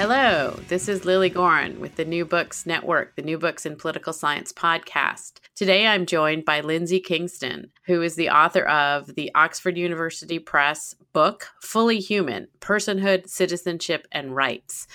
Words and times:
Hello, 0.00 0.58
this 0.68 0.88
is 0.88 1.04
Lilly 1.04 1.28
Goren 1.28 1.78
with 1.78 1.96
the 1.96 2.06
New 2.06 2.24
Books 2.24 2.64
Network, 2.64 3.16
the 3.16 3.22
New 3.22 3.36
Books 3.36 3.66
in 3.66 3.76
Political 3.76 4.14
Science 4.14 4.50
podcast. 4.50 5.40
Today 5.54 5.86
I'm 5.86 6.06
joined 6.06 6.46
by 6.46 6.62
Lindsey 6.62 7.00
Kingston, 7.00 7.70
who 7.84 8.00
is 8.00 8.14
the 8.14 8.30
author 8.30 8.62
of 8.62 9.14
the 9.14 9.30
Oxford 9.34 9.76
University 9.76 10.38
Press 10.38 10.94
book, 11.12 11.48
Fully 11.60 11.98
Human 11.98 12.48
Personhood, 12.60 13.28
Citizenship, 13.28 14.08
and 14.10 14.34
Rights. 14.34 14.86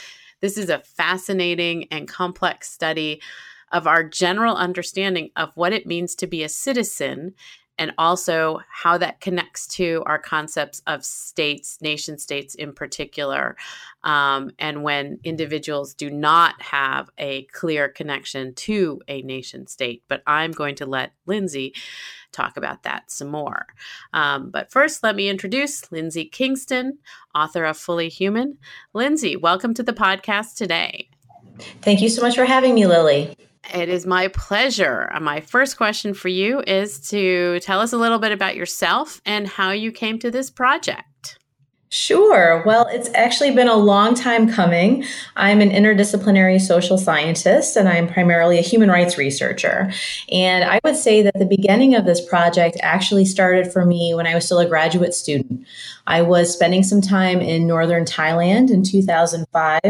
This 0.42 0.58
is 0.58 0.72
a 0.72 0.80
fascinating 0.80 1.86
and 1.92 2.08
complex 2.08 2.72
study 2.72 3.22
of 3.72 3.86
our 3.86 4.04
general 4.04 4.56
understanding 4.56 5.30
of 5.36 5.52
what 5.54 5.72
it 5.72 5.86
means 5.86 6.16
to 6.16 6.26
be 6.26 6.42
a 6.42 6.50
citizen 6.50 7.36
and 7.78 7.92
also 7.98 8.60
how 8.70 8.98
that 8.98 9.20
connects 9.20 9.68
to 9.68 10.04
our 10.06 10.18
concepts 10.18 10.82
of 10.88 11.04
states, 11.04 11.78
nation 11.82 12.18
states 12.18 12.56
in 12.56 12.74
particular, 12.74 13.56
um, 14.04 14.52
and 14.60 14.84
when 14.84 15.20
individuals 15.24 15.94
do 15.94 16.10
not 16.10 16.62
have 16.62 17.10
a 17.18 17.44
clear 17.46 17.90
connection 17.90 18.54
to 18.54 19.02
a 19.08 19.22
nation 19.22 19.68
state. 19.68 20.04
But 20.08 20.24
I'm 20.26 20.52
going 20.52 20.76
to 20.76 20.86
let 20.86 21.14
Lindsey 21.26 21.74
talk 22.32 22.58
about 22.58 22.84
that 22.84 23.10
some 23.12 23.30
more. 23.30 23.66
Um, 24.14 24.50
but 24.50 24.72
first, 24.72 25.04
let 25.04 25.16
me 25.16 25.30
introduce 25.30 25.92
Lindsey 25.92 26.26
Kingston, 26.26 27.00
author 27.34 27.66
of 27.66 27.78
Fully 27.78 28.10
Human. 28.10 28.58
Lindsey, 28.94 29.36
welcome 29.36 29.74
to 29.74 29.84
the 29.84 29.94
podcast 29.94 30.56
today. 30.56 31.10
Thank 31.82 32.02
you 32.02 32.10
so 32.10 32.22
much 32.22 32.36
for 32.36 32.46
having 32.46 32.76
me, 32.76 32.86
Lilly. 32.86 33.36
It 33.74 33.90
is 33.90 34.06
my 34.06 34.28
pleasure. 34.30 35.10
Uh, 35.14 35.20
my 35.20 35.42
first 35.42 35.78
question 35.78 36.14
for 36.14 36.28
you 36.28 36.62
is 36.66 37.00
to 37.10 37.60
tell 37.62 37.80
us 37.80 37.94
a 37.94 37.98
little 37.98 38.20
bit 38.20 38.32
about 38.32 38.56
yourself 38.56 39.22
and 39.26 39.48
how 39.48 39.72
you 39.72 39.92
came 39.92 40.20
to 40.20 40.32
this 40.32 40.50
project. 40.50 41.40
Sure. 41.90 42.62
Well, 42.66 42.88
it's 42.92 43.10
actually 43.14 43.52
been 43.52 43.70
a 43.70 43.76
long 43.78 44.16
time 44.16 44.52
coming. 44.52 45.06
I'm 45.38 45.62
an 45.62 45.70
interdisciplinary 45.70 46.60
social 46.60 46.98
scientist 46.98 47.78
and 47.78 47.88
I'm 47.88 48.08
primarily 48.08 48.58
a 48.58 48.62
human 48.62 48.90
rights 48.90 49.18
researcher. 49.18 49.94
And 50.30 50.66
I 50.66 50.82
would 50.84 50.98
say 50.98 51.22
that 51.22 51.40
the 51.40 51.46
beginning 51.46 51.96
of 51.96 52.06
this 52.06 52.20
project 52.26 52.76
actually 52.82 53.24
started 53.24 53.72
for 53.72 53.86
me 53.86 54.14
when 54.14 54.28
I 54.28 54.36
was 54.36 54.46
still 54.46 54.60
a 54.60 54.68
graduate 54.68 55.14
student. 55.14 55.66
I 56.06 56.22
was 56.22 56.52
spending 56.52 56.84
some 56.84 57.02
time 57.02 57.40
in 57.40 57.66
northern 57.66 58.04
Thailand 58.04 58.72
in 58.72 58.84
2005 58.84 59.82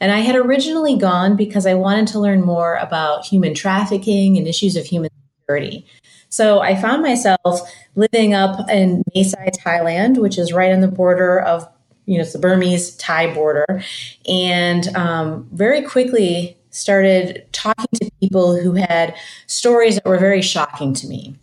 and 0.00 0.12
I 0.12 0.20
had 0.20 0.36
originally 0.36 0.96
gone 0.96 1.36
because 1.36 1.66
I 1.66 1.74
wanted 1.74 2.08
to 2.08 2.18
learn 2.18 2.42
more 2.42 2.76
about 2.76 3.24
human 3.24 3.54
trafficking 3.54 4.36
and 4.36 4.46
issues 4.46 4.76
of 4.76 4.84
human 4.84 5.10
security. 5.40 5.86
So 6.28 6.60
I 6.60 6.74
found 6.74 7.02
myself 7.02 7.60
living 7.94 8.34
up 8.34 8.68
in 8.68 9.02
Mae 9.14 9.22
Sai, 9.22 9.50
Thailand, 9.56 10.18
which 10.18 10.36
is 10.36 10.52
right 10.52 10.72
on 10.72 10.80
the 10.80 10.88
border 10.88 11.38
of, 11.40 11.68
you 12.06 12.16
know, 12.16 12.22
it's 12.22 12.32
the 12.32 12.38
Burmese 12.38 12.96
Thai 12.96 13.32
border, 13.32 13.82
and 14.28 14.88
um, 14.96 15.48
very 15.52 15.80
quickly 15.82 16.56
started 16.70 17.46
talking 17.52 17.86
to 17.94 18.10
people 18.20 18.60
who 18.60 18.72
had 18.72 19.14
stories 19.46 19.94
that 19.94 20.06
were 20.06 20.18
very 20.18 20.42
shocking 20.42 20.92
to 20.94 21.06
me. 21.06 21.36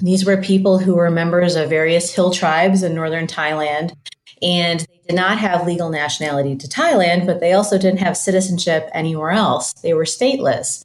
These 0.00 0.26
were 0.26 0.36
people 0.36 0.78
who 0.78 0.96
were 0.96 1.10
members 1.10 1.56
of 1.56 1.70
various 1.70 2.14
hill 2.14 2.30
tribes 2.30 2.82
in 2.82 2.94
northern 2.94 3.26
Thailand 3.26 3.94
and 4.42 4.80
they 4.80 5.00
did 5.08 5.16
not 5.16 5.38
have 5.38 5.66
legal 5.66 5.90
nationality 5.90 6.56
to 6.56 6.68
Thailand, 6.68 7.26
but 7.26 7.40
they 7.40 7.52
also 7.52 7.78
didn't 7.78 8.00
have 8.00 8.16
citizenship 8.16 8.90
anywhere 8.92 9.30
else. 9.30 9.72
They 9.74 9.94
were 9.94 10.04
stateless. 10.04 10.84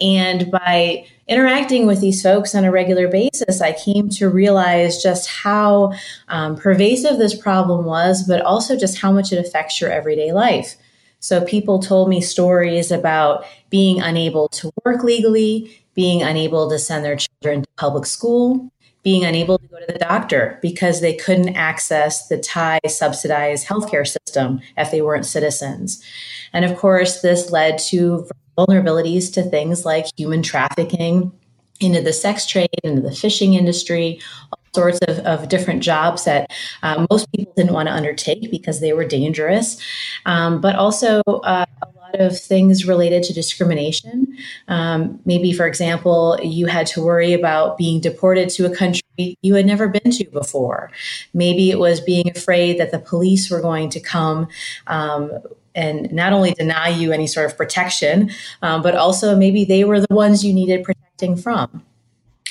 And 0.00 0.50
by 0.50 1.06
interacting 1.28 1.86
with 1.86 2.00
these 2.00 2.22
folks 2.22 2.54
on 2.54 2.64
a 2.64 2.72
regular 2.72 3.08
basis, 3.08 3.60
I 3.60 3.72
came 3.72 4.08
to 4.10 4.28
realize 4.28 5.02
just 5.02 5.28
how 5.28 5.92
um, 6.28 6.56
pervasive 6.56 7.18
this 7.18 7.34
problem 7.34 7.84
was, 7.84 8.26
but 8.26 8.40
also 8.42 8.76
just 8.76 8.98
how 8.98 9.12
much 9.12 9.32
it 9.32 9.38
affects 9.38 9.80
your 9.80 9.90
everyday 9.90 10.32
life. 10.32 10.76
So 11.20 11.44
people 11.44 11.80
told 11.80 12.08
me 12.08 12.20
stories 12.20 12.90
about 12.90 13.44
being 13.70 14.00
unable 14.00 14.48
to 14.50 14.70
work 14.84 15.02
legally, 15.02 15.82
being 15.94 16.22
unable 16.22 16.70
to 16.70 16.78
send 16.78 17.04
their 17.04 17.16
children 17.16 17.62
to 17.62 17.68
public 17.76 18.06
school, 18.06 18.70
being 19.08 19.24
unable 19.24 19.58
to 19.58 19.66
go 19.68 19.78
to 19.80 19.90
the 19.90 19.98
doctor 19.98 20.58
because 20.60 21.00
they 21.00 21.14
couldn't 21.14 21.56
access 21.56 22.28
the 22.28 22.36
Thai 22.36 22.78
subsidized 22.86 23.66
healthcare 23.66 24.06
system 24.06 24.60
if 24.76 24.90
they 24.90 25.00
weren't 25.00 25.24
citizens. 25.24 26.04
And 26.52 26.62
of 26.62 26.76
course, 26.76 27.22
this 27.22 27.50
led 27.50 27.78
to 27.88 28.28
vulnerabilities 28.58 29.32
to 29.32 29.42
things 29.42 29.86
like 29.86 30.04
human 30.18 30.42
trafficking, 30.42 31.32
into 31.80 32.02
the 32.02 32.12
sex 32.12 32.44
trade, 32.44 32.68
into 32.84 33.00
the 33.00 33.14
fishing 33.14 33.54
industry, 33.54 34.20
all 34.52 34.60
sorts 34.74 34.98
of, 35.08 35.20
of 35.20 35.48
different 35.48 35.82
jobs 35.82 36.24
that 36.24 36.52
uh, 36.82 37.06
most 37.10 37.32
people 37.32 37.54
didn't 37.56 37.72
want 37.72 37.88
to 37.88 37.94
undertake 37.94 38.50
because 38.50 38.80
they 38.80 38.92
were 38.92 39.06
dangerous, 39.06 39.80
um, 40.26 40.60
but 40.60 40.74
also 40.76 41.22
uh, 41.44 41.64
lot 42.08 42.20
of 42.20 42.38
things 42.38 42.86
related 42.86 43.22
to 43.24 43.32
discrimination. 43.32 44.36
Um, 44.68 45.20
maybe, 45.24 45.52
for 45.52 45.66
example, 45.66 46.38
you 46.42 46.66
had 46.66 46.86
to 46.88 47.02
worry 47.02 47.32
about 47.32 47.78
being 47.78 48.00
deported 48.00 48.48
to 48.50 48.66
a 48.66 48.74
country 48.74 49.02
you 49.42 49.54
had 49.54 49.66
never 49.66 49.88
been 49.88 50.12
to 50.12 50.24
before. 50.26 50.90
Maybe 51.34 51.70
it 51.70 51.78
was 51.78 52.00
being 52.00 52.30
afraid 52.30 52.78
that 52.78 52.92
the 52.92 52.98
police 52.98 53.50
were 53.50 53.60
going 53.60 53.90
to 53.90 54.00
come. 54.00 54.48
Um, 54.86 55.30
and 55.74 56.12
not 56.12 56.32
only 56.32 56.52
deny 56.52 56.88
you 56.88 57.12
any 57.12 57.26
sort 57.26 57.46
of 57.46 57.56
protection, 57.56 58.30
um, 58.62 58.82
but 58.82 58.94
also 58.94 59.36
maybe 59.36 59.64
they 59.64 59.84
were 59.84 60.00
the 60.00 60.14
ones 60.14 60.44
you 60.44 60.52
needed 60.52 60.84
protecting 60.84 61.36
from. 61.36 61.84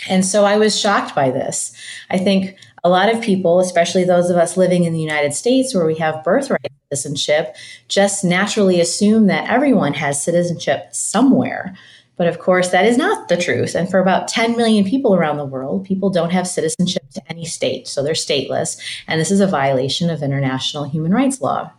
And 0.09 0.25
so 0.25 0.45
I 0.45 0.57
was 0.57 0.79
shocked 0.79 1.16
by 1.16 1.31
this. 1.31 1.74
I 2.09 2.18
think 2.18 2.56
a 2.88 2.90
lot 2.90 3.14
of 3.14 3.22
people, 3.22 3.59
especially 3.59 4.06
those 4.06 4.30
of 4.30 4.38
us 4.38 4.56
living 4.56 4.86
in 4.86 4.94
the 4.94 5.02
United 5.02 5.34
States 5.34 5.75
where 5.75 5.86
we 5.86 5.96
have 5.96 6.24
birthright 6.24 6.72
citizenship, 6.90 7.53
just 7.90 8.24
naturally 8.24 8.80
assume 8.80 9.28
that 9.28 9.50
everyone 9.50 9.94
has 9.94 10.24
citizenship 10.24 10.88
somewhere. 10.94 11.75
But 12.16 12.28
of 12.28 12.40
course, 12.40 12.70
that 12.70 12.86
is 12.86 12.98
not 12.98 13.28
the 13.28 13.36
truth. 13.36 13.75
And 13.75 13.92
for 13.92 14.00
about 14.00 14.30
10 14.30 14.56
million 14.56 14.86
people 14.86 15.14
around 15.14 15.36
the 15.36 15.46
world, 15.46 15.86
people 15.86 16.09
don't 16.09 16.31
have 16.31 16.48
citizenship 16.48 17.03
to 17.12 17.22
any 17.30 17.44
state. 17.44 17.90
So 17.90 18.02
they're 18.02 18.14
stateless. 18.14 18.80
And 19.06 19.19
this 19.19 19.31
is 19.31 19.42
a 19.42 19.48
violation 19.48 20.09
of 20.09 20.24
international 20.24 20.86
human 20.86 21.12
rights 21.12 21.42
law. 21.42 21.69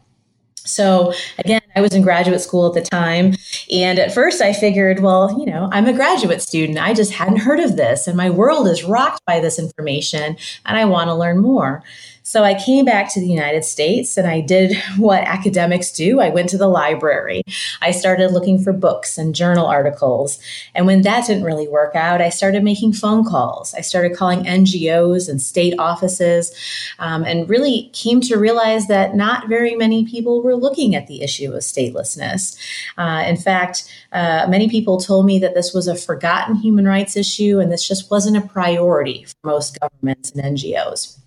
So 0.56 1.14
again, 1.38 1.62
I 1.78 1.80
was 1.80 1.94
in 1.94 2.02
graduate 2.02 2.40
school 2.40 2.66
at 2.66 2.74
the 2.74 2.82
time. 2.82 3.36
And 3.72 4.00
at 4.00 4.12
first 4.12 4.42
I 4.42 4.52
figured, 4.52 4.98
well, 4.98 5.38
you 5.38 5.46
know, 5.46 5.68
I'm 5.70 5.86
a 5.86 5.92
graduate 5.92 6.42
student. 6.42 6.76
I 6.78 6.92
just 6.92 7.12
hadn't 7.12 7.36
heard 7.36 7.60
of 7.60 7.76
this. 7.76 8.08
And 8.08 8.16
my 8.16 8.30
world 8.30 8.66
is 8.66 8.82
rocked 8.82 9.24
by 9.26 9.38
this 9.38 9.60
information. 9.60 10.36
And 10.66 10.76
I 10.76 10.84
want 10.86 11.06
to 11.06 11.14
learn 11.14 11.38
more. 11.38 11.84
So 12.28 12.44
I 12.44 12.52
came 12.52 12.84
back 12.84 13.10
to 13.14 13.20
the 13.20 13.26
United 13.26 13.64
States 13.64 14.18
and 14.18 14.26
I 14.26 14.42
did 14.42 14.76
what 14.98 15.22
academics 15.22 15.90
do. 15.90 16.20
I 16.20 16.28
went 16.28 16.50
to 16.50 16.58
the 16.58 16.68
library. 16.68 17.40
I 17.80 17.90
started 17.90 18.32
looking 18.32 18.62
for 18.62 18.74
books 18.74 19.16
and 19.16 19.34
journal 19.34 19.64
articles. 19.64 20.38
And 20.74 20.86
when 20.86 21.00
that 21.02 21.26
didn't 21.26 21.44
really 21.44 21.68
work 21.68 21.94
out, 21.94 22.20
I 22.20 22.28
started 22.28 22.62
making 22.62 22.92
phone 22.92 23.24
calls. 23.24 23.72
I 23.72 23.80
started 23.80 24.14
calling 24.14 24.44
NGOs 24.44 25.26
and 25.26 25.40
state 25.40 25.72
offices 25.78 26.54
um, 26.98 27.24
and 27.24 27.48
really 27.48 27.88
came 27.94 28.20
to 28.20 28.36
realize 28.36 28.88
that 28.88 29.14
not 29.14 29.48
very 29.48 29.74
many 29.74 30.04
people 30.04 30.42
were 30.42 30.54
looking 30.54 30.94
at 30.94 31.06
the 31.06 31.22
issue 31.22 31.52
of 31.52 31.62
statelessness. 31.62 32.58
Uh, 32.98 33.24
in 33.26 33.38
fact, 33.38 33.90
uh, 34.12 34.46
many 34.50 34.68
people 34.68 35.00
told 35.00 35.24
me 35.24 35.38
that 35.38 35.54
this 35.54 35.72
was 35.72 35.88
a 35.88 35.96
forgotten 35.96 36.56
human 36.56 36.84
rights 36.84 37.16
issue 37.16 37.58
and 37.58 37.72
this 37.72 37.88
just 37.88 38.10
wasn't 38.10 38.36
a 38.36 38.46
priority 38.46 39.24
for 39.24 39.46
most 39.46 39.78
governments 39.80 40.30
and 40.32 40.58
NGOs. 40.58 41.18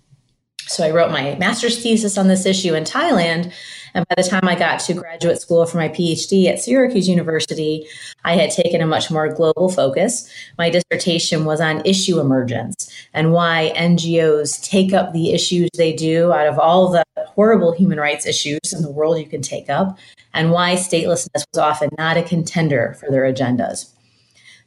So 0.72 0.84
I 0.84 0.90
wrote 0.90 1.10
my 1.10 1.36
master's 1.38 1.82
thesis 1.82 2.16
on 2.16 2.28
this 2.28 2.46
issue 2.46 2.74
in 2.74 2.84
Thailand. 2.84 3.52
And 3.94 4.06
by 4.08 4.14
the 4.16 4.26
time 4.26 4.48
I 4.48 4.54
got 4.54 4.80
to 4.80 4.94
graduate 4.94 5.38
school 5.38 5.66
for 5.66 5.76
my 5.76 5.90
PhD 5.90 6.46
at 6.46 6.60
Syracuse 6.60 7.06
University, 7.06 7.86
I 8.24 8.36
had 8.36 8.50
taken 8.50 8.80
a 8.80 8.86
much 8.86 9.10
more 9.10 9.28
global 9.28 9.68
focus. 9.68 10.30
My 10.56 10.70
dissertation 10.70 11.44
was 11.44 11.60
on 11.60 11.84
issue 11.84 12.18
emergence 12.18 12.90
and 13.12 13.32
why 13.32 13.70
NGOs 13.76 14.62
take 14.62 14.94
up 14.94 15.12
the 15.12 15.32
issues 15.32 15.68
they 15.76 15.92
do 15.92 16.32
out 16.32 16.46
of 16.46 16.58
all 16.58 16.90
the 16.90 17.04
horrible 17.18 17.72
human 17.72 17.98
rights 17.98 18.24
issues 18.24 18.72
in 18.72 18.80
the 18.80 18.90
world 18.90 19.18
you 19.18 19.26
can 19.26 19.42
take 19.42 19.68
up, 19.68 19.98
and 20.34 20.50
why 20.50 20.74
statelessness 20.74 21.44
was 21.52 21.58
often 21.58 21.90
not 21.98 22.16
a 22.16 22.22
contender 22.22 22.96
for 23.00 23.10
their 23.10 23.22
agendas. 23.22 23.90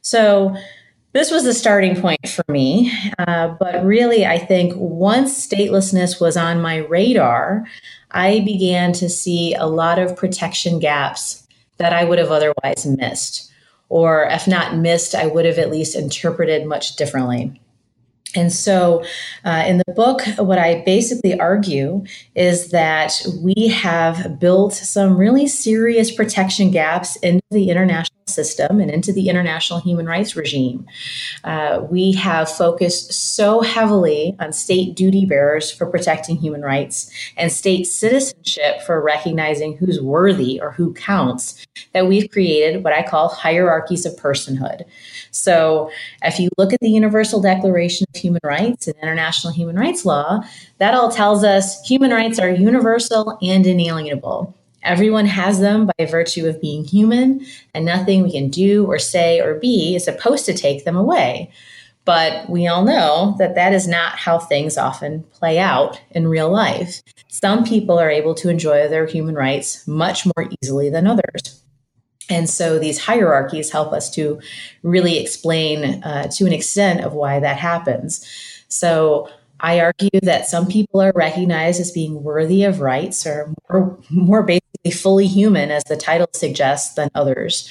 So 0.02 0.56
this 1.16 1.30
was 1.30 1.44
the 1.44 1.54
starting 1.54 1.98
point 1.98 2.28
for 2.28 2.44
me. 2.48 2.92
Uh, 3.18 3.48
but 3.58 3.82
really, 3.84 4.26
I 4.26 4.38
think 4.38 4.74
once 4.76 5.46
statelessness 5.46 6.20
was 6.20 6.36
on 6.36 6.60
my 6.60 6.76
radar, 6.76 7.66
I 8.10 8.40
began 8.40 8.92
to 8.94 9.08
see 9.08 9.54
a 9.54 9.66
lot 9.66 9.98
of 9.98 10.16
protection 10.16 10.78
gaps 10.78 11.46
that 11.78 11.94
I 11.94 12.04
would 12.04 12.18
have 12.18 12.30
otherwise 12.30 12.84
missed. 12.86 13.50
Or 13.88 14.24
if 14.24 14.46
not 14.46 14.76
missed, 14.76 15.14
I 15.14 15.26
would 15.26 15.46
have 15.46 15.58
at 15.58 15.70
least 15.70 15.96
interpreted 15.96 16.66
much 16.66 16.96
differently. 16.96 17.60
And 18.36 18.52
so, 18.52 19.04
uh, 19.44 19.64
in 19.66 19.78
the 19.78 19.92
book, 19.94 20.22
what 20.38 20.58
I 20.58 20.82
basically 20.84 21.38
argue 21.38 22.04
is 22.34 22.70
that 22.70 23.20
we 23.42 23.68
have 23.68 24.38
built 24.38 24.74
some 24.74 25.16
really 25.16 25.46
serious 25.46 26.10
protection 26.10 26.70
gaps 26.70 27.16
into 27.16 27.42
the 27.50 27.70
international 27.70 28.16
system 28.28 28.80
and 28.80 28.90
into 28.90 29.12
the 29.12 29.28
international 29.28 29.80
human 29.80 30.06
rights 30.06 30.34
regime. 30.36 30.84
Uh, 31.44 31.80
we 31.88 32.12
have 32.12 32.50
focused 32.50 33.12
so 33.12 33.60
heavily 33.60 34.36
on 34.40 34.52
state 34.52 34.94
duty 34.96 35.24
bearers 35.24 35.70
for 35.70 35.86
protecting 35.86 36.36
human 36.36 36.62
rights 36.62 37.10
and 37.36 37.52
state 37.52 37.86
citizenship 37.86 38.82
for 38.82 39.00
recognizing 39.00 39.76
who's 39.76 40.00
worthy 40.00 40.60
or 40.60 40.72
who 40.72 40.92
counts 40.94 41.64
that 41.92 42.06
we've 42.08 42.30
created 42.30 42.82
what 42.82 42.92
I 42.92 43.02
call 43.02 43.28
hierarchies 43.28 44.04
of 44.04 44.16
personhood. 44.16 44.82
So, 45.30 45.90
if 46.22 46.40
you 46.40 46.48
look 46.58 46.72
at 46.72 46.80
the 46.80 46.90
Universal 46.90 47.42
Declaration 47.42 48.06
of 48.08 48.20
Human 48.26 48.40
Rights 48.42 48.88
and 48.88 48.96
international 49.00 49.52
human 49.52 49.76
rights 49.76 50.04
law, 50.04 50.40
that 50.78 50.94
all 50.94 51.10
tells 51.10 51.44
us 51.44 51.80
human 51.88 52.10
rights 52.10 52.40
are 52.40 52.50
universal 52.50 53.38
and 53.40 53.64
inalienable. 53.64 54.52
Everyone 54.82 55.26
has 55.26 55.60
them 55.60 55.88
by 55.96 56.06
virtue 56.06 56.46
of 56.46 56.60
being 56.60 56.84
human, 56.84 57.46
and 57.72 57.84
nothing 57.84 58.22
we 58.22 58.32
can 58.32 58.48
do 58.48 58.84
or 58.86 58.98
say 58.98 59.40
or 59.40 59.54
be 59.54 59.94
is 59.94 60.04
supposed 60.04 60.44
to 60.46 60.54
take 60.54 60.84
them 60.84 60.96
away. 60.96 61.52
But 62.04 62.48
we 62.48 62.66
all 62.66 62.84
know 62.84 63.34
that 63.38 63.56
that 63.56 63.72
is 63.72 63.86
not 63.88 64.16
how 64.16 64.38
things 64.38 64.76
often 64.76 65.24
play 65.32 65.58
out 65.58 66.00
in 66.12 66.28
real 66.28 66.50
life. 66.50 67.02
Some 67.28 67.64
people 67.64 67.98
are 67.98 68.10
able 68.10 68.34
to 68.36 68.48
enjoy 68.48 68.88
their 68.88 69.06
human 69.06 69.34
rights 69.34 69.86
much 69.88 70.24
more 70.24 70.48
easily 70.62 70.88
than 70.90 71.06
others. 71.06 71.62
And 72.28 72.50
so 72.50 72.78
these 72.78 72.98
hierarchies 72.98 73.70
help 73.70 73.92
us 73.92 74.10
to 74.10 74.40
really 74.82 75.18
explain 75.18 76.02
uh, 76.02 76.28
to 76.32 76.46
an 76.46 76.52
extent 76.52 77.04
of 77.04 77.12
why 77.12 77.38
that 77.40 77.56
happens. 77.56 78.26
So 78.68 79.28
I 79.60 79.80
argue 79.80 80.20
that 80.22 80.48
some 80.48 80.66
people 80.66 81.00
are 81.00 81.12
recognized 81.14 81.80
as 81.80 81.90
being 81.90 82.22
worthy 82.22 82.64
of 82.64 82.80
rights 82.80 83.26
or 83.26 83.54
more, 83.70 83.98
more 84.10 84.42
basically 84.42 84.90
fully 84.90 85.26
human, 85.26 85.70
as 85.70 85.84
the 85.84 85.96
title 85.96 86.28
suggests, 86.34 86.94
than 86.94 87.10
others. 87.14 87.68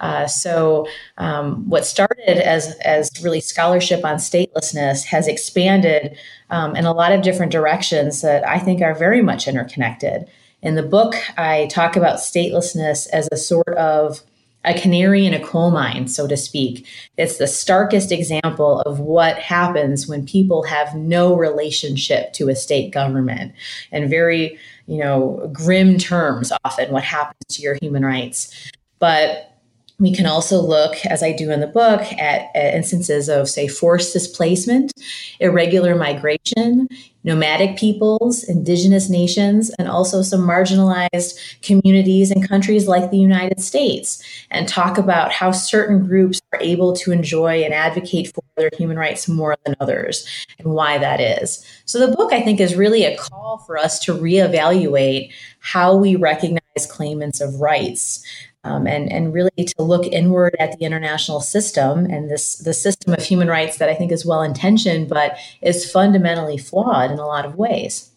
Uh, 0.00 0.26
so, 0.26 0.86
um, 1.16 1.68
what 1.68 1.86
started 1.86 2.38
as 2.38 2.74
as 2.84 3.10
really 3.22 3.40
scholarship 3.40 4.04
on 4.04 4.16
statelessness 4.16 5.04
has 5.04 5.26
expanded 5.26 6.16
um, 6.50 6.76
in 6.76 6.84
a 6.84 6.92
lot 6.92 7.12
of 7.12 7.22
different 7.22 7.50
directions 7.50 8.20
that 8.20 8.46
I 8.46 8.58
think 8.58 8.82
are 8.82 8.94
very 8.94 9.22
much 9.22 9.48
interconnected. 9.48 10.26
In 10.62 10.74
the 10.74 10.82
book, 10.82 11.14
I 11.38 11.66
talk 11.66 11.96
about 11.96 12.18
statelessness 12.18 13.08
as 13.10 13.28
a 13.30 13.36
sort 13.36 13.68
of 13.76 14.22
a 14.64 14.74
canary 14.74 15.24
in 15.24 15.32
a 15.32 15.44
coal 15.44 15.70
mine, 15.70 16.08
so 16.08 16.26
to 16.26 16.36
speak. 16.36 16.86
It's 17.16 17.38
the 17.38 17.46
starkest 17.46 18.10
example 18.10 18.80
of 18.80 18.98
what 18.98 19.38
happens 19.38 20.08
when 20.08 20.26
people 20.26 20.64
have 20.64 20.94
no 20.96 21.36
relationship 21.36 22.32
to 22.32 22.48
a 22.48 22.56
state 22.56 22.92
government 22.92 23.52
and 23.92 24.10
very, 24.10 24.58
you 24.86 24.98
know, 24.98 25.48
grim 25.52 25.98
terms 25.98 26.52
often 26.64 26.90
what 26.90 27.04
happens 27.04 27.38
to 27.50 27.62
your 27.62 27.78
human 27.80 28.04
rights. 28.04 28.72
But 28.98 29.55
we 29.98 30.14
can 30.14 30.26
also 30.26 30.60
look, 30.60 30.94
as 31.06 31.22
I 31.22 31.32
do 31.32 31.50
in 31.50 31.60
the 31.60 31.66
book, 31.66 32.02
at, 32.18 32.50
at, 32.54 32.74
instances 32.74 33.28
of, 33.28 33.48
say, 33.48 33.66
forced 33.66 34.12
displacement, 34.12 34.92
irregular 35.40 35.94
migration, 35.94 36.88
nomadic 37.24 37.78
peoples, 37.78 38.44
indigenous 38.44 39.08
nations, 39.08 39.70
and 39.78 39.88
also 39.88 40.20
some 40.20 40.40
marginalized 40.40 41.60
communities 41.62 42.30
and 42.30 42.46
countries 42.46 42.86
like 42.86 43.10
the 43.10 43.18
United 43.18 43.58
States, 43.60 44.22
and 44.50 44.68
talk 44.68 44.98
about 44.98 45.32
how 45.32 45.50
certain 45.50 46.06
groups 46.06 46.40
are 46.52 46.60
able 46.60 46.94
to 46.94 47.10
enjoy 47.10 47.62
and 47.62 47.72
advocate 47.72 48.32
for 48.34 48.44
their 48.56 48.70
human 48.76 48.98
rights 48.98 49.26
more 49.26 49.56
than 49.64 49.74
others 49.80 50.26
and 50.58 50.72
why 50.72 50.98
that 50.98 51.20
is. 51.20 51.64
So 51.86 52.06
the 52.06 52.14
book, 52.14 52.32
I 52.34 52.42
think, 52.42 52.60
is 52.60 52.76
really 52.76 53.04
a 53.04 53.16
call 53.16 53.58
for 53.66 53.78
us 53.78 53.98
to 54.00 54.12
reevaluate 54.12 55.32
how 55.60 55.96
we 55.96 56.16
recognize 56.16 56.86
claimants 56.88 57.40
of 57.40 57.60
rights 57.60 58.22
um, 58.66 58.86
and 58.86 59.10
and 59.12 59.32
really 59.32 59.50
to 59.56 59.82
look 59.82 60.04
inward 60.06 60.56
at 60.58 60.76
the 60.78 60.84
international 60.84 61.40
system 61.40 62.06
and 62.06 62.28
this 62.28 62.58
the 62.58 62.74
system 62.74 63.14
of 63.14 63.22
human 63.22 63.48
rights 63.48 63.78
that 63.78 63.88
I 63.88 63.94
think 63.94 64.10
is 64.10 64.26
well 64.26 64.42
intentioned 64.42 65.08
but 65.08 65.36
is 65.62 65.90
fundamentally 65.90 66.58
flawed 66.58 67.10
in 67.10 67.18
a 67.18 67.26
lot 67.26 67.46
of 67.46 67.54
ways. 67.54 68.10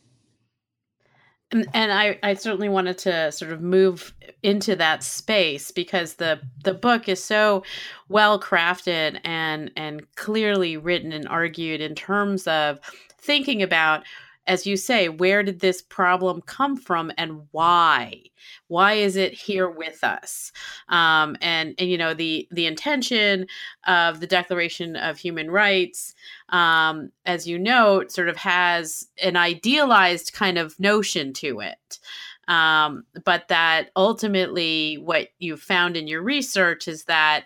And, 1.51 1.67
and 1.73 1.91
I, 1.91 2.19
I 2.21 2.35
certainly 2.35 2.69
wanted 2.69 2.99
to 2.99 3.31
sort 3.31 3.51
of 3.51 3.61
move 3.61 4.13
into 4.43 4.75
that 4.75 5.03
space 5.03 5.71
because 5.71 6.15
the 6.15 6.39
the 6.63 6.73
book 6.73 7.07
is 7.07 7.23
so 7.23 7.63
well 8.07 8.39
crafted 8.39 9.19
and 9.23 9.71
and 9.75 10.03
clearly 10.15 10.77
written 10.77 11.11
and 11.11 11.27
argued 11.27 11.81
in 11.81 11.93
terms 11.93 12.47
of 12.47 12.79
thinking 13.19 13.61
about 13.61 14.03
as 14.49 14.65
you 14.65 14.75
say, 14.75 15.09
where 15.09 15.43
did 15.43 15.59
this 15.59 15.79
problem 15.79 16.41
come 16.41 16.75
from 16.75 17.11
and 17.19 17.43
why? 17.51 18.19
Why 18.67 18.93
is 18.93 19.15
it 19.15 19.31
here 19.31 19.69
with 19.69 20.03
us? 20.03 20.51
Um, 20.89 21.37
and 21.39 21.75
and 21.77 21.87
you 21.87 21.99
know 21.99 22.15
the 22.15 22.47
the 22.51 22.65
intention 22.65 23.45
of 23.85 24.19
the 24.19 24.27
Declaration 24.27 24.95
of 24.95 25.19
Human 25.19 25.51
Rights, 25.51 26.15
um, 26.49 27.11
as 27.27 27.47
you 27.47 27.59
note, 27.59 28.11
sort 28.11 28.27
of 28.27 28.37
has 28.37 29.07
an 29.21 29.37
idealized 29.37 30.33
kind 30.33 30.57
of 30.57 30.79
notion 30.79 31.31
to 31.33 31.59
it. 31.59 31.99
Um, 32.47 33.03
but 33.23 33.49
that 33.49 33.91
ultimately, 33.95 34.95
what 34.97 35.27
you 35.37 35.57
found 35.57 35.95
in 35.95 36.07
your 36.07 36.23
research 36.23 36.87
is 36.87 37.03
that 37.03 37.43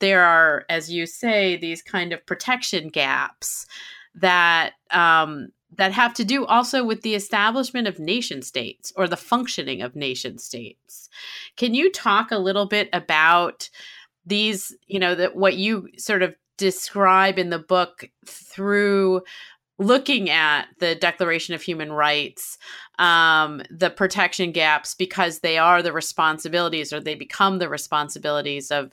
there 0.00 0.24
are, 0.24 0.64
as 0.68 0.90
you 0.90 1.06
say, 1.06 1.56
these 1.56 1.80
kind 1.80 2.12
of 2.12 2.26
protection 2.26 2.88
gaps 2.88 3.66
that 4.16 4.72
um, 4.90 5.50
that 5.76 5.92
have 5.92 6.14
to 6.14 6.24
do 6.24 6.44
also 6.46 6.84
with 6.84 7.02
the 7.02 7.14
establishment 7.14 7.86
of 7.86 7.98
nation 7.98 8.42
states 8.42 8.92
or 8.96 9.06
the 9.06 9.16
functioning 9.16 9.82
of 9.82 9.94
nation 9.94 10.38
states. 10.38 11.08
Can 11.56 11.74
you 11.74 11.90
talk 11.90 12.30
a 12.30 12.38
little 12.38 12.66
bit 12.66 12.88
about 12.92 13.70
these, 14.26 14.76
you 14.86 14.98
know, 14.98 15.14
that 15.14 15.36
what 15.36 15.56
you 15.56 15.88
sort 15.96 16.22
of 16.22 16.34
describe 16.58 17.38
in 17.38 17.50
the 17.50 17.58
book 17.58 18.08
through 18.26 19.22
looking 19.78 20.28
at 20.28 20.66
the 20.78 20.94
Declaration 20.94 21.54
of 21.54 21.62
Human 21.62 21.90
Rights, 21.90 22.58
um, 22.98 23.62
the 23.70 23.88
protection 23.88 24.52
gaps, 24.52 24.94
because 24.94 25.38
they 25.38 25.56
are 25.56 25.82
the 25.82 25.92
responsibilities 25.92 26.92
or 26.92 27.00
they 27.00 27.14
become 27.14 27.58
the 27.58 27.68
responsibilities 27.68 28.70
of 28.70 28.92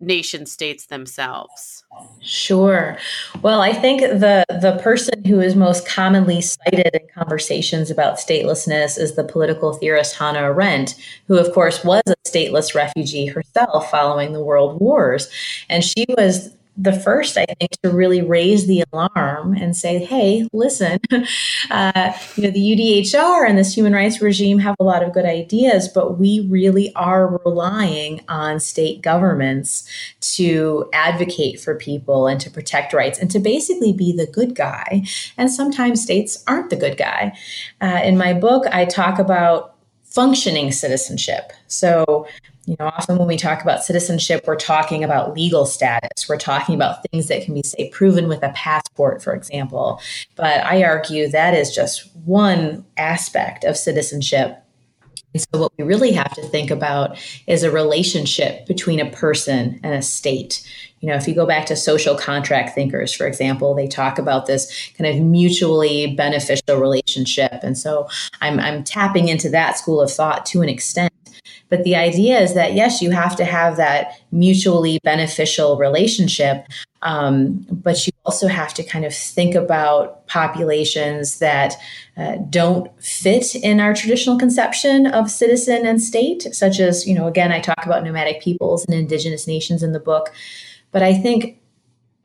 nation 0.00 0.46
states 0.46 0.86
themselves? 0.86 1.84
Sure. 2.20 2.98
Well, 3.42 3.62
I 3.62 3.72
think 3.72 4.00
the 4.00 4.44
the 4.48 4.78
person 4.82 5.24
who 5.24 5.40
is 5.40 5.56
most 5.56 5.86
commonly 5.88 6.42
cited 6.42 6.94
in 6.94 7.08
conversations 7.14 7.90
about 7.90 8.16
statelessness 8.16 8.98
is 8.98 9.14
the 9.14 9.24
political 9.24 9.72
theorist 9.72 10.16
Hannah 10.16 10.42
Arendt, 10.42 10.94
who 11.28 11.38
of 11.38 11.52
course 11.54 11.84
was 11.84 12.02
a 12.06 12.16
stateless 12.28 12.74
refugee 12.74 13.26
herself 13.26 13.90
following 13.90 14.32
the 14.32 14.44
world 14.44 14.80
wars, 14.80 15.30
and 15.68 15.84
she 15.84 16.04
was 16.08 16.50
the 16.76 16.92
first, 16.92 17.38
I 17.38 17.46
think, 17.58 17.72
to 17.82 17.90
really 17.90 18.22
raise 18.22 18.66
the 18.66 18.84
alarm 18.92 19.54
and 19.54 19.76
say, 19.76 20.04
"Hey, 20.04 20.46
listen, 20.52 20.98
uh, 21.70 22.12
you 22.36 22.42
know, 22.44 22.50
the 22.50 22.60
UDHR 22.60 23.48
and 23.48 23.58
this 23.58 23.74
human 23.74 23.92
rights 23.92 24.20
regime 24.20 24.58
have 24.58 24.76
a 24.78 24.84
lot 24.84 25.02
of 25.02 25.12
good 25.12 25.24
ideas, 25.24 25.88
but 25.88 26.18
we 26.18 26.46
really 26.50 26.94
are 26.94 27.40
relying 27.44 28.20
on 28.28 28.60
state 28.60 29.00
governments 29.02 29.88
to 30.20 30.88
advocate 30.92 31.60
for 31.60 31.74
people 31.74 32.26
and 32.26 32.40
to 32.40 32.50
protect 32.50 32.92
rights 32.92 33.18
and 33.18 33.30
to 33.30 33.38
basically 33.38 33.92
be 33.92 34.12
the 34.12 34.26
good 34.26 34.54
guy. 34.54 35.04
And 35.38 35.50
sometimes 35.50 36.02
states 36.02 36.42
aren't 36.46 36.70
the 36.70 36.76
good 36.76 36.96
guy. 36.96 37.36
Uh, 37.80 38.00
in 38.04 38.18
my 38.18 38.32
book, 38.32 38.66
I 38.72 38.84
talk 38.84 39.18
about 39.18 39.76
functioning 40.04 40.72
citizenship. 40.72 41.52
So 41.66 42.26
you 42.66 42.74
know, 42.80 42.86
often 42.86 43.16
when 43.16 43.28
we 43.28 43.36
talk 43.36 43.62
about 43.62 43.84
citizenship, 43.84 44.44
we're 44.46 44.56
talking 44.56 45.04
about 45.04 45.34
legal 45.34 45.66
status. 45.66 46.28
We're 46.28 46.36
talking 46.36 46.74
about 46.74 46.98
things 47.10 47.28
that 47.28 47.44
can 47.44 47.54
be, 47.54 47.62
say, 47.62 47.88
proven 47.90 48.26
with 48.26 48.42
a 48.42 48.50
passport, 48.50 49.22
for 49.22 49.34
example. 49.34 50.00
But 50.34 50.64
I 50.66 50.82
argue 50.82 51.28
that 51.28 51.54
is 51.54 51.74
just 51.74 52.10
one 52.24 52.84
aspect 52.96 53.62
of 53.62 53.76
citizenship. 53.76 54.62
And 55.32 55.42
so, 55.42 55.60
what 55.60 55.72
we 55.78 55.84
really 55.84 56.12
have 56.12 56.34
to 56.34 56.42
think 56.42 56.72
about 56.72 57.18
is 57.46 57.62
a 57.62 57.70
relationship 57.70 58.66
between 58.66 58.98
a 58.98 59.10
person 59.10 59.78
and 59.84 59.94
a 59.94 60.02
state. 60.02 60.66
You 61.00 61.10
know, 61.10 61.14
if 61.14 61.28
you 61.28 61.34
go 61.34 61.46
back 61.46 61.66
to 61.66 61.76
social 61.76 62.16
contract 62.16 62.74
thinkers, 62.74 63.12
for 63.12 63.26
example, 63.26 63.74
they 63.74 63.86
talk 63.86 64.18
about 64.18 64.46
this 64.46 64.90
kind 64.98 65.14
of 65.14 65.22
mutually 65.22 66.14
beneficial 66.16 66.80
relationship. 66.80 67.60
And 67.62 67.78
so, 67.78 68.08
I'm, 68.40 68.58
I'm 68.58 68.82
tapping 68.82 69.28
into 69.28 69.50
that 69.50 69.78
school 69.78 70.00
of 70.00 70.10
thought 70.10 70.46
to 70.46 70.62
an 70.62 70.68
extent 70.68 71.12
But 71.68 71.82
the 71.82 71.96
idea 71.96 72.38
is 72.38 72.54
that, 72.54 72.74
yes, 72.74 73.02
you 73.02 73.10
have 73.10 73.34
to 73.36 73.44
have 73.44 73.76
that 73.76 74.20
mutually 74.30 75.00
beneficial 75.02 75.76
relationship, 75.76 76.66
um, 77.02 77.66
but 77.70 78.06
you 78.06 78.12
also 78.24 78.46
have 78.46 78.72
to 78.74 78.84
kind 78.84 79.04
of 79.04 79.14
think 79.14 79.54
about 79.54 80.26
populations 80.28 81.38
that 81.40 81.74
uh, 82.16 82.36
don't 82.50 82.90
fit 83.02 83.54
in 83.54 83.80
our 83.80 83.94
traditional 83.94 84.38
conception 84.38 85.06
of 85.06 85.30
citizen 85.30 85.86
and 85.86 86.00
state, 86.00 86.42
such 86.54 86.80
as, 86.80 87.06
you 87.06 87.14
know, 87.14 87.26
again, 87.26 87.52
I 87.52 87.60
talk 87.60 87.84
about 87.84 88.04
nomadic 88.04 88.40
peoples 88.40 88.84
and 88.84 88.94
indigenous 88.94 89.46
nations 89.46 89.82
in 89.82 89.92
the 89.92 90.00
book. 90.00 90.32
But 90.92 91.02
I 91.02 91.14
think 91.14 91.58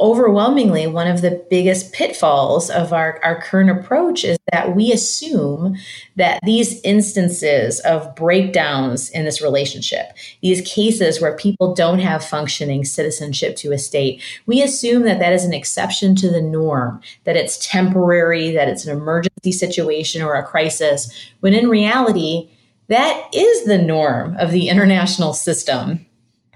overwhelmingly, 0.01 0.87
one 0.87 1.07
of 1.07 1.21
the 1.21 1.45
biggest 1.49 1.93
pitfalls 1.93 2.69
of 2.69 2.91
our, 2.91 3.19
our 3.23 3.39
current 3.41 3.69
approach 3.69 4.25
is 4.25 4.37
that 4.51 4.75
we 4.75 4.91
assume 4.91 5.77
that 6.15 6.39
these 6.43 6.81
instances 6.81 7.79
of 7.81 8.15
breakdowns 8.15 9.09
in 9.11 9.23
this 9.23 9.41
relationship, 9.41 10.07
these 10.41 10.61
cases 10.61 11.21
where 11.21 11.35
people 11.37 11.73
don't 11.75 11.99
have 11.99 12.25
functioning 12.25 12.83
citizenship 12.83 13.55
to 13.55 13.71
a 13.71 13.77
state, 13.77 14.21
we 14.47 14.61
assume 14.61 15.03
that 15.03 15.19
that 15.19 15.33
is 15.33 15.45
an 15.45 15.53
exception 15.53 16.15
to 16.15 16.29
the 16.29 16.41
norm, 16.41 16.99
that 17.23 17.37
it's 17.37 17.65
temporary, 17.65 18.51
that 18.51 18.67
it's 18.67 18.85
an 18.85 18.97
emergency 18.97 19.51
situation 19.51 20.21
or 20.21 20.33
a 20.33 20.43
crisis, 20.43 21.11
when 21.39 21.53
in 21.53 21.69
reality, 21.69 22.49
that 22.87 23.29
is 23.33 23.65
the 23.65 23.77
norm 23.77 24.35
of 24.37 24.51
the 24.51 24.67
international 24.67 25.33
system. 25.33 26.05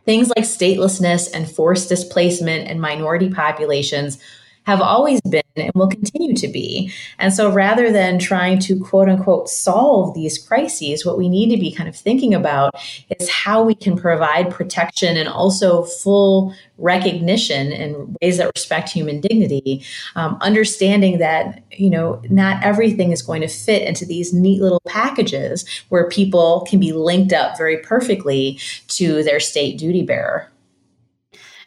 Things 0.05 0.29
like 0.29 0.45
statelessness 0.45 1.29
and 1.33 1.50
forced 1.50 1.89
displacement 1.89 2.67
and 2.67 2.79
minority 2.79 3.29
populations 3.29 4.19
have 4.65 4.81
always 4.81 5.22
been 5.22 5.41
and 5.55 5.72
will 5.75 5.88
continue 5.88 6.36
to 6.36 6.48
be. 6.48 6.91
And 7.17 7.34
so 7.34 7.51
rather 7.51 7.91
than 7.91 8.19
trying 8.19 8.60
to 8.60 8.79
quote 8.79 9.07
unquote 9.07 9.50
solve 9.50 10.13
these 10.13 10.38
crises, 10.38 11.05
what 11.05 11.17
we 11.17 11.29
need 11.29 11.50
to 11.55 11.60
be 11.60 11.72
kind 11.72 11.88
of 11.88 11.95
thinking 11.95 12.34
about 12.34 12.75
is 13.19 13.29
how 13.29 13.63
we 13.63 13.75
can 13.75 13.98
provide 13.98 14.51
protection 14.51 15.17
and 15.17 15.29
also 15.29 15.84
full 15.84 16.53
recognition 16.77 17.72
in 17.72 18.15
ways 18.22 18.38
that 18.38 18.51
respect 18.55 18.89
human 18.89 19.22
dignity, 19.22 19.84
um, 20.15 20.38
understanding 20.41 21.19
that, 21.19 21.63
you 21.72 21.89
know, 21.89 22.22
not 22.29 22.62
everything 22.63 23.12
is 23.12 23.22
going 23.22 23.41
to 23.41 23.48
fit 23.48 23.88
into 23.88 24.05
these 24.05 24.34
neat 24.34 24.62
little 24.62 24.81
packages 24.86 25.65
where 25.89 26.10
people 26.10 26.65
can 26.69 26.79
be 26.79 26.91
linked 26.91 27.31
up 27.31 27.57
very 27.57 27.77
perfectly 27.77 28.60
to 28.88 29.24
their 29.24 29.39
state 29.39 29.77
duty 29.77 30.03
bearer. 30.03 30.51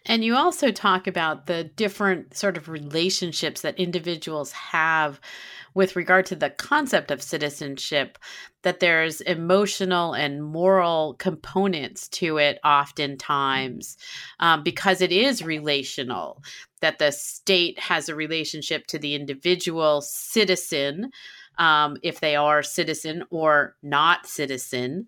And 0.09 0.25
you 0.25 0.35
also 0.35 0.71
talk 0.71 1.07
about 1.07 1.47
the 1.47 1.65
different 1.65 2.35
sort 2.35 2.57
of 2.57 2.69
relationships 2.69 3.61
that 3.61 3.79
individuals 3.79 4.53
have 4.53 5.21
with 5.75 5.95
regard 5.97 6.25
to 6.27 6.35
the 6.35 6.51
concept 6.51 7.11
of 7.11 7.23
citizenship, 7.23 8.19
that 8.63 8.81
there's 8.81 9.21
emotional 9.21 10.15
and 10.15 10.43
moral 10.43 11.15
components 11.19 12.09
to 12.09 12.39
it 12.39 12.59
oftentimes 12.65 13.97
um, 14.41 14.63
because 14.63 15.01
it 15.01 15.13
is 15.13 15.45
relational, 15.45 16.43
that 16.81 16.99
the 16.99 17.13
state 17.13 17.79
has 17.79 18.09
a 18.09 18.15
relationship 18.15 18.87
to 18.87 18.99
the 18.99 19.15
individual 19.15 20.01
citizen. 20.01 21.11
Um, 21.59 21.97
if 22.03 22.21
they 22.21 22.35
are 22.35 22.63
citizen 22.63 23.25
or 23.31 23.77
not 23.83 24.27
citizen, 24.27 25.07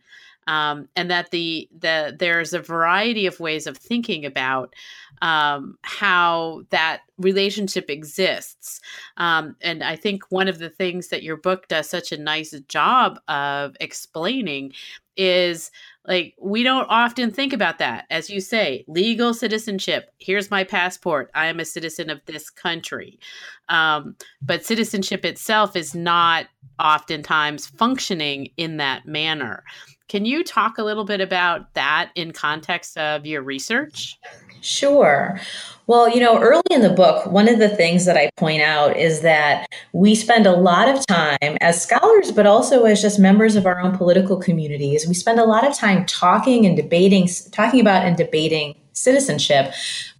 um, 0.51 0.89
and 0.97 1.09
that 1.13 1.31
the 1.31 1.69
the 1.79 2.17
there's 2.19 2.53
a 2.53 2.59
variety 2.59 3.25
of 3.27 3.39
ways 3.39 3.69
of 3.69 3.77
thinking 3.77 4.27
about 4.27 4.75
um, 5.23 5.79
how 5.83 6.63
that 6.71 7.03
relationship 7.19 7.89
exists. 7.89 8.81
Um, 9.17 9.55
and 9.61 9.85
I 9.85 9.95
think 9.95 10.25
one 10.31 10.49
of 10.49 10.59
the 10.59 10.69
things 10.69 11.09
that 11.09 11.23
your 11.23 11.37
book 11.37 11.69
does 11.69 11.89
such 11.89 12.11
a 12.11 12.19
nice 12.19 12.51
job 12.67 13.21
of 13.29 13.77
explaining 13.81 14.73
is 15.17 15.71
like 16.05 16.35
we 16.41 16.65
don't 16.65 16.89
often 16.89 17.31
think 17.31 17.53
about 17.53 17.79
that. 17.79 18.07
As 18.11 18.29
you 18.29 18.41
say 18.41 18.85
legal 18.89 19.33
citizenship. 19.33 20.11
Here's 20.19 20.51
my 20.51 20.65
passport. 20.65 21.31
I 21.33 21.47
am 21.47 21.61
a 21.61 21.65
citizen 21.65 22.11
of 22.11 22.21
this 22.27 22.51
country. 22.51 23.21
Um, 23.69 24.17
but 24.43 24.65
citizenship 24.65 25.25
itself 25.25 25.77
is 25.77 25.95
not 25.95 26.47
oftentimes 26.81 27.67
functioning 27.67 28.51
in 28.57 28.79
that 28.79 29.07
manner 29.07 29.63
can 30.11 30.25
you 30.25 30.43
talk 30.43 30.77
a 30.77 30.83
little 30.83 31.05
bit 31.05 31.21
about 31.21 31.73
that 31.75 32.11
in 32.17 32.33
context 32.33 32.99
of 32.99 33.25
your 33.25 33.43
research? 33.43 34.19
Sure. 34.61 35.39
Well, 35.87 36.11
you 36.11 36.19
know, 36.19 36.41
early 36.41 36.65
in 36.69 36.81
the 36.81 36.91
book, 36.91 37.27
one 37.31 37.49
of 37.49 37.61
the 37.61 37.69
things 37.69 38.07
that 38.07 38.17
I 38.17 38.29
point 38.37 38.61
out 38.61 38.97
is 38.97 39.21
that 39.21 39.69
we 39.93 40.17
spend 40.17 40.47
a 40.47 40.53
lot 40.53 40.89
of 40.89 41.07
time 41.07 41.57
as 41.61 41.81
scholars, 41.81 42.33
but 42.33 42.45
also 42.45 42.87
as 42.87 43.01
just 43.01 43.21
members 43.21 43.55
of 43.55 43.67
our 43.67 43.81
own 43.81 43.97
political 43.97 44.37
communities, 44.37 45.07
we 45.07 45.15
spend 45.15 45.39
a 45.39 45.45
lot 45.45 45.65
of 45.65 45.77
time 45.77 46.05
talking 46.07 46.67
and 46.67 46.77
debating, 46.77 47.29
talking 47.53 47.81
about 47.81 48.05
and 48.05 48.17
debating 48.17 48.75
citizenship 48.93 49.73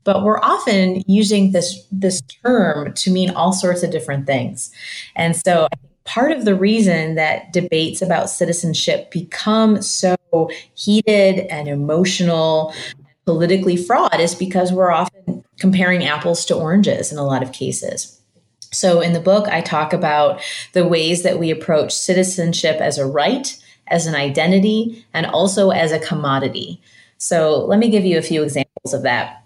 but 0.05 0.23
we're 0.25 0.41
often 0.41 1.03
using 1.07 1.53
this 1.53 1.87
this 1.93 2.23
term 2.43 2.95
to 2.95 3.11
mean 3.11 3.29
all 3.31 3.53
sorts 3.53 3.83
of 3.83 3.91
different 3.91 4.27
things 4.27 4.71
and 5.17 5.37
so 5.37 5.67
I 5.71 5.90
part 6.11 6.33
of 6.33 6.45
the 6.45 6.57
reason 6.57 7.15
that 7.15 7.53
debates 7.53 8.03
about 8.03 8.29
citizenship 8.29 9.13
become 9.13 9.81
so 9.81 10.17
heated 10.75 11.47
and 11.47 11.69
emotional, 11.69 12.75
politically 13.27 13.77
fraught, 13.77 14.19
is 14.19 14.35
because 14.35 14.73
we're 14.73 14.91
often 14.91 15.45
comparing 15.61 16.05
apples 16.05 16.45
to 16.45 16.55
oranges 16.55 17.13
in 17.13 17.19
a 17.19 17.25
lot 17.25 17.45
of 17.45 17.53
cases. 17.53 18.21
So, 18.73 19.01
in 19.01 19.13
the 19.13 19.21
book, 19.21 19.47
I 19.49 19.61
talk 19.61 19.93
about 19.93 20.41
the 20.73 20.87
ways 20.87 21.23
that 21.23 21.39
we 21.39 21.51
approach 21.51 21.93
citizenship 21.93 22.81
as 22.81 22.99
a 22.99 23.07
right, 23.07 23.57
as 23.87 24.07
an 24.07 24.17
identity, 24.17 25.07
and 25.15 25.27
also 25.27 25.71
as 25.71 25.93
a 25.93 26.01
commodity. 26.01 26.81
So, 27.19 27.65
let 27.67 27.79
me 27.79 27.89
give 27.89 28.05
you 28.05 28.19
a 28.19 28.23
few 28.23 28.43
examples 28.43 28.95
of 28.95 29.03
that. 29.03 29.40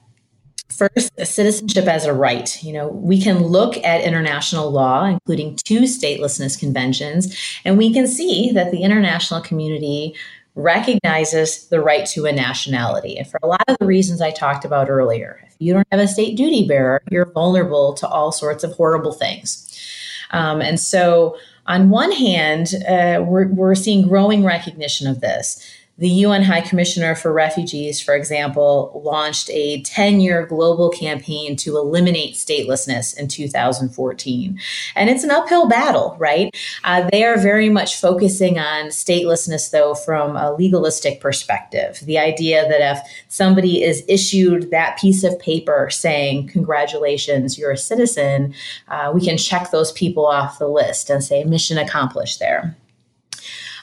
First, 0.77 1.13
citizenship 1.25 1.87
as 1.87 2.05
a 2.05 2.13
right. 2.13 2.63
You 2.63 2.73
know, 2.73 2.89
we 2.89 3.21
can 3.21 3.45
look 3.45 3.77
at 3.85 4.01
international 4.01 4.71
law, 4.71 5.05
including 5.05 5.57
two 5.57 5.83
statelessness 5.83 6.59
conventions, 6.59 7.37
and 7.65 7.79
we 7.79 7.93
can 7.93 8.09
see 8.09 8.51
that 8.53 8.73
the 8.73 8.83
international 8.83 9.41
community 9.41 10.15
recognizes 10.57 11.67
the 11.69 11.81
right 11.81 12.07
to 12.07 12.27
a 12.27 12.33
nationality. 12.33 13.17
And 13.17 13.27
for 13.27 13.39
a 13.43 13.47
lot 13.47 13.65
of 13.69 13.77
the 13.79 13.87
reasons 13.87 14.21
I 14.21 14.31
talked 14.31 14.65
about 14.65 14.89
earlier, 14.91 15.41
if 15.47 15.55
you 15.59 15.73
don't 15.73 15.87
have 15.93 16.01
a 16.01 16.09
state 16.09 16.37
duty 16.37 16.67
bearer, 16.67 17.03
you're 17.11 17.31
vulnerable 17.31 17.95
to 17.95 18.09
all 18.09 18.33
sorts 18.33 18.65
of 18.65 18.73
horrible 18.73 19.13
things. 19.13 19.61
Um, 20.31 20.61
and 20.61 20.81
so, 20.81 21.37
on 21.67 21.89
one 21.89 22.13
hand, 22.13 22.75
uh, 22.87 23.25
we're, 23.27 23.49
we're 23.49 23.75
seeing 23.75 24.07
growing 24.07 24.45
recognition 24.45 25.07
of 25.07 25.21
this. 25.21 25.65
The 25.97 26.09
UN 26.09 26.43
High 26.43 26.61
Commissioner 26.61 27.15
for 27.15 27.33
Refugees, 27.33 28.01
for 28.01 28.17
example, 28.17 29.01
launched 29.05 29.49
a 29.51 29.81
10 29.83 30.21
year 30.21 30.45
global 30.45 30.91
campaign 30.91 31.55
to 31.59 31.77
eliminate 31.77 32.35
statelessness 32.35 33.17
in 33.17 33.29
2014. 33.29 34.59
And 34.97 35.09
it's 35.09 35.23
an 35.23 35.31
uphill 35.31 35.69
battle, 35.69 36.17
right? 36.19 36.53
Uh, 36.83 37.09
they 37.13 37.23
are 37.23 37.39
very 37.39 37.69
much 37.69 38.01
focusing 38.01 38.59
on 38.59 38.87
statelessness, 38.87 39.71
though, 39.71 39.95
from 39.95 40.37
a 40.37 40.53
legalistic 40.53 41.21
perspective. 41.21 42.01
The 42.03 42.19
idea 42.19 42.69
that 42.69 42.97
if 42.97 43.25
somebody 43.29 43.85
is 43.85 44.03
issued 44.09 44.73
that 44.73 44.99
piece 44.99 45.23
of 45.23 45.39
paper 45.39 45.91
saying, 45.91 46.49
Congratulations, 46.49 47.57
you're 47.57 47.71
a 47.71 47.79
citizen, 47.79 48.53
uh, 48.89 49.13
we 49.15 49.25
can 49.25 49.39
check 49.39 49.71
those 49.71 49.93
people 49.93 50.27
off 50.27 50.59
the 50.59 50.67
list 50.67 51.09
and 51.09 51.23
say, 51.23 51.45
Mission 51.45 51.79
accomplished 51.79 52.41
there. 52.41 52.77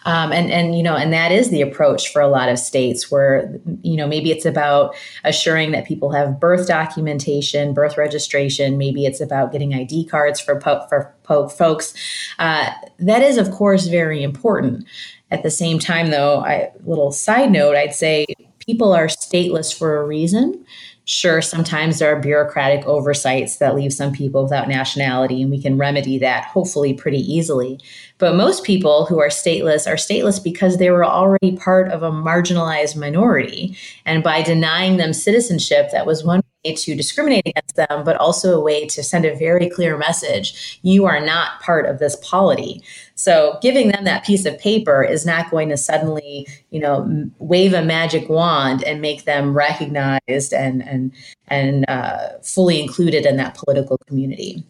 Um, 0.03 0.31
and 0.31 0.51
and 0.51 0.75
you 0.75 0.83
know, 0.83 0.95
and 0.95 1.13
that 1.13 1.31
is 1.31 1.49
the 1.49 1.61
approach 1.61 2.11
for 2.11 2.21
a 2.21 2.27
lot 2.27 2.49
of 2.49 2.57
states 2.57 3.11
where 3.11 3.59
you 3.83 3.95
know 3.95 4.07
maybe 4.07 4.31
it's 4.31 4.45
about 4.45 4.95
assuring 5.23 5.71
that 5.71 5.85
people 5.85 6.11
have 6.11 6.39
birth 6.39 6.67
documentation, 6.67 7.73
birth 7.73 7.97
registration. 7.97 8.77
Maybe 8.77 9.05
it's 9.05 9.21
about 9.21 9.51
getting 9.51 9.73
ID 9.73 10.05
cards 10.05 10.39
for 10.39 10.59
po- 10.59 10.85
for 10.87 11.13
po- 11.23 11.49
folks. 11.49 11.93
Uh, 12.39 12.71
that 12.99 13.21
is, 13.21 13.37
of 13.37 13.51
course, 13.51 13.87
very 13.87 14.23
important. 14.23 14.85
At 15.29 15.43
the 15.43 15.51
same 15.51 15.79
time, 15.79 16.09
though, 16.09 16.39
I 16.39 16.71
little 16.83 17.11
side 17.11 17.51
note, 17.51 17.75
I'd 17.75 17.95
say 17.95 18.25
people 18.59 18.93
are 18.93 19.07
stateless 19.07 19.77
for 19.77 19.97
a 19.97 20.05
reason. 20.05 20.65
Sure, 21.05 21.41
sometimes 21.41 21.97
there 21.97 22.15
are 22.15 22.19
bureaucratic 22.19 22.85
oversights 22.85 23.57
that 23.57 23.75
leave 23.75 23.91
some 23.91 24.13
people 24.13 24.43
without 24.43 24.67
nationality, 24.67 25.41
and 25.41 25.49
we 25.49 25.59
can 25.61 25.77
remedy 25.77 26.19
that 26.19 26.45
hopefully 26.45 26.93
pretty 26.93 27.17
easily. 27.17 27.79
But 28.19 28.35
most 28.35 28.63
people 28.63 29.05
who 29.07 29.19
are 29.19 29.27
stateless 29.29 29.87
are 29.87 29.95
stateless 29.95 30.41
because 30.41 30.77
they 30.77 30.91
were 30.91 31.03
already 31.03 31.57
part 31.57 31.91
of 31.91 32.03
a 32.03 32.11
marginalized 32.11 32.95
minority. 32.95 33.75
And 34.05 34.23
by 34.23 34.43
denying 34.43 34.97
them 34.97 35.11
citizenship, 35.11 35.89
that 35.91 36.05
was 36.05 36.23
one 36.23 36.41
to 36.63 36.95
discriminate 36.95 37.47
against 37.47 37.75
them, 37.75 38.03
but 38.03 38.17
also 38.17 38.55
a 38.55 38.63
way 38.63 38.85
to 38.87 39.03
send 39.03 39.25
a 39.25 39.35
very 39.35 39.69
clear 39.69 39.97
message 39.97 40.79
you 40.83 41.05
are 41.05 41.19
not 41.19 41.59
part 41.61 41.87
of 41.87 41.99
this 41.99 42.15
polity. 42.17 42.83
So 43.15 43.57
giving 43.61 43.89
them 43.89 44.03
that 44.03 44.25
piece 44.25 44.45
of 44.45 44.59
paper 44.59 45.03
is 45.03 45.25
not 45.25 45.49
going 45.49 45.69
to 45.69 45.77
suddenly, 45.77 46.47
you 46.69 46.79
know, 46.79 47.29
wave 47.39 47.73
a 47.73 47.83
magic 47.83 48.29
wand 48.29 48.83
and 48.83 49.01
make 49.01 49.25
them 49.25 49.55
recognized 49.55 50.53
and 50.53 50.87
and 50.87 51.11
and 51.47 51.85
uh, 51.89 52.39
fully 52.43 52.81
included 52.81 53.25
in 53.25 53.37
that 53.37 53.55
political 53.55 53.97
community. 54.07 54.63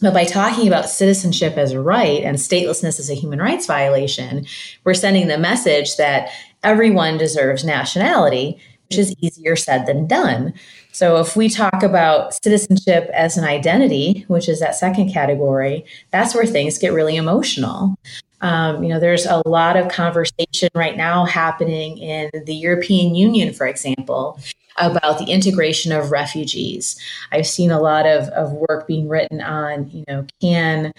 But 0.00 0.14
by 0.14 0.24
talking 0.24 0.66
about 0.66 0.88
citizenship 0.88 1.56
as 1.56 1.70
a 1.70 1.80
right 1.80 2.24
and 2.24 2.36
statelessness 2.36 2.98
as 2.98 3.08
a 3.08 3.14
human 3.14 3.38
rights 3.38 3.66
violation, 3.66 4.46
we're 4.82 4.94
sending 4.94 5.28
the 5.28 5.38
message 5.38 5.96
that 5.96 6.30
everyone 6.64 7.18
deserves 7.18 7.64
nationality, 7.64 8.58
which 8.92 8.98
is 8.98 9.14
easier 9.20 9.56
said 9.56 9.86
than 9.86 10.06
done. 10.06 10.52
So 10.92 11.16
if 11.16 11.34
we 11.34 11.48
talk 11.48 11.82
about 11.82 12.34
citizenship 12.34 13.08
as 13.14 13.38
an 13.38 13.44
identity, 13.44 14.26
which 14.28 14.50
is 14.50 14.60
that 14.60 14.74
second 14.74 15.10
category, 15.10 15.86
that's 16.10 16.34
where 16.34 16.44
things 16.44 16.76
get 16.76 16.92
really 16.92 17.16
emotional. 17.16 17.96
Um, 18.42 18.82
you 18.82 18.90
know, 18.90 19.00
there's 19.00 19.24
a 19.24 19.40
lot 19.46 19.78
of 19.78 19.88
conversation 19.88 20.68
right 20.74 20.94
now 20.94 21.24
happening 21.24 21.96
in 21.96 22.28
the 22.44 22.54
European 22.54 23.14
Union, 23.14 23.54
for 23.54 23.66
example, 23.66 24.38
about 24.76 25.18
the 25.18 25.24
integration 25.24 25.90
of 25.90 26.10
refugees. 26.10 27.00
I've 27.30 27.46
seen 27.46 27.70
a 27.70 27.80
lot 27.80 28.04
of, 28.04 28.28
of 28.28 28.52
work 28.52 28.86
being 28.86 29.08
written 29.08 29.40
on, 29.40 29.88
you 29.90 30.04
know, 30.06 30.26
can 30.42 30.92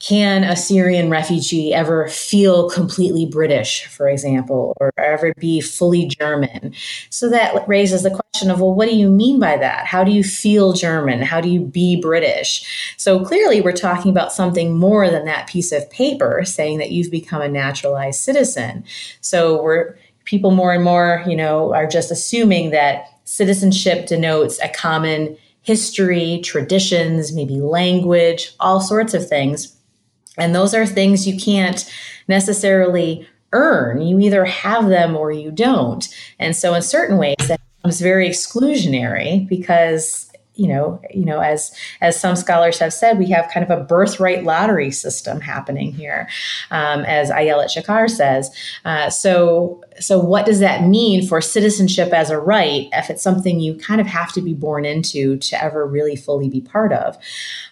can 0.00 0.44
a 0.44 0.56
Syrian 0.56 1.08
refugee 1.08 1.72
ever 1.72 2.08
feel 2.08 2.68
completely 2.68 3.26
British, 3.26 3.86
for 3.86 4.08
example, 4.08 4.76
or 4.78 4.92
ever 4.98 5.32
be 5.38 5.60
fully 5.60 6.06
German? 6.06 6.74
So 7.10 7.30
that 7.30 7.66
raises 7.66 8.02
the 8.02 8.10
question 8.10 8.50
of, 8.50 8.60
well, 8.60 8.74
what 8.74 8.88
do 8.88 8.94
you 8.94 9.10
mean 9.10 9.38
by 9.38 9.56
that? 9.56 9.86
How 9.86 10.04
do 10.04 10.10
you 10.10 10.22
feel 10.22 10.72
German? 10.72 11.22
How 11.22 11.40
do 11.40 11.48
you 11.48 11.60
be 11.60 12.00
British? 12.00 12.94
So 12.98 13.24
clearly, 13.24 13.60
we're 13.60 13.72
talking 13.72 14.10
about 14.10 14.32
something 14.32 14.76
more 14.76 15.08
than 15.08 15.24
that 15.24 15.46
piece 15.46 15.72
of 15.72 15.88
paper 15.90 16.42
saying 16.44 16.78
that 16.78 16.90
you've 16.90 17.10
become 17.10 17.40
a 17.40 17.48
naturalized 17.48 18.20
citizen. 18.20 18.84
So 19.20 19.62
we're 19.62 19.96
people 20.24 20.50
more 20.50 20.72
and 20.72 20.84
more, 20.84 21.22
you 21.26 21.36
know, 21.36 21.72
are 21.72 21.86
just 21.86 22.10
assuming 22.10 22.70
that 22.70 23.06
citizenship 23.24 24.06
denotes 24.06 24.60
a 24.60 24.68
common 24.68 25.36
history, 25.62 26.40
traditions, 26.44 27.32
maybe 27.32 27.60
language, 27.60 28.54
all 28.60 28.80
sorts 28.80 29.14
of 29.14 29.26
things 29.26 29.73
and 30.38 30.54
those 30.54 30.74
are 30.74 30.86
things 30.86 31.26
you 31.26 31.38
can't 31.38 31.90
necessarily 32.28 33.28
earn. 33.52 34.02
You 34.02 34.18
either 34.20 34.44
have 34.44 34.88
them 34.88 35.16
or 35.16 35.30
you 35.32 35.50
don't. 35.50 36.06
And 36.38 36.56
so, 36.56 36.74
in 36.74 36.82
certain 36.82 37.18
ways, 37.18 37.36
that 37.48 37.60
becomes 37.78 38.00
very 38.00 38.28
exclusionary 38.28 39.48
because 39.48 40.30
you 40.54 40.68
know, 40.68 41.00
you 41.12 41.24
know, 41.24 41.40
as 41.40 41.72
as 42.00 42.20
some 42.20 42.36
scholars 42.36 42.78
have 42.78 42.92
said, 42.92 43.18
we 43.18 43.26
have 43.26 43.50
kind 43.52 43.68
of 43.68 43.76
a 43.76 43.82
birthright 43.82 44.44
lottery 44.44 44.90
system 44.90 45.40
happening 45.40 45.92
here, 45.92 46.28
um, 46.70 47.00
as 47.00 47.30
Ayelet 47.30 47.74
Shachar 47.74 48.08
says. 48.08 48.50
Uh, 48.84 49.10
so, 49.10 49.82
so 50.00 50.18
what 50.18 50.46
does 50.46 50.60
that 50.60 50.84
mean 50.86 51.26
for 51.26 51.40
citizenship 51.40 52.12
as 52.12 52.30
a 52.30 52.38
right 52.38 52.88
if 52.92 53.10
it's 53.10 53.22
something 53.22 53.58
you 53.58 53.74
kind 53.74 54.00
of 54.00 54.06
have 54.06 54.32
to 54.32 54.40
be 54.40 54.54
born 54.54 54.84
into 54.84 55.36
to 55.38 55.62
ever 55.62 55.86
really 55.86 56.14
fully 56.16 56.48
be 56.48 56.60
part 56.60 56.92
of? 56.92 57.16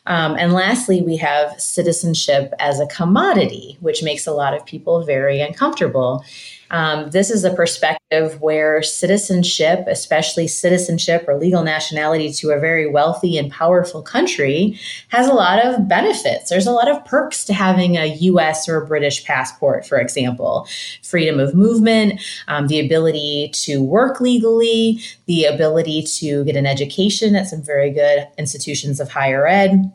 Um, 0.06 0.34
and 0.36 0.52
lastly, 0.52 1.02
we 1.02 1.16
have 1.18 1.60
citizenship 1.60 2.52
as 2.58 2.80
a 2.80 2.86
commodity, 2.86 3.76
which 3.80 4.02
makes 4.02 4.26
a 4.26 4.32
lot 4.32 4.54
of 4.54 4.66
people 4.66 5.04
very 5.04 5.40
uncomfortable. 5.40 6.24
Um, 6.72 7.10
this 7.10 7.30
is 7.30 7.44
a 7.44 7.54
perspective 7.54 8.40
where 8.40 8.82
citizenship, 8.82 9.84
especially 9.86 10.48
citizenship 10.48 11.26
or 11.28 11.38
legal 11.38 11.62
nationality 11.62 12.32
to 12.32 12.50
a 12.50 12.58
very 12.58 12.86
wealthy 12.86 13.36
and 13.36 13.52
powerful 13.52 14.02
country, 14.02 14.80
has 15.08 15.28
a 15.28 15.34
lot 15.34 15.64
of 15.64 15.86
benefits. 15.86 16.48
There's 16.48 16.66
a 16.66 16.72
lot 16.72 16.90
of 16.90 17.04
perks 17.04 17.44
to 17.44 17.52
having 17.52 17.98
a 17.98 18.06
US 18.06 18.68
or 18.68 18.86
British 18.86 19.24
passport, 19.24 19.86
for 19.86 19.98
example 19.98 20.66
freedom 21.02 21.38
of 21.38 21.54
movement, 21.54 22.20
um, 22.48 22.68
the 22.68 22.80
ability 22.80 23.50
to 23.52 23.82
work 23.82 24.20
legally, 24.20 24.98
the 25.26 25.44
ability 25.44 26.02
to 26.02 26.42
get 26.44 26.56
an 26.56 26.64
education 26.64 27.36
at 27.36 27.46
some 27.46 27.62
very 27.62 27.90
good 27.90 28.26
institutions 28.38 28.98
of 28.98 29.10
higher 29.10 29.46
ed. 29.46 29.92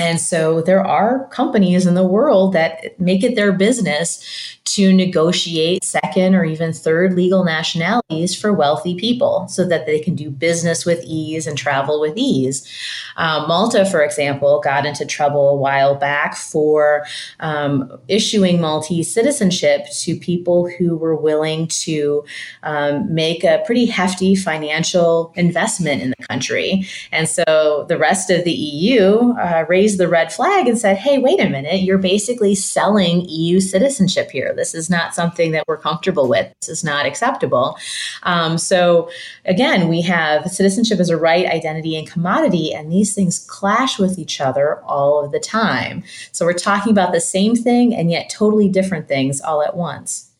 And 0.00 0.18
so 0.18 0.62
there 0.62 0.84
are 0.84 1.28
companies 1.28 1.86
in 1.86 1.94
the 1.94 2.06
world 2.06 2.54
that 2.54 2.98
make 2.98 3.22
it 3.22 3.36
their 3.36 3.52
business 3.52 4.58
to 4.74 4.92
negotiate 4.92 5.82
second 5.82 6.34
or 6.36 6.44
even 6.44 6.72
third 6.72 7.14
legal 7.14 7.42
nationalities 7.42 8.38
for 8.38 8.52
wealthy 8.52 8.94
people 8.94 9.48
so 9.48 9.66
that 9.66 9.84
they 9.84 9.98
can 9.98 10.14
do 10.14 10.30
business 10.30 10.86
with 10.86 11.02
ease 11.04 11.46
and 11.46 11.58
travel 11.58 12.00
with 12.00 12.16
ease. 12.16 12.68
Um, 13.16 13.48
Malta, 13.48 13.84
for 13.84 14.00
example, 14.02 14.60
got 14.62 14.86
into 14.86 15.04
trouble 15.04 15.48
a 15.48 15.56
while 15.56 15.96
back 15.96 16.36
for 16.36 17.04
um, 17.40 17.98
issuing 18.06 18.60
Maltese 18.60 19.12
citizenship 19.12 19.86
to 20.02 20.14
people 20.16 20.68
who 20.68 20.96
were 20.96 21.16
willing 21.16 21.66
to 21.66 22.24
um, 22.62 23.12
make 23.12 23.42
a 23.42 23.62
pretty 23.66 23.86
hefty 23.86 24.36
financial 24.36 25.32
investment 25.34 26.00
in 26.00 26.10
the 26.10 26.26
country. 26.28 26.86
And 27.10 27.28
so 27.28 27.86
the 27.88 27.98
rest 27.98 28.30
of 28.30 28.44
the 28.44 28.52
EU 28.52 29.32
uh, 29.32 29.64
raised 29.68 29.98
the 29.98 30.08
red 30.08 30.32
flag 30.32 30.68
and 30.68 30.78
said, 30.78 30.96
hey, 30.96 31.18
wait 31.18 31.40
a 31.40 31.48
minute, 31.48 31.82
you're 31.82 31.98
basically 31.98 32.54
selling 32.54 33.28
EU 33.28 33.58
citizenship 33.58 34.30
here 34.30 34.54
this 34.60 34.74
is 34.74 34.90
not 34.90 35.14
something 35.14 35.52
that 35.52 35.64
we're 35.66 35.78
comfortable 35.78 36.28
with. 36.28 36.52
This 36.60 36.68
is 36.68 36.84
not 36.84 37.06
acceptable. 37.06 37.78
Um, 38.24 38.58
so, 38.58 39.10
again, 39.46 39.88
we 39.88 40.02
have 40.02 40.50
citizenship 40.50 41.00
as 41.00 41.08
a 41.08 41.16
right, 41.16 41.46
identity, 41.46 41.96
and 41.96 42.08
commodity, 42.08 42.74
and 42.74 42.92
these 42.92 43.14
things 43.14 43.38
clash 43.38 43.98
with 43.98 44.18
each 44.18 44.40
other 44.40 44.80
all 44.82 45.24
of 45.24 45.32
the 45.32 45.40
time. 45.40 46.04
So, 46.30 46.44
we're 46.44 46.52
talking 46.52 46.92
about 46.92 47.12
the 47.12 47.20
same 47.20 47.56
thing 47.56 47.94
and 47.94 48.10
yet 48.10 48.30
totally 48.30 48.68
different 48.68 49.08
things 49.08 49.40
all 49.40 49.62
at 49.62 49.76
once. 49.76 50.30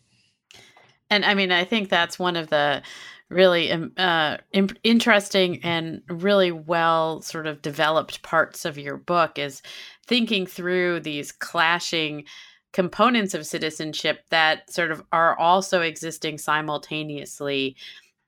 And 1.08 1.24
I 1.24 1.34
mean, 1.34 1.50
I 1.50 1.64
think 1.64 1.88
that's 1.88 2.18
one 2.18 2.36
of 2.36 2.50
the 2.50 2.82
really 3.30 3.72
um, 3.72 3.92
uh, 3.96 4.36
interesting 4.82 5.60
and 5.62 6.02
really 6.08 6.52
well 6.52 7.22
sort 7.22 7.46
of 7.46 7.62
developed 7.62 8.22
parts 8.22 8.64
of 8.64 8.76
your 8.76 8.96
book 8.96 9.38
is 9.38 9.62
thinking 10.06 10.44
through 10.44 11.00
these 11.00 11.32
clashing 11.32 12.24
components 12.72 13.34
of 13.34 13.46
citizenship 13.46 14.24
that 14.30 14.70
sort 14.72 14.90
of 14.90 15.02
are 15.12 15.38
also 15.38 15.80
existing 15.80 16.38
simultaneously. 16.38 17.76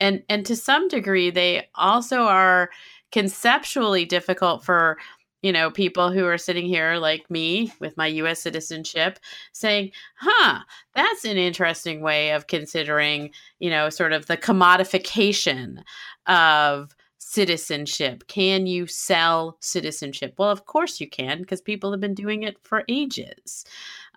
And 0.00 0.22
and 0.28 0.44
to 0.46 0.56
some 0.56 0.88
degree 0.88 1.30
they 1.30 1.68
also 1.74 2.22
are 2.22 2.70
conceptually 3.12 4.04
difficult 4.04 4.64
for 4.64 4.98
you 5.42 5.52
know 5.52 5.70
people 5.70 6.10
who 6.10 6.24
are 6.24 6.38
sitting 6.38 6.66
here 6.66 6.94
like 6.96 7.30
me 7.30 7.72
with 7.80 7.96
my 7.96 8.06
US 8.06 8.40
citizenship 8.40 9.18
saying 9.52 9.90
huh 10.16 10.60
that's 10.94 11.24
an 11.24 11.36
interesting 11.36 12.00
way 12.00 12.30
of 12.30 12.46
considering 12.46 13.30
you 13.58 13.70
know 13.70 13.90
sort 13.90 14.12
of 14.12 14.26
the 14.26 14.36
commodification 14.36 15.82
of 16.26 16.94
citizenship 17.24 18.26
can 18.26 18.66
you 18.66 18.86
sell 18.86 19.56
citizenship 19.60 20.34
well 20.38 20.50
of 20.50 20.66
course 20.66 21.00
you 21.00 21.08
can 21.08 21.40
because 21.40 21.60
people 21.60 21.90
have 21.90 22.00
been 22.00 22.14
doing 22.14 22.42
it 22.42 22.56
for 22.62 22.82
ages 22.88 23.64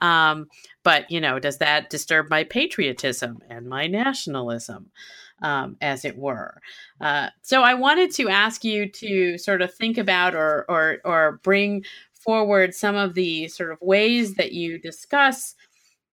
um, 0.01 0.47
but, 0.83 1.09
you 1.09 1.21
know, 1.21 1.39
does 1.39 1.57
that 1.59 1.89
disturb 1.89 2.29
my 2.29 2.43
patriotism 2.43 3.39
and 3.49 3.67
my 3.67 3.87
nationalism, 3.87 4.91
um, 5.41 5.77
as 5.81 6.05
it 6.05 6.17
were? 6.17 6.61
Uh, 6.99 7.29
so 7.41 7.63
I 7.63 7.73
wanted 7.73 8.11
to 8.15 8.29
ask 8.29 8.63
you 8.63 8.89
to 8.89 9.37
sort 9.37 9.61
of 9.61 9.73
think 9.73 9.97
about 9.97 10.35
or, 10.35 10.65
or, 10.69 10.99
or 11.05 11.39
bring 11.43 11.85
forward 12.13 12.73
some 12.73 12.95
of 12.95 13.13
the 13.13 13.47
sort 13.47 13.71
of 13.71 13.81
ways 13.81 14.35
that 14.35 14.51
you 14.51 14.79
discuss 14.79 15.55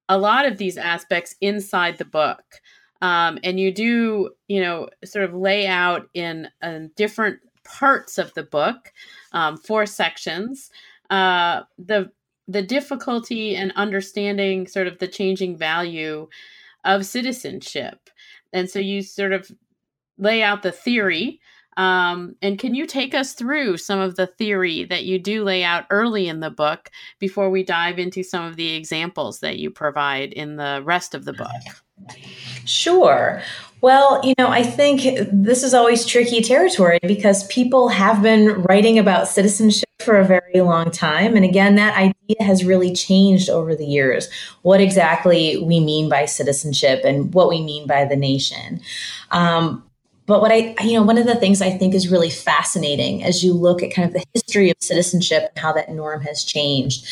a 0.08 0.18
lot 0.18 0.46
of 0.46 0.58
these 0.58 0.76
aspects 0.76 1.34
inside 1.40 1.98
the 1.98 2.04
book. 2.04 2.60
Um, 3.02 3.38
and 3.42 3.60
you 3.60 3.72
do, 3.72 4.30
you 4.48 4.60
know, 4.62 4.88
sort 5.04 5.24
of 5.24 5.34
lay 5.34 5.66
out 5.66 6.08
in, 6.14 6.48
in 6.62 6.90
different 6.96 7.40
parts 7.64 8.16
of 8.16 8.32
the 8.34 8.44
book, 8.44 8.92
um, 9.32 9.58
four 9.58 9.84
sections. 9.84 10.70
Uh, 11.10 11.62
the 11.78 12.10
the 12.48 12.62
difficulty 12.62 13.54
and 13.54 13.72
understanding 13.76 14.66
sort 14.66 14.86
of 14.86 14.98
the 14.98 15.06
changing 15.06 15.56
value 15.56 16.28
of 16.84 17.06
citizenship. 17.06 18.10
And 18.52 18.68
so 18.68 18.78
you 18.78 19.02
sort 19.02 19.32
of 19.32 19.50
lay 20.18 20.42
out 20.42 20.62
the 20.62 20.72
theory. 20.72 21.40
Um, 21.76 22.34
and 22.42 22.58
can 22.58 22.74
you 22.74 22.86
take 22.86 23.14
us 23.14 23.32
through 23.32 23.78
some 23.78 24.00
of 24.00 24.16
the 24.16 24.26
theory 24.26 24.84
that 24.84 25.04
you 25.04 25.18
do 25.18 25.44
lay 25.44 25.62
out 25.64 25.86
early 25.90 26.28
in 26.28 26.40
the 26.40 26.50
book 26.50 26.90
before 27.18 27.48
we 27.48 27.62
dive 27.62 27.98
into 27.98 28.22
some 28.22 28.44
of 28.44 28.56
the 28.56 28.74
examples 28.74 29.40
that 29.40 29.58
you 29.58 29.70
provide 29.70 30.32
in 30.32 30.56
the 30.56 30.82
rest 30.84 31.14
of 31.14 31.24
the 31.24 31.32
book? 31.32 31.48
Sure. 32.64 33.42
Well, 33.80 34.20
you 34.22 34.34
know, 34.38 34.48
I 34.48 34.62
think 34.62 35.02
this 35.32 35.64
is 35.64 35.74
always 35.74 36.06
tricky 36.06 36.40
territory 36.40 37.00
because 37.02 37.44
people 37.48 37.88
have 37.88 38.22
been 38.22 38.62
writing 38.62 38.96
about 38.96 39.26
citizenship 39.26 39.88
for 39.98 40.18
a 40.18 40.24
very 40.24 40.60
long 40.60 40.90
time. 40.92 41.34
And 41.34 41.44
again, 41.44 41.74
that 41.74 41.96
idea 41.96 42.46
has 42.46 42.64
really 42.64 42.94
changed 42.94 43.50
over 43.50 43.74
the 43.74 43.84
years. 43.84 44.28
What 44.62 44.80
exactly 44.80 45.58
we 45.58 45.80
mean 45.80 46.08
by 46.08 46.26
citizenship 46.26 47.02
and 47.04 47.34
what 47.34 47.48
we 47.48 47.60
mean 47.60 47.88
by 47.88 48.04
the 48.04 48.16
nation. 48.16 48.80
Um, 49.32 49.82
but 50.26 50.40
what 50.40 50.52
I, 50.52 50.74
you 50.82 50.94
know, 50.94 51.02
one 51.02 51.18
of 51.18 51.26
the 51.26 51.34
things 51.34 51.60
I 51.60 51.70
think 51.70 51.94
is 51.94 52.08
really 52.08 52.30
fascinating 52.30 53.24
as 53.24 53.42
you 53.42 53.52
look 53.52 53.82
at 53.82 53.92
kind 53.92 54.06
of 54.06 54.14
the 54.14 54.24
history 54.34 54.70
of 54.70 54.76
citizenship 54.80 55.50
and 55.50 55.58
how 55.58 55.72
that 55.72 55.90
norm 55.90 56.22
has 56.22 56.44
changed, 56.44 57.06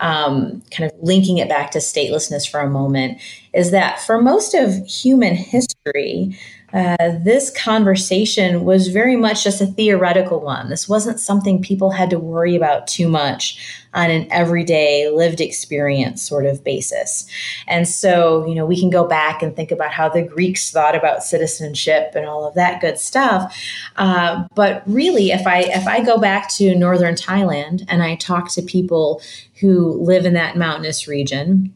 um, 0.00 0.62
kind 0.70 0.90
of 0.90 0.98
linking 1.02 1.38
it 1.38 1.48
back 1.48 1.70
to 1.72 1.78
statelessness 1.78 2.50
for 2.50 2.60
a 2.60 2.70
moment, 2.70 3.20
is 3.52 3.70
that 3.70 4.00
for 4.00 4.20
most 4.20 4.54
of 4.54 4.86
human 4.86 5.34
history, 5.34 6.38
uh, 6.74 7.12
this 7.20 7.50
conversation 7.50 8.64
was 8.64 8.88
very 8.88 9.14
much 9.14 9.44
just 9.44 9.60
a 9.60 9.66
theoretical 9.66 10.40
one. 10.40 10.68
This 10.70 10.88
wasn't 10.88 11.20
something 11.20 11.62
people 11.62 11.92
had 11.92 12.10
to 12.10 12.18
worry 12.18 12.56
about 12.56 12.88
too 12.88 13.08
much 13.08 13.56
on 13.94 14.10
an 14.10 14.26
everyday 14.32 15.08
lived 15.08 15.40
experience 15.40 16.20
sort 16.20 16.46
of 16.46 16.64
basis. 16.64 17.26
And 17.68 17.86
so, 17.88 18.44
you 18.46 18.56
know, 18.56 18.66
we 18.66 18.78
can 18.78 18.90
go 18.90 19.06
back 19.06 19.40
and 19.40 19.54
think 19.54 19.70
about 19.70 19.92
how 19.92 20.08
the 20.08 20.22
Greeks 20.22 20.72
thought 20.72 20.96
about 20.96 21.22
citizenship 21.22 22.12
and 22.16 22.26
all 22.26 22.44
of 22.44 22.54
that 22.54 22.80
good 22.80 22.98
stuff. 22.98 23.56
Uh, 23.94 24.44
but 24.56 24.82
really, 24.86 25.30
if 25.30 25.46
I 25.46 25.60
if 25.60 25.86
I 25.86 26.02
go 26.02 26.18
back 26.18 26.48
to 26.54 26.74
northern 26.74 27.14
Thailand 27.14 27.84
and 27.86 28.02
I 28.02 28.16
talk 28.16 28.50
to 28.54 28.62
people 28.62 29.22
who 29.60 29.92
live 30.02 30.26
in 30.26 30.34
that 30.34 30.56
mountainous 30.56 31.06
region, 31.06 31.72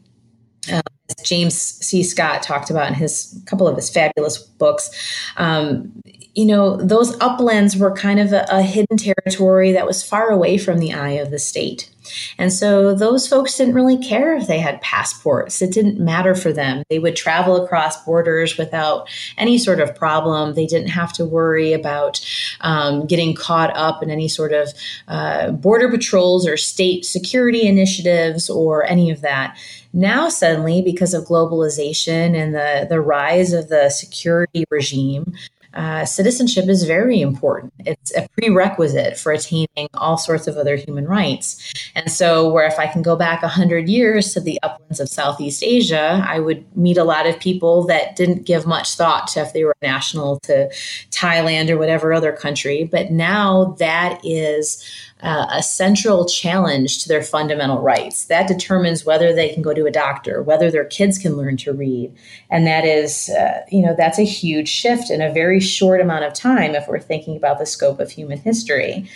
James 1.29 1.55
C. 1.55 2.01
Scott 2.01 2.41
talked 2.41 2.71
about 2.71 2.87
in 2.87 2.95
his 2.95 3.39
couple 3.45 3.67
of 3.67 3.75
his 3.75 3.87
fabulous 3.87 4.39
books. 4.39 4.89
Um, 5.37 5.91
you 6.33 6.45
know, 6.45 6.77
those 6.77 7.15
uplands 7.21 7.77
were 7.77 7.91
kind 7.93 8.19
of 8.19 8.33
a, 8.33 8.47
a, 8.49 8.63
hidden 8.63 8.97
territory 8.97 9.71
that 9.71 9.85
was 9.85 10.03
far 10.03 10.29
away 10.29 10.57
from 10.57 10.79
the 10.79 10.91
eye 10.91 11.11
of 11.11 11.29
the 11.29 11.37
state. 11.37 11.89
And 12.37 12.51
so 12.51 12.93
those 12.93 13.27
folks 13.27 13.57
didn't 13.57 13.75
really 13.75 13.97
care 13.97 14.35
if 14.35 14.47
they 14.47 14.59
had 14.59 14.81
passports. 14.81 15.61
It 15.61 15.71
didn't 15.71 15.99
matter 15.99 16.35
for 16.35 16.51
them. 16.51 16.83
They 16.89 16.99
would 16.99 17.15
travel 17.15 17.63
across 17.63 18.03
borders 18.05 18.57
without 18.57 19.09
any 19.37 19.57
sort 19.57 19.79
of 19.79 19.95
problem. 19.95 20.53
They 20.53 20.65
didn't 20.65 20.89
have 20.89 21.13
to 21.13 21.25
worry 21.25 21.73
about 21.73 22.19
um, 22.61 23.05
getting 23.05 23.35
caught 23.35 23.75
up 23.75 24.03
in 24.03 24.09
any 24.09 24.27
sort 24.27 24.53
of 24.53 24.69
uh, 25.07 25.51
border 25.51 25.89
patrols 25.89 26.47
or 26.47 26.57
state 26.57 27.05
security 27.05 27.67
initiatives 27.67 28.49
or 28.49 28.85
any 28.85 29.09
of 29.11 29.21
that. 29.21 29.57
Now, 29.91 30.29
suddenly, 30.29 30.81
because 30.81 31.13
of 31.13 31.25
globalization 31.25 32.35
and 32.35 32.53
the, 32.53 32.85
the 32.87 33.01
rise 33.01 33.53
of 33.53 33.69
the 33.69 33.89
security 33.89 34.65
regime, 34.69 35.33
uh, 35.73 36.03
citizenship 36.05 36.67
is 36.67 36.83
very 36.83 37.21
important. 37.21 37.73
It's 37.79 38.15
a 38.15 38.27
prerequisite 38.29 39.17
for 39.17 39.31
attaining 39.31 39.87
all 39.93 40.17
sorts 40.17 40.47
of 40.47 40.57
other 40.57 40.75
human 40.75 41.05
rights. 41.05 41.71
And 41.95 42.11
so, 42.11 42.49
where 42.51 42.65
if 42.65 42.79
I 42.79 42.87
can 42.87 43.01
go 43.01 43.15
back 43.15 43.41
100 43.41 43.87
years 43.87 44.33
to 44.33 44.39
the 44.39 44.59
uplands 44.63 44.99
of 44.99 45.09
Southeast 45.09 45.63
Asia, 45.63 46.23
I 46.27 46.39
would 46.39 46.65
meet 46.75 46.97
a 46.97 47.03
lot 47.03 47.27
of 47.27 47.39
people 47.39 47.85
that 47.85 48.15
didn't 48.15 48.45
give 48.45 48.65
much 48.65 48.95
thought 48.95 49.27
to 49.29 49.41
if 49.41 49.53
they 49.53 49.63
were 49.63 49.75
national 49.81 50.39
to 50.41 50.69
Thailand 51.11 51.69
or 51.69 51.77
whatever 51.77 52.13
other 52.13 52.31
country. 52.31 52.83
But 52.83 53.11
now 53.11 53.75
that 53.79 54.19
is 54.23 54.83
uh, 55.21 55.47
a 55.51 55.61
central 55.61 56.25
challenge 56.25 57.03
to 57.03 57.09
their 57.09 57.21
fundamental 57.21 57.81
rights. 57.81 58.25
That 58.25 58.47
determines 58.47 59.05
whether 59.05 59.33
they 59.33 59.53
can 59.53 59.61
go 59.61 59.73
to 59.73 59.85
a 59.85 59.91
doctor, 59.91 60.41
whether 60.41 60.71
their 60.71 60.85
kids 60.85 61.17
can 61.17 61.35
learn 61.35 61.57
to 61.57 61.73
read. 61.73 62.13
And 62.49 62.65
that 62.65 62.85
is, 62.85 63.29
uh, 63.29 63.61
you 63.69 63.81
know, 63.81 63.95
that's 63.97 64.19
a 64.19 64.23
huge 64.23 64.69
shift 64.69 65.09
in 65.09 65.21
a 65.21 65.31
very 65.31 65.59
short 65.59 65.99
amount 65.99 66.23
of 66.23 66.33
time 66.33 66.73
if 66.73 66.87
we're 66.87 66.99
thinking 66.99 67.35
about 67.35 67.59
the 67.59 67.65
scope 67.65 67.99
of 67.99 68.11
human 68.11 68.37
history. 68.37 69.09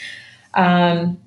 Um, 0.56 1.18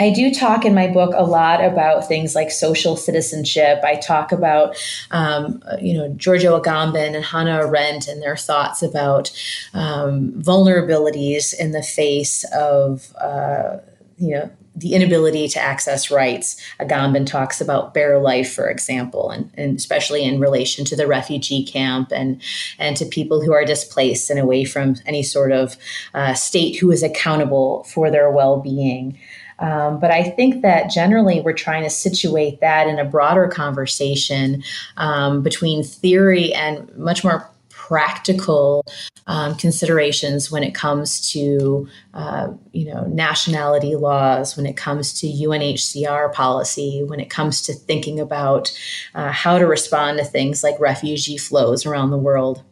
I 0.00 0.10
do 0.10 0.32
talk 0.32 0.64
in 0.64 0.74
my 0.74 0.88
book 0.88 1.12
a 1.14 1.24
lot 1.24 1.62
about 1.62 2.08
things 2.08 2.34
like 2.34 2.50
social 2.50 2.96
citizenship. 2.96 3.80
I 3.84 3.96
talk 3.96 4.32
about, 4.32 4.74
um, 5.10 5.62
you 5.80 5.94
know, 5.94 6.08
Giorgio 6.14 6.60
Agamben 6.60 7.14
and 7.14 7.24
Hannah 7.24 7.58
Arendt 7.58 8.08
and 8.08 8.22
their 8.22 8.36
thoughts 8.36 8.82
about 8.82 9.30
um, 9.74 10.32
vulnerabilities 10.32 11.54
in 11.54 11.72
the 11.72 11.82
face 11.82 12.44
of 12.54 13.14
uh, 13.20 13.78
you 14.22 14.30
know 14.30 14.50
the 14.74 14.94
inability 14.94 15.48
to 15.48 15.60
access 15.60 16.10
rights. 16.10 16.58
Agamben 16.80 17.26
talks 17.26 17.60
about 17.60 17.92
bare 17.92 18.18
life, 18.18 18.50
for 18.50 18.70
example, 18.70 19.30
and, 19.30 19.50
and, 19.54 19.78
especially 19.78 20.24
in 20.24 20.40
relation 20.40 20.82
to 20.86 20.96
the 20.96 21.06
refugee 21.06 21.62
camp 21.62 22.10
and 22.10 22.40
and 22.78 22.96
to 22.96 23.04
people 23.04 23.42
who 23.42 23.52
are 23.52 23.66
displaced 23.66 24.30
and 24.30 24.38
away 24.38 24.64
from 24.64 24.96
any 25.04 25.22
sort 25.22 25.52
of 25.52 25.76
uh, 26.14 26.32
state 26.32 26.76
who 26.76 26.90
is 26.90 27.02
accountable 27.02 27.84
for 27.84 28.10
their 28.10 28.30
well-being. 28.30 29.18
Um, 29.58 30.00
but 30.00 30.10
I 30.10 30.24
think 30.24 30.62
that 30.62 30.90
generally 30.90 31.40
we're 31.40 31.52
trying 31.52 31.84
to 31.84 31.90
situate 31.90 32.60
that 32.60 32.88
in 32.88 32.98
a 32.98 33.04
broader 33.04 33.46
conversation 33.46 34.64
um, 34.96 35.42
between 35.42 35.84
theory 35.84 36.52
and 36.54 36.90
much 36.96 37.22
more 37.22 37.48
practical 37.92 38.86
um, 39.26 39.54
considerations 39.54 40.50
when 40.50 40.62
it 40.62 40.74
comes 40.74 41.30
to 41.30 41.86
uh, 42.14 42.48
you 42.72 42.86
know 42.86 43.04
nationality 43.04 43.96
laws, 43.96 44.56
when 44.56 44.64
it 44.64 44.78
comes 44.78 45.12
to 45.20 45.26
UNHCR 45.26 46.32
policy, 46.32 47.04
when 47.04 47.20
it 47.20 47.28
comes 47.28 47.60
to 47.60 47.74
thinking 47.74 48.18
about 48.18 48.72
uh, 49.14 49.30
how 49.30 49.58
to 49.58 49.66
respond 49.66 50.16
to 50.16 50.24
things 50.24 50.64
like 50.64 50.80
refugee 50.80 51.36
flows 51.36 51.84
around 51.84 52.10
the 52.10 52.16
world. 52.16 52.64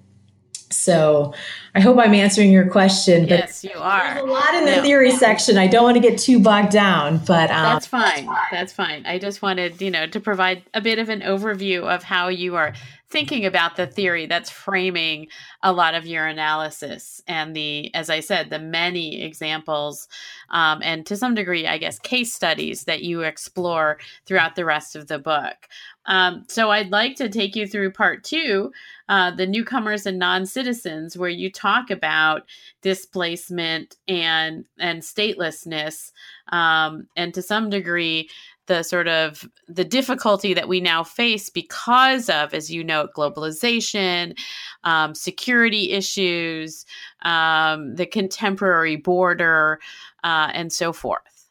So 0.70 1.34
I 1.74 1.80
hope 1.80 1.98
I'm 1.98 2.14
answering 2.14 2.50
your 2.50 2.70
question. 2.70 3.24
But 3.24 3.40
yes, 3.40 3.62
you 3.62 3.76
are. 3.76 4.14
There's 4.14 4.24
a 4.24 4.32
lot 4.32 4.54
in 4.54 4.64
the 4.64 4.76
no. 4.76 4.82
theory 4.82 5.10
section. 5.10 5.58
I 5.58 5.66
don't 5.66 5.82
want 5.82 5.96
to 5.96 6.00
get 6.00 6.18
too 6.18 6.40
bogged 6.40 6.70
down, 6.70 7.18
but 7.26 7.50
um, 7.50 7.64
that's 7.64 7.86
fine. 7.86 8.26
That's 8.50 8.72
fine. 8.72 9.04
I 9.04 9.18
just 9.18 9.42
wanted, 9.42 9.82
you 9.82 9.90
know, 9.90 10.06
to 10.06 10.20
provide 10.20 10.62
a 10.72 10.80
bit 10.80 10.98
of 10.98 11.10
an 11.10 11.20
overview 11.20 11.82
of 11.82 12.04
how 12.04 12.28
you 12.28 12.56
are 12.56 12.72
thinking 13.10 13.44
about 13.44 13.76
the 13.76 13.86
theory 13.86 14.26
that's 14.26 14.50
framing 14.50 15.26
a 15.62 15.72
lot 15.72 15.94
of 15.94 16.06
your 16.06 16.26
analysis 16.26 17.20
and 17.26 17.54
the 17.54 17.92
as 17.94 18.08
i 18.08 18.20
said 18.20 18.50
the 18.50 18.58
many 18.58 19.22
examples 19.22 20.08
um, 20.50 20.80
and 20.82 21.04
to 21.06 21.16
some 21.16 21.34
degree 21.34 21.66
i 21.66 21.76
guess 21.76 21.98
case 21.98 22.32
studies 22.32 22.84
that 22.84 23.02
you 23.02 23.22
explore 23.22 23.98
throughout 24.26 24.54
the 24.54 24.64
rest 24.64 24.96
of 24.96 25.08
the 25.08 25.18
book. 25.18 25.68
Um, 26.06 26.44
so 26.48 26.70
i'd 26.70 26.90
like 26.90 27.16
to 27.16 27.28
take 27.28 27.54
you 27.56 27.66
through 27.66 27.92
part 27.92 28.24
two 28.24 28.72
uh, 29.10 29.32
the 29.32 29.46
newcomers 29.46 30.06
and 30.06 30.20
non-citizens 30.20 31.16
where 31.18 31.28
you 31.28 31.50
talk 31.50 31.90
about 31.90 32.42
displacement 32.80 33.96
and 34.06 34.64
and 34.78 35.02
statelessness 35.02 36.12
um, 36.52 37.08
and 37.16 37.34
to 37.34 37.42
some 37.42 37.70
degree 37.70 38.28
the 38.70 38.84
sort 38.84 39.08
of 39.08 39.48
the 39.66 39.84
difficulty 39.84 40.54
that 40.54 40.68
we 40.68 40.80
now 40.80 41.02
face 41.02 41.50
because 41.50 42.30
of, 42.30 42.54
as 42.54 42.70
you 42.70 42.84
note, 42.84 43.10
globalization, 43.16 44.38
um, 44.84 45.12
security 45.12 45.90
issues, 45.90 46.86
um, 47.22 47.96
the 47.96 48.06
contemporary 48.06 48.94
border, 48.94 49.80
uh, 50.22 50.50
and 50.54 50.72
so 50.72 50.92
forth. 50.92 51.48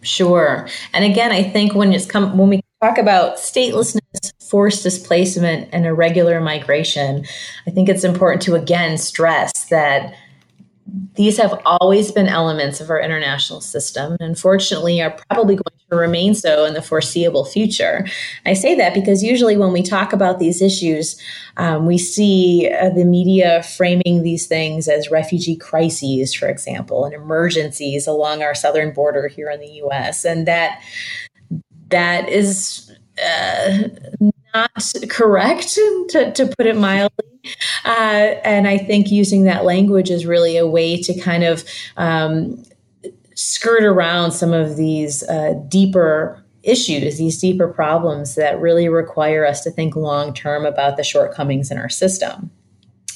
Sure, 0.00 0.66
and 0.94 1.04
again, 1.04 1.32
I 1.32 1.42
think 1.42 1.74
when 1.74 1.92
it's 1.92 2.06
come 2.06 2.38
when 2.38 2.48
we 2.48 2.62
talk 2.82 2.96
about 2.96 3.36
statelessness, 3.36 4.32
forced 4.48 4.82
displacement, 4.82 5.68
and 5.70 5.84
irregular 5.84 6.40
migration, 6.40 7.26
I 7.66 7.72
think 7.72 7.90
it's 7.90 8.04
important 8.04 8.40
to 8.42 8.54
again 8.54 8.96
stress 8.96 9.66
that 9.66 10.14
these 11.14 11.36
have 11.38 11.58
always 11.64 12.12
been 12.12 12.28
elements 12.28 12.80
of 12.80 12.90
our 12.90 13.00
international 13.00 13.60
system 13.60 14.12
and 14.12 14.20
unfortunately 14.20 15.00
are 15.02 15.16
probably 15.30 15.56
going 15.56 15.80
to 15.90 15.96
remain 15.96 16.34
so 16.34 16.64
in 16.64 16.74
the 16.74 16.82
foreseeable 16.82 17.44
future. 17.44 18.06
I 18.44 18.52
say 18.52 18.74
that 18.76 18.94
because 18.94 19.22
usually 19.22 19.56
when 19.56 19.72
we 19.72 19.82
talk 19.82 20.12
about 20.12 20.38
these 20.38 20.62
issues, 20.62 21.20
um, 21.56 21.86
we 21.86 21.98
see 21.98 22.70
uh, 22.70 22.90
the 22.90 23.04
media 23.04 23.62
framing 23.62 24.22
these 24.22 24.46
things 24.46 24.88
as 24.88 25.10
refugee 25.10 25.56
crises, 25.56 26.34
for 26.34 26.48
example, 26.48 27.04
and 27.04 27.14
emergencies 27.14 28.06
along 28.06 28.42
our 28.42 28.54
southern 28.54 28.92
border 28.92 29.28
here 29.28 29.50
in 29.50 29.60
the 29.60 29.82
US. 29.84 30.24
And 30.24 30.46
that 30.46 30.80
that 31.88 32.28
is 32.28 32.92
uh, 33.24 33.88
not 34.54 34.92
correct, 35.08 35.74
to, 35.74 36.32
to 36.34 36.46
put 36.56 36.66
it 36.66 36.76
mildly. 36.76 37.35
Uh, 37.84 38.34
and 38.42 38.66
I 38.66 38.78
think 38.78 39.12
using 39.12 39.44
that 39.44 39.64
language 39.64 40.10
is 40.10 40.26
really 40.26 40.56
a 40.56 40.66
way 40.66 41.00
to 41.02 41.16
kind 41.20 41.44
of 41.44 41.62
um, 41.96 42.60
skirt 43.36 43.84
around 43.84 44.32
some 44.32 44.52
of 44.52 44.76
these 44.76 45.22
uh, 45.28 45.54
deeper 45.68 46.44
issues, 46.64 47.16
these 47.16 47.40
deeper 47.40 47.68
problems 47.68 48.34
that 48.34 48.60
really 48.60 48.88
require 48.88 49.46
us 49.46 49.62
to 49.62 49.70
think 49.70 49.94
long 49.94 50.34
term 50.34 50.66
about 50.66 50.96
the 50.96 51.04
shortcomings 51.04 51.70
in 51.70 51.78
our 51.78 51.88
system. 51.88 52.50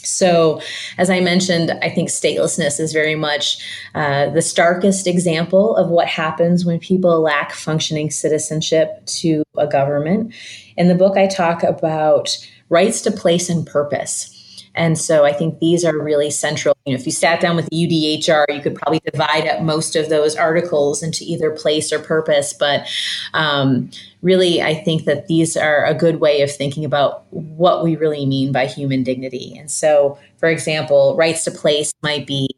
So, 0.02 0.62
as 0.96 1.10
I 1.10 1.20
mentioned, 1.20 1.72
I 1.82 1.90
think 1.90 2.08
statelessness 2.08 2.80
is 2.80 2.92
very 2.92 3.14
much 3.14 3.58
uh, 3.94 4.30
the 4.30 4.40
starkest 4.40 5.06
example 5.06 5.76
of 5.76 5.90
what 5.90 6.08
happens 6.08 6.64
when 6.64 6.78
people 6.78 7.20
lack 7.20 7.52
functioning 7.52 8.10
citizenship 8.10 9.04
to 9.06 9.42
a 9.58 9.66
government. 9.66 10.32
In 10.76 10.88
the 10.88 10.94
book, 10.94 11.18
I 11.18 11.26
talk 11.26 11.62
about 11.62 12.36
rights 12.70 13.02
to 13.02 13.10
place 13.10 13.50
and 13.50 13.66
purpose. 13.66 14.64
And 14.74 14.96
so 14.96 15.24
I 15.24 15.32
think 15.32 15.58
these 15.58 15.84
are 15.84 16.02
really 16.02 16.30
central 16.30 16.74
you 16.86 16.94
know, 16.94 16.98
if 16.98 17.04
you 17.04 17.12
sat 17.12 17.40
down 17.40 17.56
with 17.56 17.68
the 17.68 17.76
UDHR, 17.76 18.44
you 18.48 18.60
could 18.60 18.74
probably 18.74 19.00
divide 19.04 19.46
up 19.46 19.60
most 19.62 19.96
of 19.96 20.08
those 20.08 20.34
articles 20.34 21.02
into 21.02 21.24
either 21.24 21.50
place 21.50 21.92
or 21.92 21.98
purpose. 21.98 22.54
But 22.54 22.88
um, 23.34 23.90
really, 24.22 24.62
I 24.62 24.74
think 24.74 25.04
that 25.04 25.26
these 25.26 25.58
are 25.58 25.84
a 25.84 25.92
good 25.92 26.20
way 26.20 26.40
of 26.40 26.50
thinking 26.50 26.86
about 26.86 27.30
what 27.32 27.84
we 27.84 27.96
really 27.96 28.24
mean 28.24 28.50
by 28.50 28.64
human 28.64 29.02
dignity. 29.02 29.54
And 29.58 29.70
so, 29.70 30.18
for 30.38 30.48
example, 30.48 31.16
rights 31.16 31.44
to 31.44 31.50
place 31.50 31.92
might 32.02 32.26
be 32.26 32.48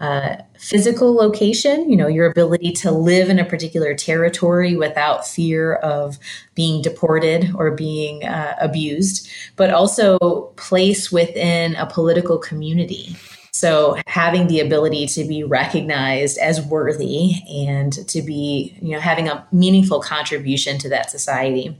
uh, 0.00 0.36
physical 0.58 1.14
location, 1.14 1.88
you 1.88 1.96
know, 1.96 2.08
your 2.08 2.26
ability 2.26 2.72
to 2.72 2.90
live 2.90 3.28
in 3.28 3.38
a 3.38 3.44
particular 3.44 3.94
territory 3.94 4.74
without 4.74 5.26
fear 5.26 5.74
of 5.76 6.18
being 6.56 6.82
deported 6.82 7.52
or 7.54 7.70
being 7.70 8.24
uh, 8.24 8.56
abused, 8.60 9.28
but 9.54 9.70
also 9.70 10.18
place 10.56 11.12
within 11.12 11.76
a 11.76 11.86
political 11.86 12.38
community. 12.38 13.16
So 13.58 13.96
having 14.06 14.46
the 14.46 14.60
ability 14.60 15.08
to 15.08 15.24
be 15.24 15.42
recognized 15.42 16.38
as 16.38 16.60
worthy 16.60 17.42
and 17.48 17.92
to 18.08 18.22
be, 18.22 18.78
you 18.80 18.92
know, 18.92 19.00
having 19.00 19.26
a 19.26 19.48
meaningful 19.50 19.98
contribution 20.00 20.78
to 20.78 20.88
that 20.90 21.10
society. 21.10 21.76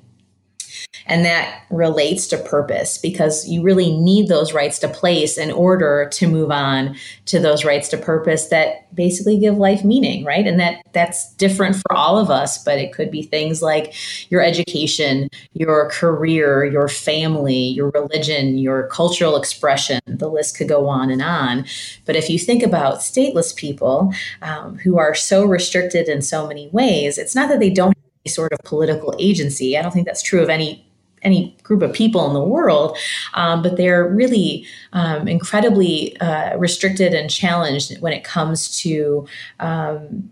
And 1.09 1.25
that 1.25 1.63
relates 1.71 2.27
to 2.29 2.39
purpose 2.39 2.99
because 2.99 3.49
you 3.49 3.63
really 3.63 3.97
need 3.97 4.29
those 4.29 4.53
rights 4.53 4.79
to 4.81 4.89
place 4.89 5.39
in 5.39 5.51
order 5.51 6.09
to 6.13 6.29
move 6.29 6.51
on 6.51 6.97
to 7.27 7.39
those 7.39 7.65
rights 7.65 7.89
to 7.89 7.97
purpose 7.97 8.49
that 8.49 8.95
basically 8.95 9.39
give 9.39 9.57
life 9.57 9.85
meaning, 9.85 10.25
right? 10.25 10.47
And 10.47 10.61
that 10.61 10.83
that's 10.93 11.33
different 11.35 11.77
for 11.77 11.95
all 11.95 12.19
of 12.19 12.31
us, 12.31 12.63
but 12.63 12.79
it 12.79 12.93
could 12.93 13.11
be 13.11 13.23
things 13.23 13.63
like 13.63 13.95
your 14.31 14.43
education, 14.43 15.29
your 15.53 15.89
career, 15.91 16.65
your 16.65 16.89
family, 16.89 17.69
your 17.69 17.91
religion, 17.91 18.59
your 18.59 18.89
cultural 18.89 19.37
expression. 19.37 20.01
The 20.07 20.29
list 20.29 20.57
could 20.57 20.69
go 20.69 20.89
on 20.89 21.11
and 21.11 21.23
on. 21.23 21.65
But 22.05 22.17
if 22.17 22.29
you 22.29 22.39
think 22.39 22.63
about 22.63 22.99
stateless 22.99 23.57
people 23.57 24.13
um, 24.43 24.77
who 24.79 24.99
are 24.99 25.15
so 25.15 25.45
restricted 25.45 26.09
in 26.09 26.23
so 26.23 26.47
many 26.47 26.69
ways, 26.69 27.19
it's 27.19 27.35
not 27.35 27.49
that 27.49 27.61
they 27.61 27.71
don't 27.71 27.97
sort 28.27 28.53
of 28.53 28.59
political 28.65 29.15
agency. 29.19 29.77
I 29.77 29.83
don't 29.83 29.93
think 29.93 30.07
that's 30.07 30.23
true 30.23 30.43
of 30.43 30.51
any 30.51 30.88
any 31.23 31.57
group 31.63 31.83
of 31.83 31.93
people 31.93 32.27
in 32.27 32.35
the 32.35 32.43
world, 32.43 32.97
um, 33.35 33.63
but 33.63 33.77
they're 33.77 34.09
really 34.09 34.67
um, 34.93 35.29
incredibly 35.29 36.19
uh, 36.21 36.57
restricted 36.57 37.15
and 37.15 37.31
challenged 37.31 37.99
when 38.01 38.13
it 38.13 38.25
comes 38.25 38.81
to 38.81 39.27
um, 39.61 40.31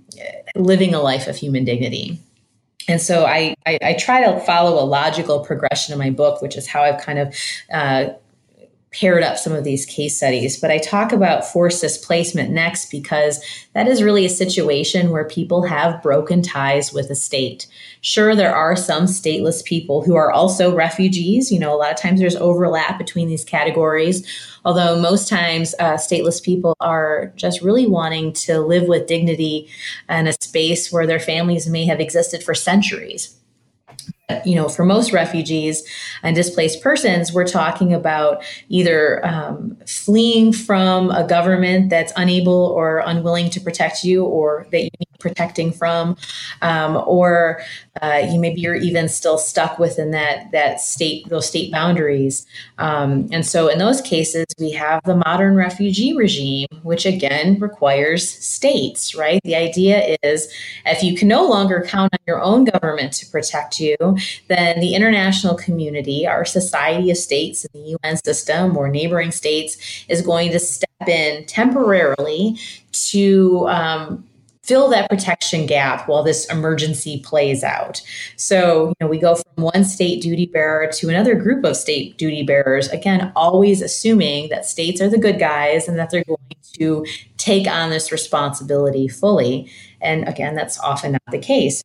living 0.55 0.94
a 0.94 1.01
life 1.01 1.27
of 1.27 1.37
human 1.37 1.64
dignity. 1.64 2.18
And 2.88 3.01
so 3.01 3.27
I, 3.27 3.55
I, 3.66 3.79
I, 3.83 3.92
try 3.94 4.25
to 4.25 4.38
follow 4.40 4.81
a 4.81 4.87
logical 4.87 5.40
progression 5.40 5.92
in 5.92 5.99
my 5.99 6.11
book, 6.11 6.40
which 6.40 6.57
is 6.57 6.68
how 6.68 6.83
I've 6.83 7.01
kind 7.01 7.18
of 7.18 7.35
uh, 7.72 8.11
paired 8.98 9.22
up 9.22 9.37
some 9.37 9.52
of 9.52 9.64
these 9.64 9.85
case 9.85 10.16
studies. 10.16 10.59
But 10.59 10.70
I 10.70 10.78
talk 10.78 11.12
about 11.12 11.44
forced 11.44 11.82
displacement 11.82 12.50
next 12.50 12.90
because 12.90 13.44
that 13.74 13.87
is 13.87 14.02
really 14.02 14.24
a 14.24 14.30
situation 14.30 15.11
where 15.11 15.24
people 15.24 15.64
have 15.64 16.02
broken 16.02 16.40
ties 16.42 16.92
with 16.92 17.11
a 17.11 17.14
state. 17.14 17.66
Sure, 18.00 18.35
there 18.35 18.54
are 18.54 18.74
some 18.74 19.04
stateless 19.04 19.64
people 19.64 20.02
who 20.02 20.14
are 20.14 20.32
also 20.32 20.74
refugees. 20.74 21.52
You 21.52 21.59
know, 21.59 21.74
a 21.74 21.76
lot 21.76 21.90
of 21.90 21.98
times 21.98 22.20
there's 22.20 22.37
overlap 22.37 22.96
between 22.96 23.28
these 23.28 23.44
categories, 23.44 24.26
although 24.64 25.00
most 25.00 25.28
times 25.28 25.74
uh, 25.78 25.94
stateless 25.94 26.42
people 26.42 26.74
are 26.80 27.32
just 27.37 27.61
really 27.61 27.87
wanting 27.87 28.32
to 28.32 28.61
live 28.61 28.88
with 28.88 29.06
dignity 29.06 29.68
in 30.09 30.26
a 30.26 30.32
space 30.32 30.90
where 30.90 31.06
their 31.06 31.20
families 31.20 31.68
may 31.68 31.85
have 31.85 32.00
existed 32.00 32.42
for 32.42 32.54
centuries 32.54 33.36
you 34.44 34.56
know, 34.56 34.68
for 34.68 34.84
most 34.84 35.12
refugees 35.12 35.84
and 36.22 36.34
displaced 36.34 36.82
persons, 36.82 37.32
we're 37.32 37.46
talking 37.46 37.94
about 37.94 38.42
either 38.68 39.24
um, 39.24 39.76
fleeing 39.86 40.52
from 40.52 41.10
a 41.10 41.26
government 41.26 41.90
that's 41.90 42.12
unable 42.16 42.66
or 42.66 42.98
unwilling 43.06 43.50
to 43.50 43.60
protect 43.60 44.02
you, 44.02 44.24
or 44.24 44.66
that 44.72 44.82
you 44.82 44.90
need 44.98 45.18
protecting 45.20 45.72
from, 45.72 46.16
um, 46.60 47.02
or 47.06 47.62
uh, 48.02 48.26
you 48.28 48.40
maybe 48.40 48.60
you're 48.60 48.74
even 48.74 49.08
still 49.08 49.38
stuck 49.38 49.78
within 49.78 50.10
that 50.10 50.50
that 50.50 50.80
state 50.80 51.28
those 51.28 51.46
state 51.46 51.70
boundaries. 51.70 52.46
Um, 52.78 53.28
and 53.30 53.46
so, 53.46 53.68
in 53.68 53.78
those 53.78 54.00
cases, 54.00 54.46
we 54.58 54.72
have 54.72 55.02
the 55.04 55.16
modern 55.16 55.54
refugee 55.54 56.14
regime, 56.16 56.66
which 56.82 57.06
again 57.06 57.60
requires 57.60 58.28
states. 58.28 59.14
Right? 59.14 59.40
The 59.44 59.54
idea 59.54 60.16
is 60.24 60.52
if 60.84 61.04
you 61.04 61.16
can 61.16 61.28
no 61.28 61.46
longer 61.46 61.84
count 61.86 62.12
on 62.12 62.18
your 62.26 62.42
own 62.42 62.64
government 62.64 63.12
to 63.14 63.26
protect 63.26 63.78
you 63.78 64.15
then 64.48 64.81
the 64.81 64.94
international 64.94 65.55
community, 65.55 66.26
our 66.26 66.44
society 66.44 67.11
of 67.11 67.16
states 67.16 67.64
in 67.64 67.83
the 67.83 67.96
UN 68.02 68.16
system 68.18 68.76
or 68.76 68.88
neighboring 68.88 69.31
states, 69.31 70.05
is 70.09 70.22
going 70.22 70.50
to 70.52 70.59
step 70.59 71.09
in 71.09 71.44
temporarily 71.46 72.59
to 72.92 73.68
um, 73.68 74.24
fill 74.66 74.88
that 74.88 75.09
protection 75.09 75.64
gap 75.64 76.09
while 76.09 76.24
this 76.24 76.44
emergency 76.50 77.20
plays 77.20 77.62
out. 77.62 78.02
So, 78.35 78.88
you 78.88 78.94
know, 79.00 79.07
we 79.07 79.18
go 79.18 79.37
from 79.37 79.64
one 79.64 79.85
state 79.85 80.20
duty 80.20 80.46
bearer 80.46 80.90
to 80.94 81.09
another 81.09 81.37
group 81.37 81.64
of 81.64 81.76
state 81.76 82.18
duty 82.18 82.42
bearers, 82.42 82.88
again, 82.88 83.33
always 83.37 83.81
assuming 83.81 84.48
that 84.48 84.66
states 84.66 85.00
are 85.00 85.09
the 85.09 85.18
good 85.18 85.38
guys 85.38 85.87
and 85.87 85.96
that 85.98 86.11
they're 86.11 86.24
going 86.24 86.38
to 86.79 87.07
take 87.37 87.68
on 87.68 87.90
this 87.90 88.11
responsibility 88.11 89.07
fully. 89.07 89.70
And 90.00 90.29
again, 90.29 90.57
that's 90.57 90.81
often 90.81 91.12
not 91.12 91.22
the 91.31 91.38
case. 91.38 91.83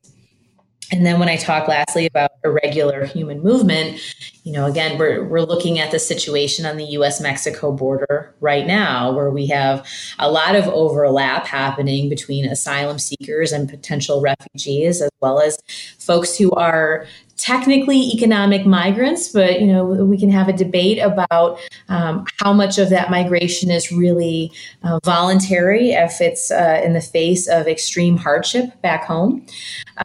And 0.92 1.06
then 1.06 1.20
when 1.20 1.30
I 1.30 1.38
talk 1.38 1.68
lastly 1.68 2.06
about 2.06 2.32
irregular 2.44 3.06
human 3.06 3.42
movement, 3.42 4.00
you 4.44 4.52
know, 4.52 4.66
again, 4.66 4.98
we're, 4.98 5.24
we're 5.24 5.42
looking 5.42 5.78
at 5.80 5.92
the 5.92 6.00
situation 6.00 6.66
on 6.66 6.78
the 6.78 6.86
US 6.86 7.22
Mexico 7.22 7.72
border 7.72 8.34
right 8.40 8.66
now, 8.66 9.12
where 9.12 9.30
we 9.30 9.48
have 9.48 9.86
a 10.18 10.32
lot 10.32 10.56
of 10.56 10.68
overlap 10.68 11.46
happening 11.46 12.10
between 12.10 12.46
asylum 12.46 12.98
seekers 12.98 13.52
and 13.52 13.70
potential 13.70 14.22
refugees, 14.22 15.02
as 15.02 15.12
well 15.22 15.40
as 15.40 15.60
folks 16.00 16.38
who 16.38 16.52
are 16.52 17.06
technically 17.42 18.00
economic 18.12 18.68
migrants, 18.68 19.30
but 19.30 19.60
you 19.60 19.66
know 19.66 19.84
we 19.84 20.18
can 20.18 20.30
have 20.30 20.48
a 20.48 20.54
debate 20.54 21.00
about 21.00 21.60
um, 21.90 22.24
how 22.40 22.54
much 22.54 22.78
of 22.78 22.90
that 22.90 23.10
migration 23.10 23.72
is 23.72 23.92
really 23.92 24.52
uh, 24.84 25.00
voluntary 25.04 25.90
if 25.90 26.22
it's 26.22 26.52
uh, 26.52 26.80
in 26.86 26.94
the 26.94 27.02
face 27.02 27.48
of 27.48 27.68
extreme 27.68 28.16
hardship 28.16 28.80
back 28.84 29.04
home. 29.06 29.44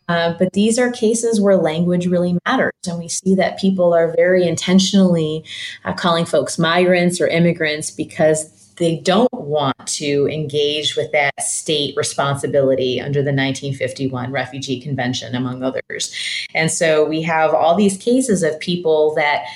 Uh, 0.09 0.33
but 0.38 0.53
these 0.55 0.79
are 0.79 0.90
cases 0.90 1.38
where 1.38 1.57
language 1.57 2.07
really 2.07 2.38
matters, 2.46 2.72
and 2.88 2.99
we 2.99 3.09
see 3.09 3.35
that 3.35 3.59
people 3.59 3.92
are 3.92 4.14
very 4.16 4.26
intentionally 4.35 5.45
uh, 5.85 5.93
calling 5.93 6.25
folks 6.25 6.59
migrants 6.59 7.21
or 7.21 7.29
immigrants 7.29 7.91
because 7.91 8.57
they 8.77 8.97
don't 8.97 9.33
want 9.33 9.87
to 9.87 10.29
engage 10.29 10.97
with 10.97 11.11
that 11.12 11.41
state 11.41 11.97
responsibility 11.97 13.01
under 13.01 13.21
the 13.21 13.33
1951 13.33 14.31
Refugee 14.31 14.81
Convention, 14.81 15.35
among 15.35 15.62
others. 15.62 16.15
And 16.55 16.71
so 16.71 17.05
we 17.05 17.23
have 17.23 17.55
all 17.55 17.75
these 17.75 17.97
cases 17.97 18.43
of 18.43 18.59
people 18.61 19.15
that, 19.15 19.47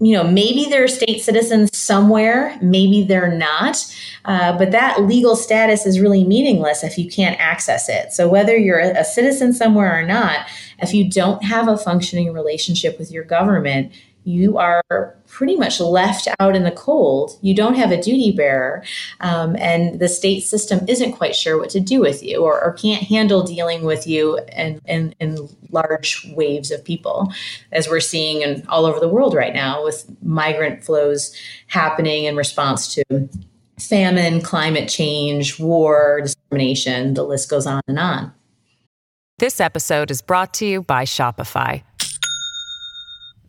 you 0.00 0.12
know, 0.12 0.24
maybe 0.24 0.66
they're 0.66 0.88
state 0.88 1.22
citizens 1.22 1.76
somewhere, 1.76 2.58
maybe 2.60 3.04
they're 3.04 3.32
not, 3.32 3.76
uh, 4.24 4.56
but 4.56 4.72
that 4.72 5.02
legal 5.02 5.36
status 5.36 5.86
is 5.86 6.00
really 6.00 6.24
meaningless 6.24 6.82
if 6.82 6.98
you 6.98 7.08
can't 7.08 7.38
access 7.38 7.88
it. 7.88 8.12
So 8.12 8.28
whether 8.28 8.56
you're 8.56 8.80
a 8.80 9.04
citizen 9.04 9.52
somewhere 9.52 9.96
or 9.96 10.04
not, 10.04 10.46
if 10.80 10.92
you 10.92 11.08
don't 11.08 11.44
have 11.44 11.68
a 11.68 11.78
functioning 11.78 12.32
relationship 12.32 12.98
with 12.98 13.12
your 13.12 13.24
government, 13.24 13.92
you 14.24 14.58
are 14.58 14.82
pretty 15.28 15.56
much 15.56 15.80
left 15.80 16.28
out 16.40 16.56
in 16.56 16.64
the 16.64 16.70
cold. 16.70 17.38
You 17.42 17.54
don't 17.54 17.74
have 17.74 17.90
a 17.90 18.00
duty 18.00 18.32
bearer, 18.32 18.82
um, 19.20 19.56
and 19.56 20.00
the 20.00 20.08
state 20.08 20.40
system 20.40 20.80
isn't 20.88 21.12
quite 21.12 21.36
sure 21.36 21.58
what 21.58 21.70
to 21.70 21.80
do 21.80 22.00
with 22.00 22.22
you 22.22 22.42
or, 22.42 22.62
or 22.62 22.72
can't 22.72 23.02
handle 23.02 23.42
dealing 23.42 23.84
with 23.84 24.06
you 24.06 24.38
in, 24.56 24.80
in, 24.86 25.14
in, 25.20 25.48
large 25.70 26.24
waves 26.36 26.70
of 26.70 26.84
people, 26.84 27.32
as 27.72 27.88
we're 27.88 27.98
seeing 27.98 28.42
in, 28.42 28.64
all 28.68 28.86
over 28.86 29.00
the 29.00 29.08
world 29.08 29.34
right 29.34 29.52
now 29.52 29.82
with 29.82 30.08
migrant 30.22 30.84
flows 30.84 31.34
happening 31.66 32.24
in 32.24 32.36
response 32.36 32.94
to 32.94 33.28
famine, 33.80 34.40
climate 34.40 34.88
change, 34.88 35.58
war, 35.58 36.20
discrimination. 36.22 37.14
The 37.14 37.24
list 37.24 37.50
goes 37.50 37.66
on 37.66 37.80
and 37.88 37.98
on. 37.98 38.32
This 39.38 39.60
episode 39.60 40.12
is 40.12 40.22
brought 40.22 40.54
to 40.54 40.66
you 40.66 40.82
by 40.82 41.04
Shopify. 41.04 41.82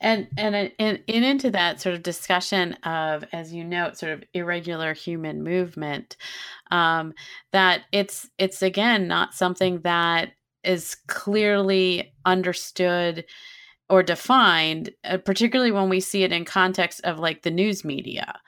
and 0.00 0.28
and 0.36 0.54
and, 0.54 0.72
and 0.78 1.02
into 1.08 1.50
that 1.50 1.80
sort 1.80 1.94
of 1.94 2.02
discussion 2.02 2.74
of 2.84 3.24
as 3.32 3.52
you 3.52 3.64
note 3.64 3.98
sort 3.98 4.12
of 4.12 4.22
irregular 4.34 4.94
human 4.94 5.42
movement 5.42 6.16
um, 6.70 7.12
that 7.52 7.82
it's 7.92 8.28
it's 8.38 8.62
again 8.62 9.08
not 9.08 9.34
something 9.34 9.80
that 9.80 10.32
is 10.64 10.96
clearly 11.06 12.12
understood 12.24 13.24
or 13.88 14.02
defined 14.02 14.90
uh, 15.04 15.16
particularly 15.18 15.72
when 15.72 15.88
we 15.88 16.00
see 16.00 16.22
it 16.22 16.32
in 16.32 16.44
context 16.44 17.00
of 17.04 17.18
like 17.18 17.42
the 17.42 17.50
news 17.50 17.84
media. 17.84 18.38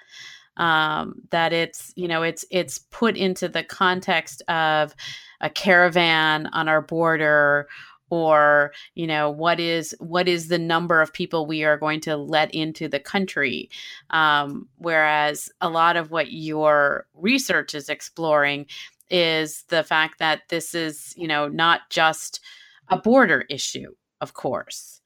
Um, 0.56 1.14
that 1.30 1.54
it's 1.54 1.90
you 1.96 2.06
know 2.06 2.22
it's 2.22 2.44
it's 2.50 2.78
put 2.78 3.16
into 3.16 3.48
the 3.48 3.62
context 3.62 4.42
of 4.48 4.94
a 5.40 5.48
caravan 5.48 6.48
on 6.48 6.68
our 6.68 6.82
border 6.82 7.66
or 8.10 8.72
you 8.94 9.06
know 9.06 9.30
what 9.30 9.58
is 9.60 9.94
what 9.98 10.28
is 10.28 10.48
the 10.48 10.58
number 10.58 11.00
of 11.00 11.12
people 11.12 11.46
we 11.46 11.64
are 11.64 11.76
going 11.76 12.00
to 12.00 12.16
let 12.16 12.52
into 12.54 12.88
the 12.88 13.00
country? 13.00 13.70
Um, 14.10 14.68
whereas 14.76 15.50
a 15.60 15.70
lot 15.70 15.96
of 15.96 16.10
what 16.10 16.32
your 16.32 17.06
research 17.14 17.74
is 17.74 17.88
exploring 17.88 18.66
is 19.08 19.64
the 19.68 19.82
fact 19.82 20.18
that 20.18 20.42
this 20.48 20.74
is 20.74 21.14
you 21.16 21.28
know 21.28 21.48
not 21.48 21.82
just 21.90 22.40
a 22.88 22.96
border 22.96 23.44
issue 23.48 23.92
of 24.20 24.34
course. 24.34 25.00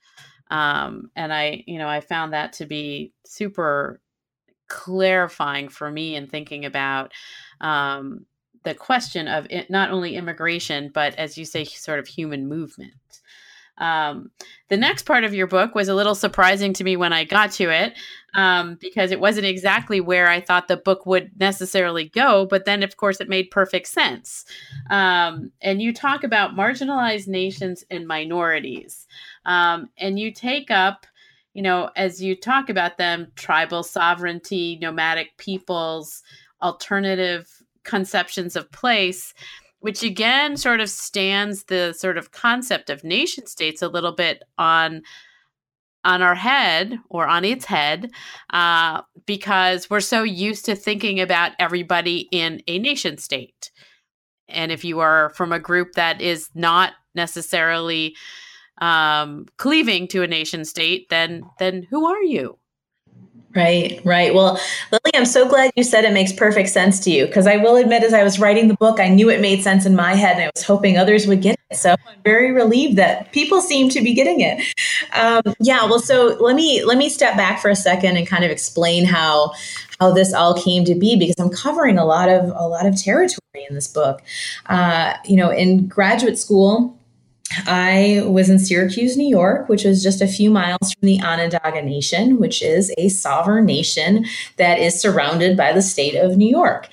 Um, 0.50 1.10
and 1.16 1.32
i 1.32 1.64
you 1.66 1.78
know 1.78 1.88
i 1.88 2.00
found 2.00 2.34
that 2.34 2.52
to 2.54 2.66
be 2.66 3.12
super 3.24 4.00
clarifying 4.68 5.68
for 5.68 5.90
me 5.90 6.16
in 6.16 6.26
thinking 6.26 6.64
about 6.64 7.12
um, 7.60 8.26
the 8.64 8.74
question 8.74 9.28
of 9.28 9.46
it, 9.50 9.70
not 9.70 9.90
only 9.90 10.16
immigration, 10.16 10.90
but 10.92 11.14
as 11.16 11.38
you 11.38 11.44
say, 11.44 11.64
sort 11.64 11.98
of 11.98 12.06
human 12.06 12.48
movement. 12.48 12.94
Um, 13.78 14.30
the 14.68 14.76
next 14.76 15.02
part 15.04 15.24
of 15.24 15.34
your 15.34 15.46
book 15.46 15.74
was 15.74 15.88
a 15.88 15.94
little 15.94 16.14
surprising 16.14 16.72
to 16.74 16.84
me 16.84 16.96
when 16.96 17.12
I 17.12 17.24
got 17.24 17.50
to 17.52 17.70
it 17.70 17.94
um, 18.34 18.76
because 18.80 19.10
it 19.10 19.20
wasn't 19.20 19.46
exactly 19.46 20.00
where 20.00 20.28
I 20.28 20.40
thought 20.40 20.68
the 20.68 20.76
book 20.76 21.06
would 21.06 21.32
necessarily 21.38 22.08
go. 22.08 22.46
But 22.46 22.64
then, 22.64 22.82
of 22.82 22.96
course, 22.96 23.20
it 23.20 23.28
made 23.28 23.50
perfect 23.50 23.88
sense. 23.88 24.44
Um, 24.90 25.50
and 25.60 25.82
you 25.82 25.92
talk 25.92 26.24
about 26.24 26.54
marginalized 26.54 27.26
nations 27.26 27.84
and 27.90 28.06
minorities. 28.06 29.06
Um, 29.44 29.90
and 29.98 30.18
you 30.18 30.32
take 30.32 30.70
up, 30.70 31.06
you 31.52 31.62
know, 31.62 31.90
as 31.96 32.22
you 32.22 32.36
talk 32.36 32.68
about 32.68 32.96
them, 32.96 33.32
tribal 33.34 33.82
sovereignty, 33.82 34.78
nomadic 34.80 35.36
peoples, 35.36 36.22
alternative 36.62 37.53
conceptions 37.84 38.56
of 38.56 38.70
place 38.72 39.34
which 39.84 40.02
again 40.02 40.56
sort 40.56 40.80
of 40.80 40.88
stands 40.88 41.64
the 41.64 41.92
sort 41.92 42.16
of 42.16 42.32
concept 42.32 42.88
of 42.88 43.04
nation 43.04 43.46
states 43.46 43.82
a 43.82 43.88
little 43.88 44.12
bit 44.12 44.42
on 44.56 45.02
on 46.04 46.22
our 46.22 46.34
head 46.34 46.98
or 47.10 47.26
on 47.26 47.44
its 47.44 47.66
head 47.66 48.10
uh, 48.50 49.02
because 49.26 49.90
we're 49.90 50.00
so 50.00 50.22
used 50.22 50.64
to 50.64 50.74
thinking 50.74 51.20
about 51.20 51.52
everybody 51.58 52.28
in 52.30 52.62
a 52.66 52.78
nation 52.78 53.18
state. 53.18 53.70
And 54.48 54.72
if 54.72 54.84
you 54.84 55.00
are 55.00 55.30
from 55.30 55.52
a 55.52 55.58
group 55.58 55.92
that 55.92 56.20
is 56.20 56.48
not 56.54 56.92
necessarily 57.14 58.16
um, 58.78 59.44
cleaving 59.58 60.08
to 60.08 60.22
a 60.22 60.26
nation 60.26 60.64
state 60.64 61.08
then 61.10 61.42
then 61.58 61.86
who 61.90 62.06
are 62.06 62.22
you 62.22 62.58
Right, 63.54 64.00
right. 64.04 64.34
Well, 64.34 64.58
Lilly, 64.90 65.14
I'm 65.14 65.24
so 65.24 65.48
glad 65.48 65.70
you 65.76 65.84
said 65.84 66.04
it 66.04 66.12
makes 66.12 66.32
perfect 66.32 66.70
sense 66.70 66.98
to 67.00 67.10
you 67.10 67.26
because 67.26 67.46
I 67.46 67.56
will 67.56 67.76
admit, 67.76 68.02
as 68.02 68.12
I 68.12 68.24
was 68.24 68.40
writing 68.40 68.66
the 68.66 68.74
book, 68.74 68.98
I 68.98 69.08
knew 69.08 69.30
it 69.30 69.40
made 69.40 69.62
sense 69.62 69.86
in 69.86 69.94
my 69.94 70.14
head 70.14 70.36
and 70.36 70.44
I 70.46 70.50
was 70.52 70.64
hoping 70.64 70.98
others 70.98 71.28
would 71.28 71.40
get 71.40 71.56
it. 71.70 71.76
So 71.76 71.92
I'm 71.92 72.22
very 72.24 72.50
relieved 72.50 72.96
that 72.96 73.30
people 73.30 73.60
seem 73.60 73.90
to 73.90 74.00
be 74.00 74.12
getting 74.12 74.40
it. 74.40 74.60
Um, 75.12 75.54
yeah. 75.60 75.84
Well, 75.84 76.00
so 76.00 76.36
let 76.40 76.56
me 76.56 76.82
let 76.84 76.98
me 76.98 77.08
step 77.08 77.36
back 77.36 77.60
for 77.62 77.70
a 77.70 77.76
second 77.76 78.16
and 78.16 78.26
kind 78.26 78.44
of 78.44 78.50
explain 78.50 79.04
how 79.04 79.52
how 80.00 80.10
this 80.10 80.32
all 80.32 80.60
came 80.60 80.84
to 80.86 80.96
be 80.96 81.16
because 81.16 81.36
I'm 81.38 81.50
covering 81.50 81.96
a 81.96 82.04
lot 82.04 82.28
of 82.28 82.46
a 82.56 82.66
lot 82.66 82.86
of 82.86 83.00
territory 83.00 83.38
in 83.68 83.76
this 83.76 83.86
book. 83.86 84.20
Uh, 84.66 85.14
you 85.24 85.36
know, 85.36 85.50
in 85.50 85.86
graduate 85.86 86.38
school. 86.40 86.98
I 87.66 88.22
was 88.26 88.50
in 88.50 88.58
Syracuse, 88.58 89.16
New 89.16 89.28
York, 89.28 89.68
which 89.68 89.84
was 89.84 90.02
just 90.02 90.20
a 90.20 90.26
few 90.26 90.50
miles 90.50 90.92
from 90.92 91.06
the 91.06 91.20
Onondaga 91.22 91.82
Nation, 91.82 92.38
which 92.38 92.62
is 92.62 92.92
a 92.98 93.08
sovereign 93.08 93.66
nation 93.66 94.26
that 94.56 94.78
is 94.78 95.00
surrounded 95.00 95.56
by 95.56 95.72
the 95.72 95.82
state 95.82 96.16
of 96.16 96.36
New 96.36 96.48
York. 96.48 96.88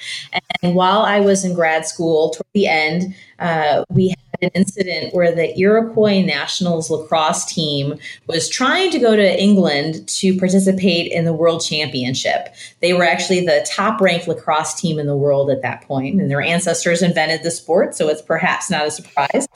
And 0.61 0.75
while 0.75 1.01
I 1.01 1.19
was 1.19 1.43
in 1.43 1.53
grad 1.53 1.85
school, 1.85 2.31
toward 2.31 2.47
the 2.53 2.67
end, 2.67 3.15
uh, 3.39 3.83
we 3.89 4.09
had 4.09 4.17
an 4.41 4.49
incident 4.53 5.13
where 5.13 5.33
the 5.33 5.57
Iroquois 5.57 6.21
Nationals 6.21 6.89
lacrosse 6.89 7.45
team 7.45 7.97
was 8.27 8.49
trying 8.49 8.91
to 8.91 8.99
go 8.99 9.15
to 9.15 9.41
England 9.41 10.07
to 10.07 10.37
participate 10.37 11.11
in 11.11 11.25
the 11.25 11.33
World 11.33 11.63
Championship. 11.63 12.53
They 12.79 12.93
were 12.93 13.03
actually 13.03 13.45
the 13.45 13.65
top 13.69 14.01
ranked 14.01 14.27
lacrosse 14.27 14.73
team 14.73 14.99
in 14.99 15.07
the 15.07 15.15
world 15.15 15.49
at 15.49 15.61
that 15.61 15.81
point, 15.81 16.19
and 16.19 16.29
their 16.29 16.41
ancestors 16.41 17.01
invented 17.01 17.43
the 17.43 17.51
sport, 17.51 17.95
so 17.95 18.09
it's 18.09 18.21
perhaps 18.21 18.69
not 18.69 18.87
a 18.87 18.91
surprise. 18.91 19.47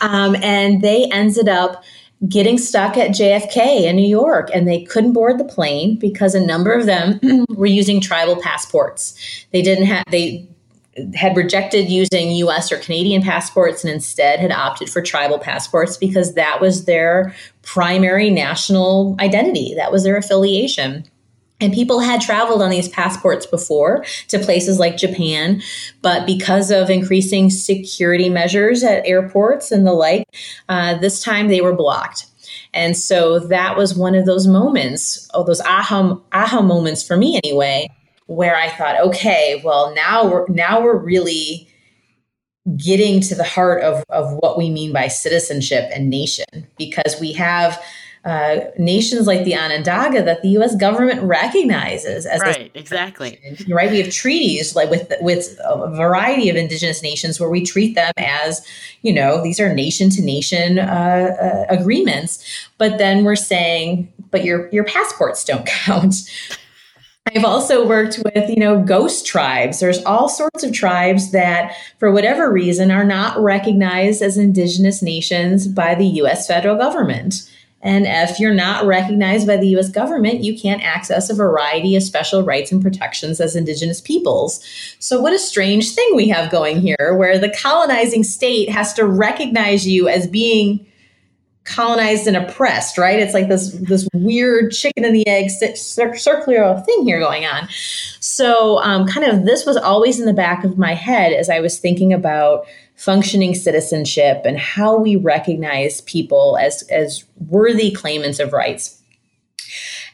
Um, 0.00 0.36
and 0.36 0.82
they 0.82 1.06
ended 1.12 1.48
up 1.48 1.84
getting 2.28 2.58
stuck 2.58 2.96
at 2.96 3.10
JFK 3.10 3.82
in 3.82 3.96
New 3.96 4.08
York 4.08 4.48
and 4.54 4.66
they 4.66 4.82
couldn't 4.84 5.12
board 5.12 5.38
the 5.38 5.44
plane 5.44 5.98
because 5.98 6.34
a 6.34 6.44
number 6.44 6.72
of 6.72 6.86
them 6.86 7.20
were 7.50 7.66
using 7.66 8.00
tribal 8.00 8.40
passports. 8.40 9.46
They 9.52 9.60
didn't 9.60 9.86
have 9.86 10.04
they 10.10 10.48
had 11.14 11.36
rejected 11.36 11.88
using 11.90 12.32
US 12.32 12.70
or 12.70 12.76
Canadian 12.78 13.22
passports 13.22 13.84
and 13.84 13.92
instead 13.92 14.40
had 14.40 14.52
opted 14.52 14.88
for 14.88 15.02
tribal 15.02 15.38
passports 15.38 15.96
because 15.96 16.34
that 16.34 16.60
was 16.60 16.84
their 16.84 17.34
primary 17.62 18.30
national 18.30 19.16
identity, 19.20 19.74
that 19.74 19.92
was 19.92 20.04
their 20.04 20.16
affiliation. 20.16 21.04
And 21.60 21.72
people 21.72 22.00
had 22.00 22.20
traveled 22.20 22.62
on 22.62 22.70
these 22.70 22.88
passports 22.88 23.46
before 23.46 24.04
to 24.28 24.38
places 24.38 24.78
like 24.78 24.96
Japan, 24.96 25.62
but 26.02 26.26
because 26.26 26.70
of 26.70 26.90
increasing 26.90 27.48
security 27.48 28.28
measures 28.28 28.82
at 28.82 29.06
airports 29.06 29.70
and 29.70 29.86
the 29.86 29.92
like, 29.92 30.26
uh, 30.68 30.98
this 30.98 31.22
time 31.22 31.48
they 31.48 31.60
were 31.60 31.74
blocked. 31.74 32.26
And 32.74 32.96
so 32.96 33.38
that 33.38 33.76
was 33.76 33.94
one 33.94 34.16
of 34.16 34.26
those 34.26 34.48
moments, 34.48 35.28
oh, 35.32 35.44
those 35.44 35.60
aha, 35.60 36.18
aha 36.32 36.60
moments 36.60 37.06
for 37.06 37.16
me 37.16 37.40
anyway, 37.44 37.88
where 38.26 38.56
I 38.56 38.70
thought, 38.70 39.00
okay, 39.00 39.60
well 39.64 39.94
now 39.94 40.26
we're 40.26 40.46
now 40.48 40.82
we're 40.82 40.98
really 40.98 41.68
getting 42.76 43.20
to 43.20 43.34
the 43.34 43.44
heart 43.44 43.82
of, 43.82 44.02
of 44.08 44.32
what 44.40 44.56
we 44.56 44.70
mean 44.70 44.92
by 44.92 45.08
citizenship 45.08 45.90
and 45.94 46.08
nation 46.08 46.66
because 46.78 47.20
we 47.20 47.32
have 47.32 47.82
uh, 48.24 48.60
nations 48.78 49.26
like 49.26 49.44
the 49.44 49.54
Onondaga 49.54 50.22
that 50.22 50.40
the 50.40 50.48
U.S. 50.50 50.74
government 50.76 51.22
recognizes 51.22 52.24
as 52.24 52.40
right, 52.40 52.70
exactly 52.72 53.38
right. 53.68 53.90
We 53.90 54.00
have 54.00 54.10
treaties 54.10 54.74
like 54.74 54.88
with 54.88 55.12
with 55.20 55.58
a 55.62 55.90
variety 55.94 56.48
of 56.48 56.56
indigenous 56.56 57.02
nations 57.02 57.38
where 57.38 57.50
we 57.50 57.62
treat 57.62 57.94
them 57.94 58.12
as 58.16 58.66
you 59.02 59.12
know 59.12 59.42
these 59.42 59.60
are 59.60 59.74
nation 59.74 60.08
to 60.08 60.22
nation 60.22 60.78
agreements, 61.68 62.42
but 62.78 62.96
then 62.96 63.24
we're 63.24 63.36
saying, 63.36 64.10
but 64.30 64.42
your 64.42 64.70
your 64.70 64.84
passports 64.84 65.44
don't 65.44 65.66
count. 65.84 66.14
I've 67.26 67.44
also 67.44 67.86
worked 67.86 68.18
with, 68.22 68.50
you 68.50 68.56
know, 68.56 68.82
ghost 68.82 69.26
tribes. 69.26 69.80
There's 69.80 70.04
all 70.04 70.28
sorts 70.28 70.62
of 70.62 70.74
tribes 70.74 71.30
that, 71.30 71.74
for 71.98 72.12
whatever 72.12 72.52
reason, 72.52 72.90
are 72.90 73.04
not 73.04 73.38
recognized 73.38 74.20
as 74.20 74.36
indigenous 74.36 75.00
nations 75.00 75.66
by 75.66 75.94
the 75.94 76.06
US 76.06 76.46
federal 76.46 76.76
government. 76.76 77.50
And 77.80 78.06
if 78.06 78.38
you're 78.38 78.54
not 78.54 78.84
recognized 78.84 79.46
by 79.46 79.56
the 79.56 79.68
US 79.78 79.88
government, 79.88 80.44
you 80.44 80.58
can't 80.58 80.82
access 80.82 81.30
a 81.30 81.34
variety 81.34 81.96
of 81.96 82.02
special 82.02 82.42
rights 82.42 82.70
and 82.72 82.82
protections 82.82 83.40
as 83.40 83.56
Indigenous 83.56 84.02
peoples. 84.02 84.62
So, 84.98 85.20
what 85.20 85.32
a 85.32 85.38
strange 85.38 85.94
thing 85.94 86.10
we 86.14 86.28
have 86.28 86.50
going 86.50 86.80
here, 86.80 87.14
where 87.16 87.38
the 87.38 87.54
colonizing 87.56 88.24
state 88.24 88.68
has 88.68 88.92
to 88.94 89.06
recognize 89.06 89.86
you 89.86 90.08
as 90.08 90.26
being 90.26 90.86
colonized 91.64 92.26
and 92.26 92.36
oppressed, 92.36 92.98
right? 92.98 93.18
It's 93.18 93.34
like 93.34 93.48
this 93.48 93.70
this 93.72 94.08
weird 94.14 94.70
chicken 94.70 95.04
and 95.04 95.14
the 95.14 95.26
egg 95.26 95.50
circular 95.50 96.80
thing 96.80 97.04
here 97.04 97.18
going 97.18 97.44
on. 97.46 97.68
So, 98.20 98.78
um, 98.78 99.06
kind 99.06 99.26
of 99.26 99.44
this 99.44 99.66
was 99.66 99.76
always 99.76 100.20
in 100.20 100.26
the 100.26 100.32
back 100.32 100.64
of 100.64 100.78
my 100.78 100.94
head 100.94 101.32
as 101.32 101.50
I 101.50 101.60
was 101.60 101.78
thinking 101.78 102.12
about 102.12 102.66
functioning 102.96 103.54
citizenship 103.54 104.42
and 104.44 104.58
how 104.58 104.96
we 104.98 105.16
recognize 105.16 106.02
people 106.02 106.56
as 106.60 106.82
as 106.90 107.24
worthy 107.48 107.90
claimants 107.90 108.38
of 108.38 108.52
rights. 108.52 109.00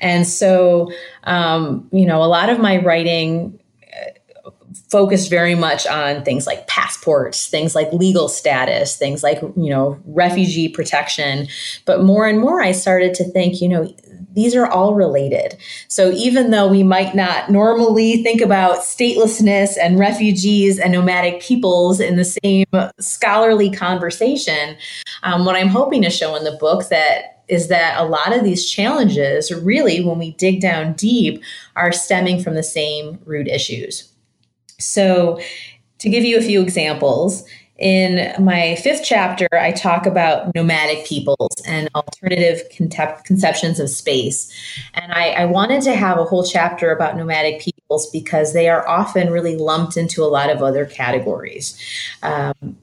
And 0.00 0.26
so, 0.26 0.90
um, 1.24 1.88
you 1.92 2.06
know, 2.06 2.22
a 2.22 2.24
lot 2.24 2.48
of 2.48 2.58
my 2.58 2.78
writing 2.78 3.59
focused 4.88 5.30
very 5.30 5.54
much 5.54 5.86
on 5.86 6.24
things 6.24 6.46
like 6.46 6.66
passports, 6.66 7.48
things 7.48 7.74
like 7.74 7.92
legal 7.92 8.28
status, 8.28 8.96
things 8.96 9.22
like, 9.22 9.40
you 9.40 9.70
know, 9.70 9.98
refugee 10.04 10.68
protection. 10.68 11.48
But 11.84 12.02
more 12.02 12.26
and 12.26 12.40
more, 12.40 12.60
I 12.60 12.72
started 12.72 13.14
to 13.14 13.24
think, 13.24 13.60
you 13.60 13.68
know, 13.68 13.92
these 14.32 14.54
are 14.54 14.66
all 14.66 14.94
related. 14.94 15.56
So 15.88 16.12
even 16.12 16.50
though 16.50 16.68
we 16.68 16.82
might 16.82 17.14
not 17.14 17.50
normally 17.50 18.22
think 18.22 18.40
about 18.40 18.78
statelessness 18.78 19.76
and 19.80 19.98
refugees 19.98 20.78
and 20.78 20.92
nomadic 20.92 21.40
peoples 21.40 21.98
in 21.98 22.16
the 22.16 22.24
same 22.24 22.66
scholarly 23.00 23.70
conversation, 23.70 24.76
um, 25.24 25.44
what 25.44 25.56
I'm 25.56 25.68
hoping 25.68 26.02
to 26.02 26.10
show 26.10 26.36
in 26.36 26.44
the 26.44 26.56
book 26.60 26.88
that 26.90 27.42
is 27.48 27.66
that 27.66 27.98
a 27.98 28.04
lot 28.04 28.32
of 28.32 28.44
these 28.44 28.70
challenges, 28.70 29.52
really, 29.52 30.04
when 30.04 30.18
we 30.18 30.30
dig 30.32 30.60
down 30.60 30.92
deep, 30.92 31.42
are 31.74 31.90
stemming 31.90 32.40
from 32.40 32.54
the 32.54 32.62
same 32.62 33.18
root 33.24 33.48
issues. 33.48 34.09
So, 34.80 35.40
to 35.98 36.08
give 36.08 36.24
you 36.24 36.38
a 36.38 36.42
few 36.42 36.62
examples, 36.62 37.44
in 37.80 38.32
my 38.42 38.76
fifth 38.76 39.02
chapter, 39.04 39.48
I 39.52 39.72
talk 39.72 40.04
about 40.04 40.54
nomadic 40.54 41.06
peoples 41.06 41.62
and 41.66 41.88
alternative 41.94 42.62
conceptions 43.24 43.80
of 43.80 43.88
space. 43.88 44.52
And 44.92 45.10
I, 45.12 45.30
I, 45.30 45.44
wanted 45.46 45.80
to 45.84 45.94
have 45.94 46.18
a 46.18 46.24
whole 46.24 46.44
chapter 46.44 46.92
about 46.92 47.16
nomadic 47.16 47.62
peoples 47.62 48.10
because 48.10 48.52
they 48.52 48.68
are 48.68 48.86
often 48.86 49.30
really 49.30 49.56
lumped 49.56 49.96
into 49.96 50.22
a 50.22 50.28
lot 50.28 50.50
of 50.50 50.62
other 50.62 50.84
categories. 50.84 51.78
Um, 52.22 52.76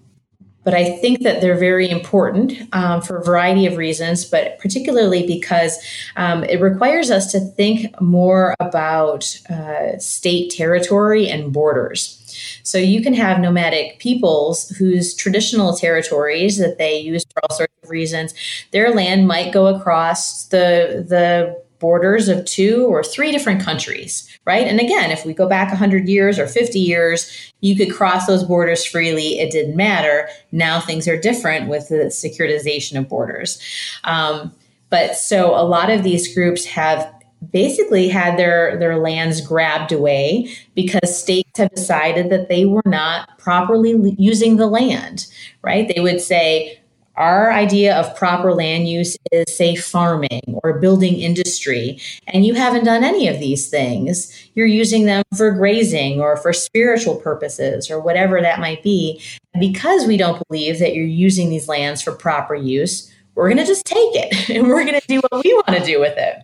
but 0.67 0.73
I 0.73 0.97
think 0.97 1.21
that 1.21 1.39
they're 1.39 1.57
very 1.57 1.89
important 1.89 2.51
um, 2.73 3.01
for 3.01 3.15
a 3.15 3.23
variety 3.23 3.67
of 3.67 3.77
reasons, 3.77 4.25
but 4.25 4.59
particularly 4.59 5.25
because 5.25 5.79
um, 6.17 6.43
it 6.43 6.59
requires 6.59 7.09
us 7.09 7.31
to 7.31 7.39
think 7.39 7.95
more 8.01 8.53
about 8.59 9.39
uh, 9.49 9.97
state 9.97 10.51
territory 10.51 11.29
and 11.29 11.53
borders. 11.53 12.21
So 12.63 12.77
you 12.77 13.01
can 13.01 13.13
have 13.13 13.39
nomadic 13.39 13.99
peoples 13.99 14.67
whose 14.71 15.15
traditional 15.15 15.73
territories 15.73 16.57
that 16.57 16.77
they 16.77 16.99
use 16.99 17.23
for 17.33 17.45
all 17.45 17.55
sorts 17.55 17.73
of 17.81 17.89
reasons, 17.89 18.33
their 18.71 18.93
land 18.93 19.25
might 19.25 19.53
go 19.53 19.67
across 19.67 20.47
the 20.47 21.05
the 21.07 21.63
borders 21.79 22.27
of 22.27 22.45
two 22.45 22.85
or 22.87 23.03
three 23.03 23.31
different 23.31 23.61
countries, 23.61 24.27
right? 24.45 24.67
And 24.67 24.79
again, 24.79 25.11
if 25.11 25.25
we 25.25 25.33
go 25.33 25.47
back 25.47 25.69
100 25.69 26.07
years 26.07 26.39
or 26.39 26.47
50 26.47 26.79
years, 26.79 27.53
you 27.61 27.75
could 27.75 27.93
cross 27.93 28.25
those 28.27 28.43
borders 28.43 28.85
freely. 28.85 29.39
It 29.39 29.51
didn't 29.51 29.75
matter. 29.75 30.29
Now 30.51 30.79
things 30.79 31.07
are 31.07 31.19
different 31.19 31.69
with 31.69 31.89
the 31.89 32.05
securitization 32.05 32.97
of 32.97 33.07
borders. 33.09 33.61
Um, 34.03 34.53
but 34.89 35.15
so 35.15 35.53
a 35.55 35.63
lot 35.63 35.89
of 35.89 36.03
these 36.03 36.33
groups 36.33 36.65
have 36.65 37.13
basically 37.51 38.07
had 38.07 38.37
their 38.37 38.77
their 38.77 38.97
lands 38.97 39.41
grabbed 39.41 39.91
away 39.91 40.49
because 40.73 41.17
states 41.17 41.59
have 41.59 41.69
decided 41.69 42.31
that 42.31 42.49
they 42.49 42.65
were 42.65 42.81
not 42.85 43.37
properly 43.37 44.15
using 44.17 44.57
the 44.57 44.65
land 44.65 45.27
right 45.61 45.91
they 45.93 46.01
would 46.01 46.19
say 46.19 46.79
our 47.17 47.51
idea 47.51 47.95
of 47.95 48.15
proper 48.15 48.53
land 48.53 48.87
use 48.87 49.17
is 49.31 49.45
say 49.55 49.75
farming 49.75 50.59
or 50.63 50.79
building 50.79 51.19
industry 51.19 51.99
and 52.27 52.45
you 52.45 52.53
haven't 52.53 52.85
done 52.85 53.03
any 53.03 53.27
of 53.27 53.39
these 53.39 53.69
things. 53.69 54.31
You're 54.53 54.67
using 54.67 55.05
them 55.05 55.23
for 55.35 55.51
grazing 55.51 56.21
or 56.21 56.37
for 56.37 56.53
spiritual 56.53 57.15
purposes 57.15 57.91
or 57.91 57.99
whatever 57.99 58.41
that 58.41 58.59
might 58.59 58.83
be. 58.83 59.21
And 59.53 59.61
because 59.61 60.05
we 60.05 60.17
don't 60.17 60.41
believe 60.47 60.79
that 60.79 60.95
you're 60.95 61.05
using 61.05 61.49
these 61.49 61.67
lands 61.67 62.01
for 62.01 62.11
proper 62.13 62.55
use 62.55 63.11
we're 63.37 63.47
going 63.47 63.57
to 63.57 63.65
just 63.65 63.85
take 63.85 64.15
it 64.15 64.49
and 64.55 64.67
we're 64.67 64.83
going 64.83 64.99
to 64.99 65.07
do 65.07 65.21
what 65.29 65.43
we 65.43 65.53
want 65.53 65.77
to 65.77 65.85
do 65.85 65.99
with 65.99 66.17
it. 66.17 66.43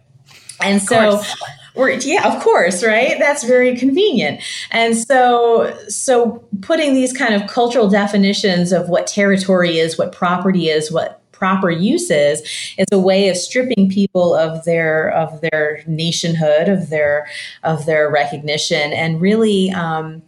And 0.62 0.82
so 0.82 1.22
we're 1.76 1.92
yeah, 1.92 2.32
of 2.32 2.42
course, 2.42 2.84
right? 2.84 3.18
That's 3.20 3.44
very 3.44 3.76
convenient. 3.76 4.42
And 4.72 4.96
so 4.96 5.76
so 5.88 6.44
putting 6.62 6.94
these 6.94 7.14
kind 7.14 7.34
of 7.34 7.50
cultural 7.50 7.90
definitions 7.90 8.72
of 8.72 8.90
what 8.90 9.08
territory 9.08 9.80
is, 9.80 9.98
what 9.98 10.12
property 10.12 10.70
is, 10.70 10.92
what 10.92 11.20
proper 11.32 11.70
use 11.70 12.10
is, 12.10 12.42
is 12.78 12.86
a 12.92 13.00
way 13.00 13.28
of 13.28 13.36
stripping 13.36 13.90
people 13.90 14.36
of 14.36 14.64
their 14.66 15.10
of 15.12 15.42
their 15.42 15.84
nationhood, 15.88 16.70
of 16.70 16.90
their 16.90 17.28
of 17.64 17.86
their 17.86 18.10
recognition, 18.10 18.94
and 18.94 19.20
really 19.20 19.72
um, 19.72 20.22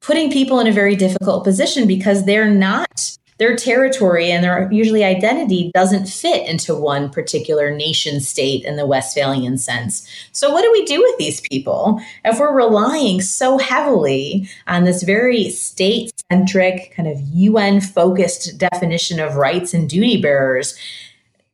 putting 0.00 0.30
people 0.30 0.60
in 0.60 0.66
a 0.66 0.72
very 0.72 0.96
difficult 0.96 1.44
position 1.44 1.86
because 1.86 2.26
they're 2.26 2.50
not 2.50 3.16
their 3.38 3.56
territory 3.56 4.30
and 4.30 4.44
their 4.44 4.70
usually 4.70 5.04
identity 5.04 5.70
doesn't 5.74 6.06
fit 6.06 6.46
into 6.46 6.74
one 6.74 7.10
particular 7.10 7.74
nation 7.74 8.20
state 8.20 8.64
in 8.64 8.76
the 8.76 8.86
Westphalian 8.86 9.58
sense. 9.58 10.06
So, 10.32 10.50
what 10.50 10.62
do 10.62 10.70
we 10.72 10.84
do 10.84 11.00
with 11.00 11.18
these 11.18 11.40
people 11.40 12.00
if 12.24 12.38
we're 12.38 12.54
relying 12.54 13.20
so 13.20 13.58
heavily 13.58 14.48
on 14.66 14.84
this 14.84 15.02
very 15.02 15.50
state 15.50 16.12
centric, 16.30 16.92
kind 16.94 17.08
of 17.08 17.20
UN 17.20 17.80
focused 17.80 18.58
definition 18.58 19.18
of 19.18 19.36
rights 19.36 19.74
and 19.74 19.88
duty 19.88 20.20
bearers? 20.20 20.76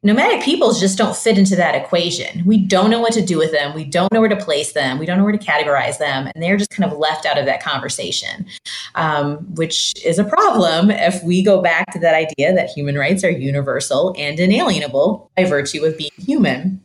Nomadic 0.08 0.42
peoples 0.42 0.80
just 0.80 0.96
don't 0.96 1.14
fit 1.14 1.36
into 1.36 1.54
that 1.54 1.74
equation. 1.74 2.42
We 2.46 2.56
don't 2.56 2.88
know 2.90 2.98
what 2.98 3.12
to 3.12 3.20
do 3.20 3.36
with 3.36 3.52
them. 3.52 3.74
We 3.74 3.84
don't 3.84 4.10
know 4.10 4.20
where 4.20 4.28
to 4.30 4.36
place 4.36 4.72
them. 4.72 4.98
We 4.98 5.04
don't 5.04 5.18
know 5.18 5.24
where 5.24 5.36
to 5.36 5.38
categorize 5.38 5.98
them. 5.98 6.30
And 6.34 6.42
they're 6.42 6.56
just 6.56 6.70
kind 6.70 6.90
of 6.90 6.98
left 6.98 7.26
out 7.26 7.38
of 7.38 7.44
that 7.44 7.62
conversation, 7.62 8.46
um, 8.94 9.36
which 9.54 9.92
is 10.02 10.18
a 10.18 10.24
problem 10.24 10.90
if 10.90 11.22
we 11.22 11.44
go 11.44 11.60
back 11.60 11.92
to 11.92 11.98
that 11.98 12.14
idea 12.14 12.54
that 12.54 12.70
human 12.70 12.96
rights 12.96 13.22
are 13.22 13.30
universal 13.30 14.14
and 14.16 14.40
inalienable 14.40 15.30
by 15.36 15.44
virtue 15.44 15.84
of 15.84 15.98
being 15.98 16.10
human. 16.16 16.80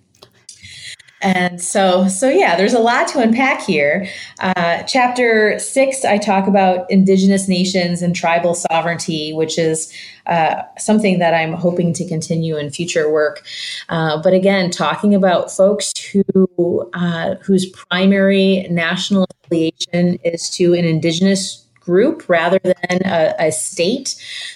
And 1.23 1.61
so, 1.61 2.07
so 2.09 2.29
yeah, 2.29 2.57
there's 2.57 2.73
a 2.73 2.79
lot 2.79 3.07
to 3.09 3.19
unpack 3.19 3.61
here. 3.61 4.07
Uh, 4.39 4.83
chapter 4.83 5.57
six, 5.57 6.03
I 6.03 6.17
talk 6.17 6.47
about 6.47 6.89
indigenous 6.91 7.47
nations 7.47 8.01
and 8.01 8.13
tribal 8.13 8.53
sovereignty, 8.53 9.31
which 9.31 9.57
is 9.57 9.91
uh, 10.27 10.63
something 10.77 11.19
that 11.19 11.33
I'm 11.33 11.53
hoping 11.53 11.93
to 11.93 12.07
continue 12.07 12.57
in 12.57 12.71
future 12.71 13.11
work. 13.11 13.45
Uh, 13.87 14.21
but 14.21 14.33
again, 14.33 14.69
talking 14.69 15.15
about 15.15 15.49
folks 15.49 15.93
who 15.97 16.89
uh, 16.93 17.35
whose 17.35 17.65
primary 17.67 18.67
national 18.69 19.25
affiliation 19.45 20.19
is 20.23 20.49
to 20.51 20.73
an 20.73 20.85
indigenous 20.85 21.63
group 21.83 22.27
rather 22.29 22.59
than 22.63 23.01
a, 23.05 23.33
a, 23.39 23.51
state. 23.51 24.15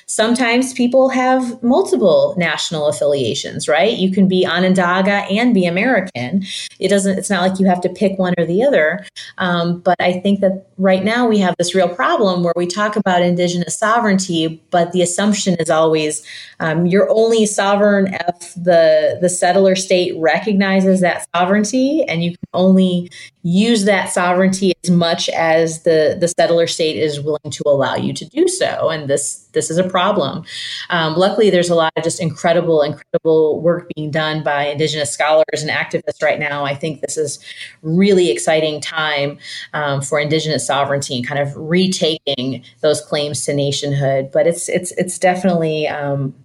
Sometimes 0.10 0.74
people 0.74 1.10
have 1.10 1.62
multiple 1.62 2.34
national 2.38 2.88
affiliations, 2.88 3.68
right? 3.68 3.98
You 3.98 4.10
can 4.10 4.28
be 4.28 4.48
Onondaga 4.48 5.26
and 5.30 5.54
be 5.54 5.66
American. 5.66 6.46
It 6.80 6.88
doesn't, 6.88 7.18
it's 7.18 7.30
not 7.30 7.42
like 7.42 7.60
you 7.60 7.66
have 7.66 7.82
to 7.82 7.90
pick 7.90 8.18
one 8.18 8.34
or 8.38 8.46
the 8.46 8.64
other. 8.64 9.06
Um, 9.38 9.82
but 9.82 9.98
I 10.00 10.14
think 10.14 10.40
that 10.40 10.66
right 10.78 11.04
now 11.04 11.28
we 11.28 11.40
have 11.40 11.56
this 11.58 11.76
real 11.76 11.90
problem 11.90 12.44
where 12.44 12.54
we 12.56 12.68
talk 12.68 12.96
about 12.96 13.22
indigenous 13.22 13.78
sovereignty, 13.78 14.64
but 14.72 14.94
the 14.94 15.02
assumption 15.02 15.56
is 15.56 15.70
always 15.70 16.26
um, 16.62 16.86
you're 16.86 17.10
only 17.10 17.46
sovereign 17.46 18.14
if 18.14 18.54
the, 18.56 19.18
the 19.20 19.30
settler 19.30 19.76
state 19.76 20.14
recognizes 20.18 21.02
that 21.02 21.28
sovereignty 21.36 22.04
and 22.06 22.24
you 22.24 22.32
can 22.32 22.48
only 22.54 23.12
use 23.44 23.86
that 23.86 24.10
sovereignty 24.10 24.74
as 24.84 24.90
much 24.90 25.30
as 25.30 25.84
the, 25.84 26.18
the 26.20 26.28
settler 26.28 26.68
state 26.68 26.98
is 26.98 27.22
willing 27.22 27.52
to 27.52 27.64
allow 27.66 27.96
you 27.96 28.14
to 28.14 28.26
do 28.26 28.48
so. 28.48 28.90
And 28.90 29.10
this 29.10 29.47
this 29.58 29.72
is 29.72 29.78
a 29.78 29.84
problem. 29.84 30.44
Um, 30.92 31.16
luckily, 31.16 31.50
there's 31.50 31.70
a 31.70 31.76
lot 31.76 31.92
of 31.98 32.04
just 32.04 32.22
incredible, 32.22 32.84
incredible 32.84 33.60
work 33.62 33.90
being 33.96 34.12
done 34.12 34.44
by 34.44 34.68
Indigenous 34.68 35.12
scholars 35.12 35.62
and 35.62 35.70
activists 35.70 36.22
right 36.22 36.40
now. 36.40 36.64
I 36.64 36.76
think 36.76 37.02
this 37.02 37.18
is 37.18 37.40
really 37.82 38.30
exciting 38.30 38.80
time 38.80 39.40
um, 39.74 40.02
for 40.02 40.20
Indigenous 40.20 40.66
sovereignty 40.66 41.18
and 41.18 41.28
kind 41.28 41.42
of 41.42 41.56
retaking 41.56 42.64
those 42.82 43.02
claims 43.02 43.44
to 43.46 43.54
nationhood. 43.54 44.30
But 44.32 44.46
it's 44.46 44.70
it's 44.70 44.92
it's 44.92 45.18
definitely 45.18 45.88
um, 45.88 46.36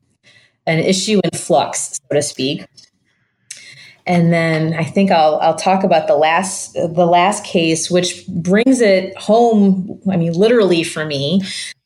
an 0.67 0.79
issue 0.79 1.21
in 1.23 1.39
flux, 1.39 2.01
so 2.09 2.17
to 2.17 2.23
speak 2.23 2.67
and 4.07 4.33
then 4.33 4.75
I 4.75 4.85
think 4.85 5.11
I'll 5.11 5.39
I'll 5.41 5.55
talk 5.55 5.85
about 5.85 6.09
the 6.09 6.17
last 6.17 6.75
the 6.75 7.07
last 7.07 7.45
case, 7.45 7.91
which 7.91 8.27
brings 8.27 8.81
it 8.81 9.17
home. 9.17 10.01
I 10.11 10.17
mean, 10.17 10.33
literally 10.33 10.83
for 10.83 11.05
me. 11.05 11.43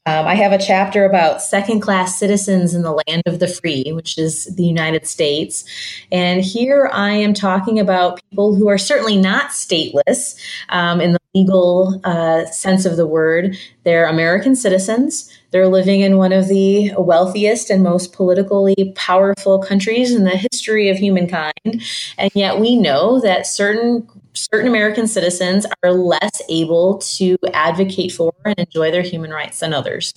Um, 0.06 0.24
I 0.26 0.36
have 0.36 0.52
a 0.52 0.58
chapter 0.58 1.04
about 1.04 1.42
second 1.42 1.80
class 1.80 2.16
citizens 2.16 2.74
in 2.74 2.82
the 2.82 3.02
land 3.06 3.22
of 3.26 3.40
the 3.40 3.48
free, 3.48 3.90
which 3.92 4.16
is 4.16 4.44
the 4.54 4.64
United 4.64 5.04
States. 5.04 5.64
And 6.12 6.42
here 6.42 6.88
I 6.92 7.10
am 7.10 7.34
talking 7.34 7.80
about 7.80 8.20
people 8.30 8.54
who 8.54 8.68
are 8.68 8.78
certainly 8.78 9.16
not 9.16 9.50
stateless 9.50 10.40
um, 10.68 11.00
in 11.00 11.12
the 11.12 11.18
legal 11.34 12.00
uh, 12.04 12.46
sense 12.46 12.86
of 12.86 12.96
the 12.96 13.06
word. 13.06 13.58
They're 13.82 14.06
American 14.06 14.54
citizens. 14.54 15.28
They're 15.50 15.68
living 15.68 16.02
in 16.02 16.18
one 16.18 16.32
of 16.32 16.46
the 16.46 16.92
wealthiest 16.96 17.68
and 17.68 17.82
most 17.82 18.12
politically 18.12 18.92
powerful 18.94 19.58
countries 19.58 20.14
in 20.14 20.22
the 20.22 20.36
history 20.52 20.88
of 20.88 20.98
humankind. 20.98 21.82
And 22.16 22.30
yet 22.34 22.60
we 22.60 22.76
know 22.76 23.20
that 23.22 23.46
certain 23.46 24.06
certain 24.36 24.68
American 24.68 25.06
citizens 25.06 25.66
are 25.82 25.92
less 25.92 26.42
able 26.48 26.98
to 26.98 27.36
advocate 27.52 28.12
for 28.12 28.32
and 28.44 28.58
enjoy 28.58 28.90
their 28.90 29.02
human 29.02 29.30
rights 29.30 29.60
than 29.60 29.72
others. 29.72 30.12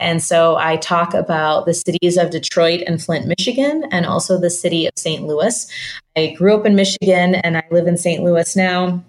And 0.00 0.22
so 0.22 0.56
I 0.56 0.76
talk 0.76 1.14
about 1.14 1.66
the 1.66 1.74
cities 1.74 2.16
of 2.16 2.30
Detroit 2.30 2.82
and 2.86 3.02
Flint, 3.02 3.26
Michigan, 3.26 3.84
and 3.90 4.06
also 4.06 4.38
the 4.38 4.50
city 4.50 4.86
of 4.86 4.92
St. 4.96 5.26
Louis. 5.26 5.66
I 6.16 6.34
grew 6.36 6.56
up 6.56 6.64
in 6.64 6.74
Michigan 6.74 7.34
and 7.36 7.56
I 7.56 7.64
live 7.70 7.86
in 7.86 7.96
St. 7.96 8.22
Louis 8.22 8.56
now. 8.56 9.04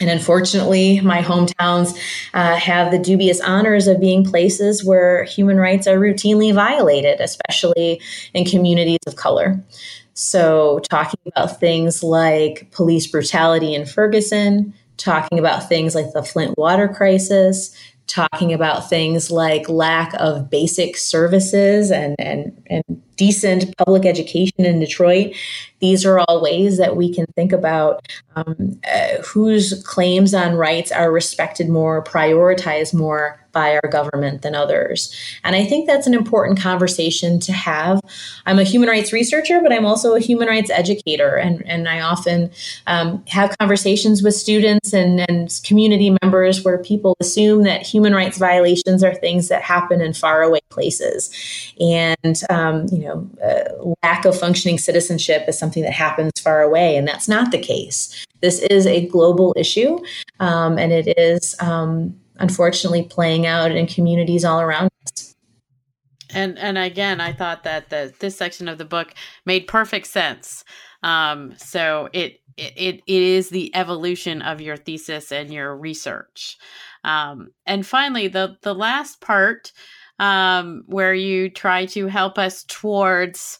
And 0.00 0.10
unfortunately, 0.10 1.00
my 1.00 1.22
hometowns 1.22 1.96
uh, 2.34 2.56
have 2.56 2.90
the 2.90 2.98
dubious 2.98 3.40
honors 3.40 3.86
of 3.86 4.00
being 4.00 4.24
places 4.24 4.84
where 4.84 5.22
human 5.24 5.56
rights 5.56 5.86
are 5.86 5.98
routinely 5.98 6.52
violated, 6.52 7.20
especially 7.20 8.00
in 8.34 8.44
communities 8.44 8.98
of 9.06 9.14
color. 9.14 9.62
So, 10.14 10.80
talking 10.88 11.20
about 11.26 11.58
things 11.58 12.02
like 12.02 12.70
police 12.70 13.06
brutality 13.06 13.74
in 13.74 13.84
Ferguson, 13.84 14.72
talking 14.96 15.38
about 15.38 15.68
things 15.68 15.94
like 15.94 16.12
the 16.12 16.22
Flint 16.22 16.56
water 16.56 16.88
crisis, 16.88 17.76
talking 18.06 18.52
about 18.52 18.88
things 18.88 19.30
like 19.30 19.68
lack 19.68 20.12
of 20.14 20.48
basic 20.50 20.96
services 20.96 21.90
and, 21.90 22.14
and, 22.18 22.62
and 22.68 23.02
decent 23.16 23.76
public 23.76 24.04
education 24.04 24.64
in 24.64 24.80
Detroit. 24.80 25.34
These 25.80 26.06
are 26.06 26.18
all 26.18 26.42
ways 26.42 26.78
that 26.78 26.96
we 26.96 27.12
can 27.12 27.26
think 27.36 27.52
about 27.52 28.06
um, 28.36 28.80
uh, 28.90 29.22
whose 29.22 29.82
claims 29.84 30.32
on 30.32 30.54
rights 30.54 30.90
are 30.90 31.12
respected 31.12 31.68
more, 31.68 32.02
prioritized 32.02 32.94
more 32.94 33.44
by 33.54 33.78
our 33.82 33.88
government 33.88 34.42
than 34.42 34.54
others. 34.54 35.14
And 35.44 35.54
I 35.56 35.64
think 35.64 35.86
that's 35.86 36.06
an 36.06 36.12
important 36.12 36.58
conversation 36.58 37.38
to 37.40 37.52
have. 37.52 38.00
I'm 38.46 38.58
a 38.58 38.64
human 38.64 38.88
rights 38.88 39.12
researcher, 39.12 39.60
but 39.62 39.72
I'm 39.72 39.86
also 39.86 40.14
a 40.14 40.20
human 40.20 40.48
rights 40.48 40.70
educator. 40.70 41.36
And, 41.36 41.64
and 41.66 41.88
I 41.88 42.00
often 42.00 42.50
um, 42.86 43.22
have 43.28 43.56
conversations 43.58 44.22
with 44.22 44.34
students 44.34 44.92
and, 44.92 45.24
and 45.28 45.60
community 45.64 46.16
members 46.22 46.64
where 46.64 46.78
people 46.78 47.16
assume 47.20 47.62
that 47.62 47.82
human 47.82 48.12
rights 48.12 48.38
violations 48.38 49.04
are 49.04 49.14
things 49.14 49.48
that 49.48 49.62
happen 49.62 50.00
in 50.00 50.12
faraway 50.12 50.60
places. 50.70 51.30
And, 51.78 52.42
um, 52.50 52.86
you 52.90 53.03
know, 53.03 53.03
uh, 53.06 53.94
lack 54.02 54.24
of 54.24 54.38
functioning 54.38 54.78
citizenship 54.78 55.44
is 55.48 55.58
something 55.58 55.82
that 55.82 55.92
happens 55.92 56.32
far 56.40 56.62
away. 56.62 56.96
And 56.96 57.06
that's 57.06 57.28
not 57.28 57.50
the 57.50 57.58
case. 57.58 58.24
This 58.40 58.60
is 58.60 58.86
a 58.86 59.06
global 59.06 59.54
issue, 59.56 59.98
um, 60.38 60.78
and 60.78 60.92
it 60.92 61.16
is 61.16 61.56
um, 61.60 62.14
unfortunately 62.36 63.04
playing 63.04 63.46
out 63.46 63.72
in 63.72 63.86
communities 63.86 64.44
all 64.44 64.60
around 64.60 64.90
us. 65.06 65.34
And 66.34 66.58
and 66.58 66.76
again, 66.76 67.20
I 67.20 67.32
thought 67.32 67.62
that 67.64 67.90
the 67.90 68.12
this 68.18 68.36
section 68.36 68.68
of 68.68 68.76
the 68.78 68.84
book 68.84 69.14
made 69.46 69.66
perfect 69.66 70.08
sense. 70.08 70.64
Um, 71.02 71.54
so 71.56 72.08
it, 72.12 72.40
it 72.56 73.02
it 73.06 73.22
is 73.22 73.48
the 73.48 73.74
evolution 73.74 74.42
of 74.42 74.60
your 74.60 74.76
thesis 74.76 75.32
and 75.32 75.52
your 75.52 75.76
research. 75.76 76.58
Um, 77.04 77.50
and 77.66 77.86
finally, 77.86 78.28
the 78.28 78.56
the 78.62 78.74
last 78.74 79.20
part 79.20 79.72
um, 80.18 80.84
where 80.86 81.14
you 81.14 81.50
try 81.50 81.86
to 81.86 82.06
help 82.06 82.38
us 82.38 82.64
towards 82.64 83.58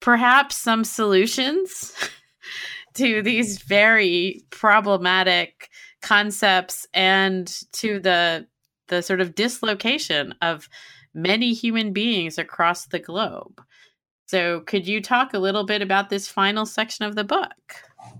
perhaps 0.00 0.56
some 0.56 0.84
solutions 0.84 1.92
to 2.94 3.22
these 3.22 3.58
very 3.58 4.42
problematic 4.50 5.70
concepts 6.02 6.86
and 6.94 7.62
to 7.72 7.98
the 7.98 8.46
the 8.88 9.02
sort 9.02 9.20
of 9.20 9.34
dislocation 9.34 10.32
of 10.42 10.68
many 11.12 11.52
human 11.52 11.92
beings 11.92 12.38
across 12.38 12.86
the 12.86 13.00
globe. 13.00 13.60
So, 14.26 14.60
could 14.60 14.86
you 14.86 15.00
talk 15.00 15.34
a 15.34 15.38
little 15.38 15.64
bit 15.64 15.82
about 15.82 16.10
this 16.10 16.28
final 16.28 16.66
section 16.66 17.04
of 17.04 17.14
the 17.14 17.24
book? 17.24 17.54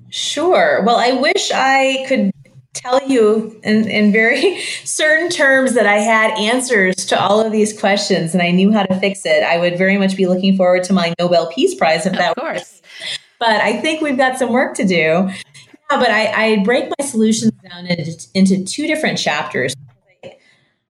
Sure. 0.09 0.83
Well, 0.85 0.97
I 0.97 1.12
wish 1.12 1.51
I 1.53 2.05
could 2.09 2.31
tell 2.77 3.07
you 3.09 3.59
in, 3.62 3.89
in 3.89 4.12
very 4.12 4.61
certain 4.85 5.29
terms 5.29 5.74
that 5.74 5.87
I 5.87 5.99
had 5.99 6.31
answers 6.39 6.95
to 7.07 7.20
all 7.20 7.41
of 7.41 7.53
these 7.53 7.79
questions 7.79 8.35
and 8.35 8.43
I 8.43 8.51
knew 8.51 8.72
how 8.72 8.85
to 8.85 8.99
fix 9.01 9.24
it. 9.24 9.43
I 9.43 9.59
would 9.59 9.79
very 9.79 9.99
much 9.99 10.16
be 10.16 10.27
looking 10.27 10.57
forward 10.57 10.85
to 10.85 10.93
my 10.93 11.14
Nobel 11.18 11.51
Peace 11.53 11.74
Prize 11.74 12.07
if 12.07 12.12
of 12.12 12.18
that. 12.18 12.37
Of 12.37 12.37
course. 12.37 12.83
But 13.39 13.61
I 13.61 13.81
think 13.81 14.01
we've 14.01 14.16
got 14.16 14.39
some 14.39 14.53
work 14.53 14.74
to 14.77 14.85
do. 14.87 14.95
Yeah, 14.95 16.01
but 16.01 16.11
I, 16.11 16.53
I 16.53 16.64
break 16.64 16.91
my 16.99 17.05
solutions 17.05 17.53
down 17.68 17.87
into, 17.87 18.29
into 18.35 18.64
two 18.64 18.87
different 18.87 19.18
chapters. 19.18 19.74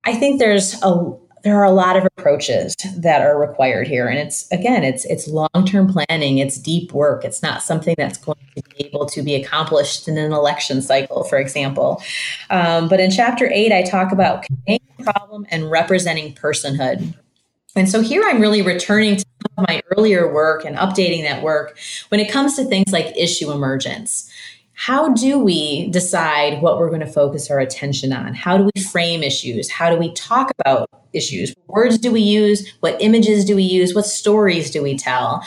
I 0.05 0.15
think 0.15 0.39
there's 0.39 0.81
a 0.83 1.17
there 1.47 1.57
are 1.57 1.65
a 1.65 1.71
lot 1.71 1.97
of 1.97 2.05
approaches 2.05 2.75
that 2.97 3.23
are 3.23 3.39
required 3.39 3.87
here. 3.87 4.09
And 4.09 4.19
it's 4.19 4.51
again 4.51 4.83
it's 4.83 5.05
it's 5.05 5.29
long-term 5.29 5.93
planning. 5.93 6.39
It's 6.39 6.59
deep 6.59 6.93
work. 6.93 7.25
It's 7.25 7.41
not 7.41 7.63
something 7.63 7.95
that's 7.97 8.19
going 8.19 8.37
to 8.57 8.63
be 8.63 8.85
able 8.85 9.07
to 9.07 9.23
be 9.23 9.37
accomplished 9.37 10.09
in 10.09 10.19
an 10.19 10.33
election 10.33 10.83
cycle 10.83 11.23
for 11.23 11.39
example. 11.39 12.03
Um, 12.51 12.89
but 12.89 12.99
in 12.99 13.13
chapter 13.13 13.49
8 13.49 13.73
i 13.73 13.83
talk 13.85 14.11
about 14.11 14.43
conveying 14.43 14.81
problem 15.05 15.47
and 15.49 15.71
representing 15.71 16.35
personhood. 16.35 17.15
And 17.77 17.89
so 17.89 18.01
here 18.01 18.25
i'm 18.27 18.41
really 18.41 18.63
returning 18.63 19.17
to 19.19 19.25
my 19.69 19.81
earlier 19.97 20.33
work 20.33 20.65
and 20.65 20.77
updating 20.77 21.23
that 21.23 21.45
work 21.45 21.79
when 22.09 22.19
it 22.21 22.29
comes 22.29 22.57
to 22.57 22.65
things 22.65 22.93
like 22.93 23.17
issue 23.17 23.53
emergence 23.53 24.29
how 24.79 25.09
do 25.15 25.39
we 25.39 25.89
decide 25.89 26.61
what 26.61 26.79
we're 26.79 26.91
going 26.91 27.01
to 27.01 27.07
focus 27.07 27.51
our 27.51 27.59
attention 27.59 28.13
on? 28.13 28.35
How 28.35 28.59
do 28.59 28.69
we 28.75 28.83
frame 28.83 29.23
issues? 29.23 29.71
How 29.71 29.89
do 29.89 29.97
we 29.97 30.13
talk 30.13 30.53
about 30.59 30.91
issues? 31.15 31.55
Words 31.77 31.99
do 31.99 32.11
we 32.11 32.23
use? 32.23 32.73
What 32.81 32.97
images 33.03 33.45
do 33.45 33.55
we 33.55 33.63
use? 33.63 33.95
What 33.95 34.07
stories 34.07 34.71
do 34.71 34.83
we 34.83 34.97
tell? 34.97 35.45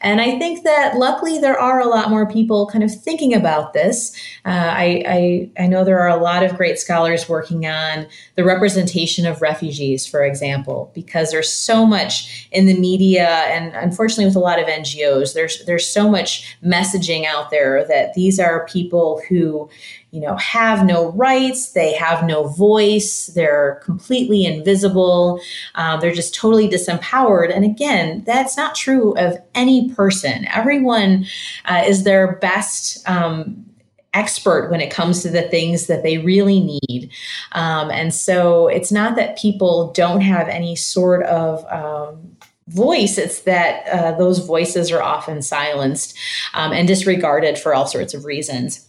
And 0.00 0.20
I 0.20 0.38
think 0.38 0.62
that 0.62 0.96
luckily 0.96 1.38
there 1.38 1.58
are 1.58 1.80
a 1.80 1.88
lot 1.88 2.08
more 2.08 2.24
people 2.24 2.68
kind 2.68 2.84
of 2.84 2.94
thinking 2.94 3.34
about 3.34 3.72
this. 3.72 4.14
Uh, 4.44 4.50
I, 4.50 5.50
I, 5.58 5.62
I 5.64 5.66
know 5.66 5.84
there 5.84 5.98
are 5.98 6.08
a 6.08 6.22
lot 6.22 6.44
of 6.44 6.56
great 6.56 6.78
scholars 6.78 7.28
working 7.28 7.66
on 7.66 8.06
the 8.36 8.44
representation 8.44 9.26
of 9.26 9.42
refugees, 9.42 10.06
for 10.06 10.24
example, 10.24 10.92
because 10.94 11.32
there's 11.32 11.50
so 11.50 11.84
much 11.84 12.48
in 12.52 12.66
the 12.66 12.78
media 12.78 13.28
and 13.28 13.74
unfortunately 13.74 14.26
with 14.26 14.36
a 14.36 14.40
lot 14.40 14.60
of 14.60 14.66
NGOs, 14.66 15.34
there's 15.34 15.64
there's 15.64 15.88
so 15.88 16.08
much 16.08 16.56
messaging 16.64 17.24
out 17.24 17.50
there 17.50 17.84
that 17.88 18.14
these 18.14 18.38
are 18.38 18.66
people 18.66 19.20
who 19.28 19.68
you 20.12 20.20
know 20.20 20.36
have 20.36 20.84
no 20.84 21.10
rights 21.12 21.72
they 21.72 21.92
have 21.94 22.24
no 22.24 22.44
voice 22.44 23.26
they're 23.34 23.80
completely 23.82 24.44
invisible 24.44 25.40
um, 25.74 25.98
they're 26.00 26.12
just 26.12 26.34
totally 26.34 26.68
disempowered 26.68 27.52
and 27.54 27.64
again 27.64 28.22
that's 28.24 28.56
not 28.56 28.74
true 28.74 29.16
of 29.16 29.36
any 29.54 29.92
person 29.94 30.46
everyone 30.48 31.26
uh, 31.64 31.82
is 31.84 32.04
their 32.04 32.36
best 32.36 33.08
um, 33.08 33.64
expert 34.14 34.70
when 34.70 34.80
it 34.80 34.90
comes 34.90 35.22
to 35.22 35.30
the 35.30 35.42
things 35.42 35.86
that 35.86 36.02
they 36.02 36.18
really 36.18 36.60
need. 36.60 37.10
Um, 37.52 37.90
and 37.90 38.12
so 38.12 38.68
it's 38.68 38.92
not 38.92 39.16
that 39.16 39.38
people 39.38 39.90
don't 39.92 40.20
have 40.20 40.48
any 40.48 40.76
sort 40.76 41.22
of 41.24 41.64
um, 41.72 42.36
voice, 42.68 43.18
it's 43.18 43.40
that 43.40 43.86
uh, 43.88 44.12
those 44.18 44.38
voices 44.40 44.90
are 44.90 45.02
often 45.02 45.42
silenced 45.42 46.16
um, 46.54 46.72
and 46.72 46.86
disregarded 46.86 47.58
for 47.58 47.74
all 47.74 47.86
sorts 47.86 48.14
of 48.14 48.24
reasons. 48.24 48.86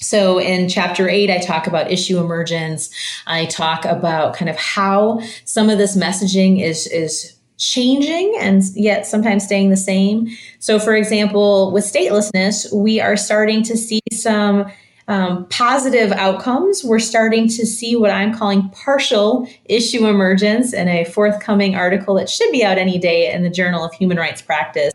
So 0.00 0.40
in 0.40 0.68
chapter 0.68 1.08
eight, 1.08 1.30
I 1.30 1.38
talk 1.38 1.66
about 1.66 1.90
issue 1.90 2.18
emergence. 2.18 2.90
I 3.26 3.46
talk 3.46 3.84
about 3.84 4.34
kind 4.34 4.48
of 4.48 4.56
how 4.56 5.20
some 5.44 5.70
of 5.70 5.78
this 5.78 5.96
messaging 5.96 6.62
is, 6.62 6.86
is 6.86 7.36
changing 7.58 8.34
and 8.40 8.62
yet 8.74 9.06
sometimes 9.06 9.44
staying 9.44 9.68
the 9.68 9.76
same. 9.76 10.28
So, 10.58 10.78
for 10.78 10.94
example, 10.94 11.70
with 11.72 11.84
statelessness, 11.84 12.74
we 12.74 13.00
are 13.00 13.16
starting 13.16 13.62
to 13.64 13.76
see 13.76 14.00
some 14.10 14.72
um, 15.08 15.46
positive 15.48 16.12
outcomes. 16.12 16.82
We're 16.84 17.00
starting 17.00 17.48
to 17.48 17.66
see 17.66 17.96
what 17.96 18.10
I'm 18.10 18.32
calling 18.32 18.70
partial 18.70 19.46
issue 19.66 20.06
emergence 20.06 20.72
in 20.72 20.88
a 20.88 21.04
forthcoming 21.04 21.74
article 21.74 22.14
that 22.14 22.30
should 22.30 22.50
be 22.52 22.64
out 22.64 22.78
any 22.78 22.96
day 22.98 23.30
in 23.30 23.42
the 23.42 23.50
Journal 23.50 23.84
of 23.84 23.92
Human 23.94 24.16
Rights 24.16 24.40
Practice 24.40 24.94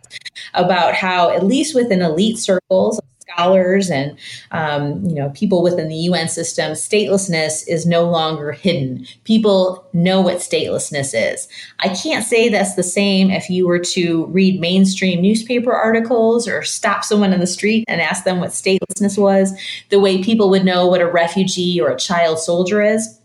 about 0.53 0.95
how, 0.95 1.29
at 1.29 1.43
least 1.43 1.75
within 1.75 2.01
elite 2.01 2.39
circles, 2.39 2.99
scholars 3.27 3.89
and 3.89 4.17
um, 4.51 5.03
you 5.05 5.15
know 5.15 5.29
people 5.29 5.63
within 5.63 5.87
the 5.87 5.95
UN 5.95 6.27
system, 6.27 6.73
statelessness 6.73 7.63
is 7.67 7.85
no 7.85 8.09
longer 8.09 8.51
hidden. 8.51 9.05
People 9.23 9.87
know 9.93 10.21
what 10.21 10.37
statelessness 10.37 11.13
is. 11.13 11.47
I 11.79 11.89
can't 11.89 12.25
say 12.25 12.49
that's 12.49 12.75
the 12.75 12.83
same 12.83 13.29
if 13.29 13.49
you 13.49 13.67
were 13.67 13.79
to 13.79 14.25
read 14.27 14.59
mainstream 14.59 15.21
newspaper 15.21 15.73
articles 15.73 16.47
or 16.47 16.63
stop 16.63 17.03
someone 17.03 17.33
in 17.33 17.39
the 17.39 17.47
street 17.47 17.85
and 17.87 18.01
ask 18.01 18.23
them 18.23 18.39
what 18.39 18.51
statelessness 18.51 19.17
was, 19.17 19.53
the 19.89 19.99
way 19.99 20.23
people 20.23 20.49
would 20.49 20.65
know 20.65 20.87
what 20.87 21.01
a 21.01 21.11
refugee 21.11 21.79
or 21.79 21.89
a 21.89 21.97
child 21.97 22.39
soldier 22.39 22.81
is 22.81 23.19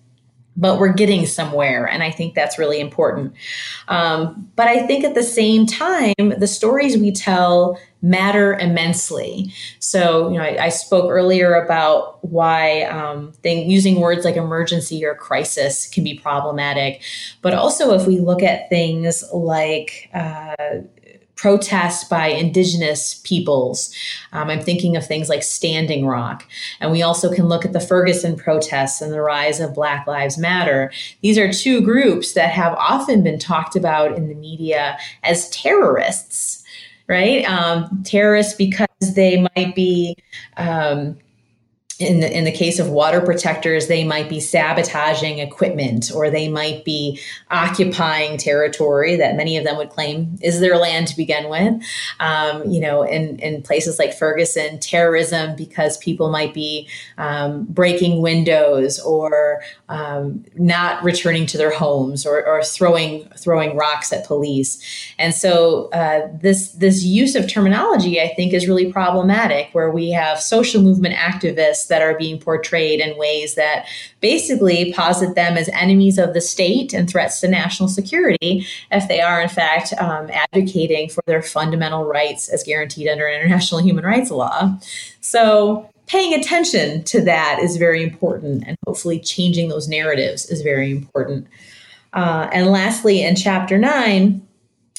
but 0.61 0.79
we're 0.79 0.93
getting 0.93 1.25
somewhere. 1.27 1.89
And 1.89 2.03
I 2.03 2.11
think 2.11 2.35
that's 2.35 2.59
really 2.59 2.81
important. 2.81 3.33
Um, 3.89 4.49
but 4.57 4.69
I 4.69 4.87
think 4.87 5.05
at 5.05 5.15
the 5.15 5.23
same 5.23 5.67
time, 5.67 6.15
the 6.19 6.47
stories 6.47 6.99
we 6.99 7.13
tell 7.13 7.79
matter 8.03 8.55
immensely. 8.55 9.53
So, 9.79 10.31
you 10.31 10.39
know, 10.39 10.45
I, 10.45 10.65
I 10.65 10.69
spoke 10.69 11.11
earlier 11.11 11.55
about 11.55 12.23
why 12.25 12.83
um, 12.85 13.33
thing, 13.43 13.69
using 13.71 14.01
words 14.01 14.25
like 14.25 14.37
emergency 14.37 15.05
or 15.05 15.15
crisis 15.15 15.89
can 15.89 16.05
be 16.05 16.19
problematic. 16.19 17.03
But 17.43 17.55
also, 17.55 17.95
if 17.95 18.07
we 18.07 18.21
look 18.21 18.43
at 18.43 18.69
things 18.69 19.25
like 19.33 20.11
uh, 20.15 20.55
protests 21.41 22.05
by 22.05 22.27
indigenous 22.27 23.15
peoples. 23.25 23.95
Um, 24.33 24.51
I'm 24.51 24.61
thinking 24.61 24.95
of 24.95 25.07
things 25.07 25.31
like 25.31 25.43
Standing 25.43 26.07
Rock. 26.07 26.47
And 26.81 26.93
we 26.93 27.01
also 27.01 27.33
can 27.33 27.47
look 27.49 27.65
at 27.65 27.73
the 27.73 27.81
Ferguson 27.81 28.37
protests 28.37 29.01
and 29.01 29.11
the 29.11 29.23
rise 29.23 29.59
of 29.59 29.75
Black 29.75 30.07
Lives 30.07 30.37
Matter. 30.37 30.93
These 31.23 31.39
are 31.39 31.51
two 31.51 31.81
groups 31.81 32.35
that 32.35 32.51
have 32.51 32.75
often 32.75 33.23
been 33.23 33.39
talked 33.39 33.75
about 33.75 34.19
in 34.19 34.29
the 34.29 34.35
media 34.35 34.99
as 35.23 35.49
terrorists, 35.49 36.63
right? 37.07 37.43
Um, 37.47 38.03
terrorists 38.05 38.55
because 38.55 39.15
they 39.15 39.47
might 39.57 39.75
be. 39.75 40.17
Um, 40.59 41.17
in 42.01 42.21
the 42.21 42.37
in 42.37 42.45
the 42.45 42.53
case 42.53 42.79
of 42.79 42.89
water 42.89 43.21
protectors, 43.21 43.87
they 43.87 44.05
might 44.05 44.29
be 44.29 44.41
sabotaging 44.41 45.39
equipment 45.39 46.11
or 46.15 46.31
they 46.31 46.49
might 46.49 46.83
be 46.83 47.21
occupying 47.51 48.39
territory 48.39 49.17
that 49.17 49.37
many 49.37 49.59
of 49.59 49.65
them 49.65 49.77
would 49.77 49.91
claim 49.91 50.39
is 50.41 50.61
their 50.61 50.79
land 50.79 51.09
to 51.09 51.17
begin 51.17 51.51
with. 51.51 51.75
Um, 52.19 52.69
you 52.71 52.81
know, 52.81 53.03
in 53.03 53.39
in 53.41 53.63
places 53.63 53.99
like 53.99 54.15
Ferguson, 54.15 54.79
terrorism 54.79 55.55
because 55.57 55.99
people 55.99 56.31
might 56.31 56.55
be 56.55 56.89
um, 57.19 57.67
breaking 57.67 58.23
windows 58.23 58.99
or 59.01 59.63
um, 59.91 60.43
not 60.57 61.05
returning 61.05 61.45
to 61.47 61.59
their 61.59 61.73
homes 61.73 62.25
or, 62.25 62.47
or, 62.47 62.63
throwing 62.63 63.29
throwing 63.37 63.77
rocks 63.77 64.13
at 64.13 64.25
police. 64.25 64.81
And 65.19 65.35
so 65.35 65.91
uh, 65.91 66.29
this 66.41 66.73
this 66.73 67.03
use 67.03 67.35
of 67.35 67.47
terminology, 67.47 68.21
I 68.21 68.33
think, 68.35 68.55
is 68.55 68.67
really 68.67 68.91
problematic. 68.91 69.69
Where 69.73 69.91
we 69.91 70.11
have 70.13 70.41
social 70.41 70.81
movement 70.81 71.17
activists 71.17 71.90
that 71.91 72.01
are 72.01 72.17
being 72.17 72.41
portrayed 72.41 73.01
in 73.01 73.19
ways 73.19 73.55
that 73.57 73.87
basically 74.21 74.93
posit 74.95 75.35
them 75.35 75.59
as 75.59 75.69
enemies 75.69 76.17
of 76.17 76.33
the 76.33 76.41
state 76.41 76.95
and 76.95 77.09
threats 77.09 77.41
to 77.41 77.49
national 77.49 77.89
security 77.89 78.67
if 78.91 79.07
they 79.07 79.21
are, 79.21 79.43
in 79.43 79.51
fact, 79.51 79.93
um, 79.99 80.31
advocating 80.33 81.11
for 81.11 81.23
their 81.27 81.43
fundamental 81.43 82.07
rights 82.07 82.49
as 82.49 82.65
guaranteed 82.65 83.09
under 83.09 83.29
international 83.29 83.83
human 83.83 84.05
rights 84.05 84.31
law. 84.31 84.79
So, 85.21 85.89
paying 86.07 86.33
attention 86.33 87.05
to 87.05 87.21
that 87.21 87.61
is 87.63 87.77
very 87.77 88.03
important, 88.03 88.65
and 88.67 88.77
hopefully, 88.87 89.21
changing 89.21 89.69
those 89.69 89.87
narratives 89.87 90.47
is 90.47 90.63
very 90.63 90.91
important. 90.91 91.47
Uh, 92.13 92.49
and 92.53 92.67
lastly, 92.67 93.23
in 93.23 93.37
chapter 93.37 93.79
nine, 93.79 94.43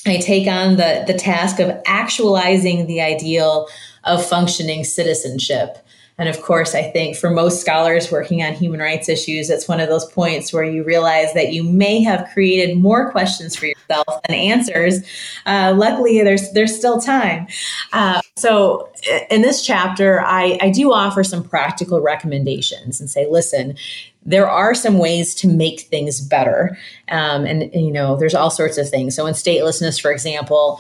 I 0.06 0.18
take 0.18 0.48
on 0.48 0.78
the, 0.78 1.04
the 1.06 1.14
task 1.14 1.60
of 1.60 1.80
actualizing 1.86 2.88
the 2.88 3.02
ideal 3.02 3.68
of 4.04 4.26
functioning 4.26 4.84
citizenship. 4.84 5.78
And 6.22 6.30
of 6.30 6.40
course, 6.44 6.76
I 6.76 6.84
think 6.84 7.18
for 7.18 7.32
most 7.32 7.62
scholars 7.62 8.12
working 8.12 8.44
on 8.44 8.54
human 8.54 8.80
rights 8.80 9.10
issues, 9.10 9.50
it's 9.50 9.68
one 9.68 9.80
of 9.80 9.90
those 9.90 10.06
points 10.06 10.54
where 10.54 10.64
you 10.64 10.84
realize 10.84 11.34
that 11.34 11.52
you 11.52 11.64
may 11.64 12.04
have 12.04 12.30
created 12.32 12.78
more 12.78 13.10
questions 13.10 13.56
for 13.56 13.66
yourself 13.66 14.22
than 14.28 14.38
answers. 14.38 15.00
Uh, 15.48 15.74
luckily, 15.76 16.22
there's 16.22 16.52
there's 16.52 16.78
still 16.78 17.02
time. 17.02 17.48
Uh, 17.92 18.22
so, 18.36 18.88
in 19.32 19.42
this 19.42 19.66
chapter, 19.66 20.22
I, 20.22 20.60
I 20.62 20.70
do 20.70 20.94
offer 20.94 21.24
some 21.24 21.44
practical 21.44 22.02
recommendations 22.02 23.00
and 23.00 23.10
say, 23.10 23.28
listen, 23.28 23.76
there 24.24 24.48
are 24.48 24.76
some 24.76 25.00
ways 25.00 25.34
to 25.36 25.48
make 25.48 25.82
things 25.82 26.22
better. 26.22 26.78
Um, 27.10 27.46
and, 27.46 27.64
and, 27.64 27.84
you 27.84 27.92
know, 27.92 28.16
there's 28.16 28.36
all 28.36 28.52
sorts 28.52 28.78
of 28.78 28.88
things. 28.88 29.16
So, 29.16 29.26
in 29.26 29.34
statelessness, 29.34 30.00
for 30.00 30.12
example, 30.12 30.80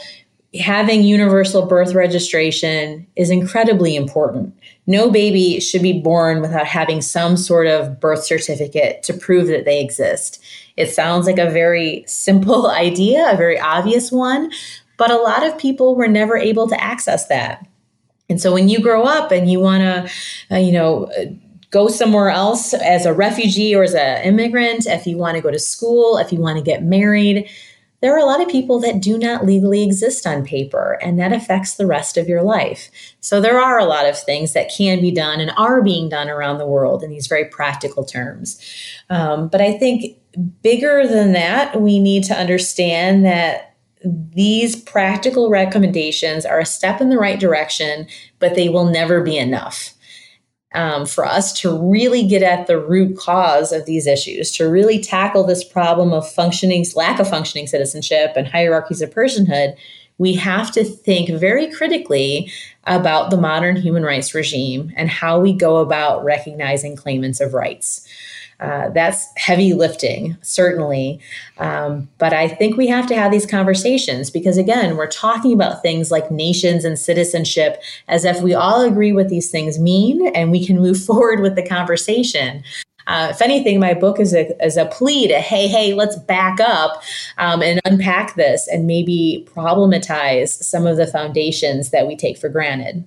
having 0.60 1.04
universal 1.04 1.66
birth 1.66 1.93
registration 1.93 3.08
is 3.16 3.30
incredibly 3.30 3.95
important. 3.95 4.54
No 4.86 5.10
baby 5.10 5.60
should 5.62 5.82
be 5.82 6.02
born 6.02 6.41
without 6.41 6.66
having 6.66 7.02
some 7.02 7.38
sort 7.38 7.68
of 7.68 7.99
birth 7.99 8.24
certificate 8.24 9.02
to 9.04 9.14
prove 9.14 9.47
that 9.47 9.64
they 9.64 9.80
exist. 9.80 10.43
It 10.76 10.89
sounds 10.89 11.26
like 11.26 11.38
a 11.38 11.49
very 11.49 12.04
simple 12.06 12.68
idea, 12.72 13.32
a 13.32 13.38
very 13.38 13.60
obvious 13.60 14.12
one, 14.12 14.52
but 14.97 15.10
a 15.10 15.18
lot 15.18 15.43
of 15.43 15.58
people 15.58 15.95
were 15.95 16.08
never 16.08 16.38
able 16.38 16.68
to 16.68 16.84
access 16.84 17.28
that. 17.28 17.66
And 18.30 18.41
so 18.41 18.54
when 18.54 18.70
you 18.70 18.80
grow 18.80 19.04
up 19.04 19.32
and 19.32 19.49
you 19.49 19.60
want 19.60 19.82
to, 19.82 20.56
uh, 20.56 20.60
you 20.60 20.72
know, 20.72 21.10
go 21.70 21.88
somewhere 21.88 22.30
else 22.30 22.74
as 22.74 23.06
a 23.06 23.14
refugee 23.14 23.74
or 23.74 23.84
as 23.84 23.93
an 23.93 24.24
immigrant, 24.24 24.86
if 24.86 25.08
you 25.08 25.18
want 25.18 25.36
to 25.36 25.41
go 25.41 25.52
to 25.52 25.60
school, 25.60 26.18
if 26.18 26.32
you 26.32 26.39
want 26.39 26.58
to 26.58 26.64
get 26.64 26.84
married, 26.84 27.49
there 28.02 28.14
are 28.14 28.20
a 28.20 28.26
lot 28.26 28.41
of 28.41 28.49
people 28.49 28.80
that 28.80 29.02
do 29.02 29.18
not 29.18 29.45
legally 29.45 29.84
exist 29.84 30.26
on 30.28 30.43
paper, 30.43 30.97
and 31.02 31.20
that 31.20 31.32
affects 31.32 31.76
the 31.76 31.86
rest 31.86 32.18
of 32.18 32.28
your 32.28 32.41
life. 32.41 32.89
So, 33.20 33.39
there 33.39 33.60
are 33.60 33.80
a 33.80 33.86
lot 33.86 34.08
of 34.08 34.20
things 34.20 34.54
that 34.54 34.72
can 34.76 35.02
be 35.02 35.12
done 35.12 35.39
and 35.39 35.52
are 35.58 35.82
being 35.82 36.10
done 36.10 36.30
around 36.30 36.58
the 36.58 36.68
world 36.68 37.04
in 37.04 37.10
these 37.10 37.28
very 37.28 37.45
practical 37.45 38.04
terms. 38.04 38.60
Um, 39.10 39.47
but 39.47 39.62
I 39.62 39.78
think 39.78 40.18
bigger 40.62 41.08
than 41.08 41.34
that, 41.34 41.80
we 41.80 41.99
need 41.99 42.24
to 42.26 42.34
understand 42.34 43.26
that 43.26 43.76
these 44.04 44.76
practical 44.76 45.49
recommendations 45.49 46.45
are 46.45 46.60
a 46.60 46.66
step 46.66 47.02
in 47.02 47.10
the 47.10 47.20
right 47.20 47.39
direction, 47.39 48.08
but 48.39 48.56
they 48.56 48.68
will 48.68 48.86
never 48.86 49.22
be 49.22 49.38
enough 49.38 49.93
um, 50.74 51.05
for 51.05 51.26
us 51.26 51.51
to 51.61 51.78
really 51.78 52.26
get 52.26 52.43
at 52.43 52.67
the 52.67 52.80
root 52.80 53.17
cause 53.17 53.72
of 53.72 53.86
these 53.86 54.07
issues, 54.07 54.51
to 54.53 54.69
really 54.69 54.99
tackle 54.99 55.43
this 55.43 55.63
problem 55.63 56.13
of 56.13 56.30
functioning, 56.32 56.86
lack 56.95 57.19
of 57.19 57.30
functioning 57.30 57.67
citizenship 57.67 58.34
and 58.36 58.47
hierarchies 58.47 59.01
of 59.01 59.09
personhood, 59.09 59.76
we 60.17 60.34
have 60.34 60.72
to 60.72 60.84
think 60.84 61.30
very 61.30 61.69
critically 61.72 62.51
about 62.86 63.29
the 63.29 63.38
modern 63.38 63.75
human 63.75 64.03
rights 64.03 64.34
regime 64.34 64.91
and 64.95 65.09
how 65.09 65.39
we 65.39 65.53
go 65.53 65.77
about 65.77 66.23
recognizing 66.23 66.95
claimants 66.95 67.39
of 67.39 67.53
rights. 67.53 68.07
Uh, 68.61 68.89
that's 68.89 69.27
heavy 69.38 69.73
lifting, 69.73 70.38
certainly. 70.43 71.19
Um, 71.57 72.07
but 72.19 72.32
I 72.32 72.47
think 72.47 72.77
we 72.77 72.86
have 72.88 73.07
to 73.07 73.15
have 73.15 73.32
these 73.32 73.47
conversations 73.47 74.29
because, 74.29 74.55
again, 74.55 74.97
we're 74.97 75.07
talking 75.07 75.51
about 75.51 75.82
things 75.82 76.11
like 76.11 76.29
nations 76.29 76.86
and 76.86 76.97
citizenship 76.97 77.82
as 78.07 78.23
if 78.23 78.41
we 78.41 78.53
all 78.53 78.82
agree 78.82 79.13
what 79.13 79.29
these 79.29 79.49
things 79.49 79.79
mean 79.79 80.27
and 80.36 80.51
we 80.51 80.63
can 80.63 80.79
move 80.79 81.03
forward 81.03 81.39
with 81.39 81.55
the 81.55 81.67
conversation. 81.67 82.63
Uh, 83.08 83.30
if 83.32 83.41
anything, 83.41 83.80
my 83.80 83.93
book 83.93 84.20
is 84.20 84.34
a, 84.34 84.49
is 84.64 84.78
a 84.78 84.86
plea 84.86 85.28
to, 85.28 85.39
hey, 85.39 85.68
hey, 85.68 85.93
let's 85.93 86.18
back 86.18 86.60
up 86.60 87.02
um, 87.38 87.62
and 87.62 87.80
unpack 87.86 88.36
this 88.36 88.68
and 88.68 88.88
maybe 88.88 89.47
problematize 89.54 90.49
some 90.49 90.86
of 90.86 90.97
the 90.97 91.08
foundations 91.08 91.91
that 91.91 92.08
we 92.08 92.16
take 92.16 92.38
for 92.38 92.49
granted. 92.49 93.06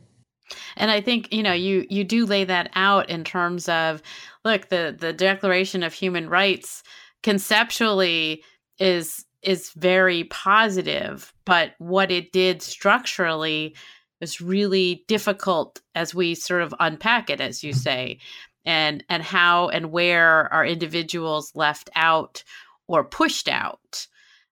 And 0.77 0.91
I 0.91 1.01
think, 1.01 1.33
you 1.33 1.43
know, 1.43 1.53
you 1.53 1.87
you 1.89 2.05
do 2.05 2.27
lay 2.27 2.45
that 2.45 2.71
out 2.75 3.09
in 3.09 3.25
terms 3.25 3.69
of 3.69 4.03
look, 4.45 4.69
the 4.69 4.95
the 4.99 5.13
Declaration 5.13 5.83
of 5.83 5.95
Human 5.95 6.29
Rights 6.29 6.83
conceptually 7.23 8.43
is 8.79 9.25
is 9.43 9.71
very 9.77 10.25
positive, 10.25 11.33
but 11.45 11.75
what 11.79 12.11
it 12.11 12.33
did 12.33 12.63
structurally 12.63 13.77
is 14.21 14.41
really 14.41 15.05
difficult 15.07 15.81
as 15.95 16.15
we 16.15 16.35
sort 16.35 16.63
of 16.63 16.75
unpack 16.81 17.31
it 17.31 17.41
as 17.41 17.63
you 17.63 17.73
say 17.73 18.19
and 18.65 19.05
and 19.09 19.23
how 19.23 19.69
and 19.69 19.93
where 19.93 20.53
are 20.53 20.65
individuals 20.65 21.53
left 21.55 21.91
out 21.95 22.43
or 22.87 23.05
pushed 23.05 23.49
out 23.49 24.07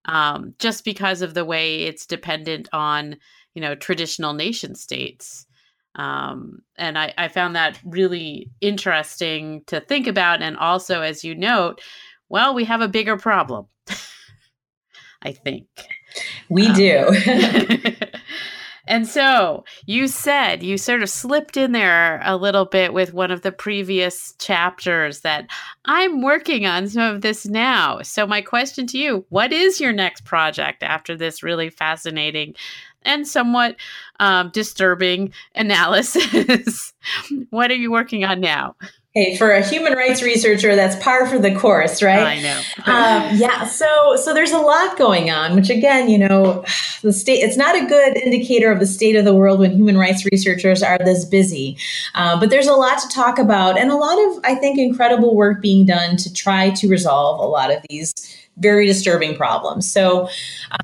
um, 0.06 0.54
just 0.58 0.84
because 0.84 1.22
of 1.22 1.34
the 1.34 1.44
way 1.44 1.82
it's 1.82 2.06
dependent 2.06 2.68
on 2.72 3.16
you 3.54 3.60
know 3.60 3.74
traditional 3.74 4.32
nation 4.32 4.74
states 4.74 5.46
um, 5.94 6.62
and 6.76 6.98
I, 6.98 7.12
I 7.18 7.28
found 7.28 7.54
that 7.56 7.78
really 7.84 8.50
interesting 8.60 9.62
to 9.66 9.80
think 9.80 10.06
about. 10.06 10.42
And 10.42 10.56
also, 10.56 11.02
as 11.02 11.22
you 11.24 11.34
note, 11.34 11.80
well, 12.28 12.54
we 12.54 12.64
have 12.64 12.80
a 12.80 12.88
bigger 12.88 13.16
problem, 13.16 13.66
I 15.22 15.32
think. 15.32 15.66
We 16.48 16.68
um, 16.68 16.74
do. 16.74 17.94
and 18.92 19.08
so 19.08 19.64
you 19.86 20.06
said 20.06 20.62
you 20.62 20.76
sort 20.76 21.02
of 21.02 21.08
slipped 21.08 21.56
in 21.56 21.72
there 21.72 22.20
a 22.26 22.36
little 22.36 22.66
bit 22.66 22.92
with 22.92 23.14
one 23.14 23.30
of 23.30 23.40
the 23.40 23.50
previous 23.50 24.34
chapters 24.38 25.20
that 25.20 25.46
I'm 25.86 26.20
working 26.20 26.66
on 26.66 26.86
some 26.90 27.14
of 27.14 27.22
this 27.22 27.46
now. 27.46 28.02
So, 28.02 28.26
my 28.26 28.42
question 28.42 28.86
to 28.88 28.98
you 28.98 29.24
what 29.30 29.50
is 29.50 29.80
your 29.80 29.94
next 29.94 30.26
project 30.26 30.82
after 30.82 31.16
this 31.16 31.42
really 31.42 31.70
fascinating 31.70 32.54
and 33.00 33.26
somewhat 33.26 33.76
um, 34.20 34.50
disturbing 34.52 35.32
analysis. 35.54 36.92
what 37.48 37.70
are 37.70 37.76
you 37.76 37.90
working 37.90 38.26
on 38.26 38.42
now? 38.42 38.76
Hey, 39.14 39.36
for 39.36 39.50
a 39.50 39.62
human 39.62 39.92
rights 39.92 40.22
researcher, 40.22 40.74
that's 40.74 40.96
par 41.04 41.26
for 41.26 41.38
the 41.38 41.54
course, 41.54 42.02
right? 42.02 42.38
I 42.38 42.40
know. 42.40 42.58
um, 42.86 43.36
yeah. 43.36 43.66
So, 43.66 44.16
so 44.16 44.32
there's 44.32 44.52
a 44.52 44.58
lot 44.58 44.96
going 44.96 45.30
on, 45.30 45.54
which 45.54 45.68
again, 45.68 46.08
you 46.08 46.16
know, 46.16 46.64
the 47.02 47.12
state. 47.12 47.40
It's 47.40 47.58
not 47.58 47.76
a 47.76 47.84
good 47.84 48.16
indicator 48.16 48.72
of 48.72 48.80
the 48.80 48.86
state 48.86 49.14
of 49.14 49.26
the 49.26 49.34
world 49.34 49.58
when 49.58 49.72
human 49.72 49.98
rights 49.98 50.24
researchers 50.32 50.82
are 50.82 50.96
this 50.96 51.26
busy. 51.26 51.76
Uh, 52.14 52.40
but 52.40 52.48
there's 52.48 52.66
a 52.66 52.72
lot 52.72 53.00
to 53.00 53.08
talk 53.08 53.38
about, 53.38 53.78
and 53.78 53.90
a 53.90 53.96
lot 53.96 54.18
of, 54.18 54.40
I 54.44 54.54
think, 54.54 54.78
incredible 54.78 55.36
work 55.36 55.60
being 55.60 55.84
done 55.84 56.16
to 56.16 56.32
try 56.32 56.70
to 56.70 56.88
resolve 56.88 57.38
a 57.38 57.46
lot 57.46 57.70
of 57.70 57.84
these 57.90 58.14
very 58.56 58.86
disturbing 58.86 59.36
problems. 59.36 59.90
So. 59.90 60.30
Uh, 60.70 60.78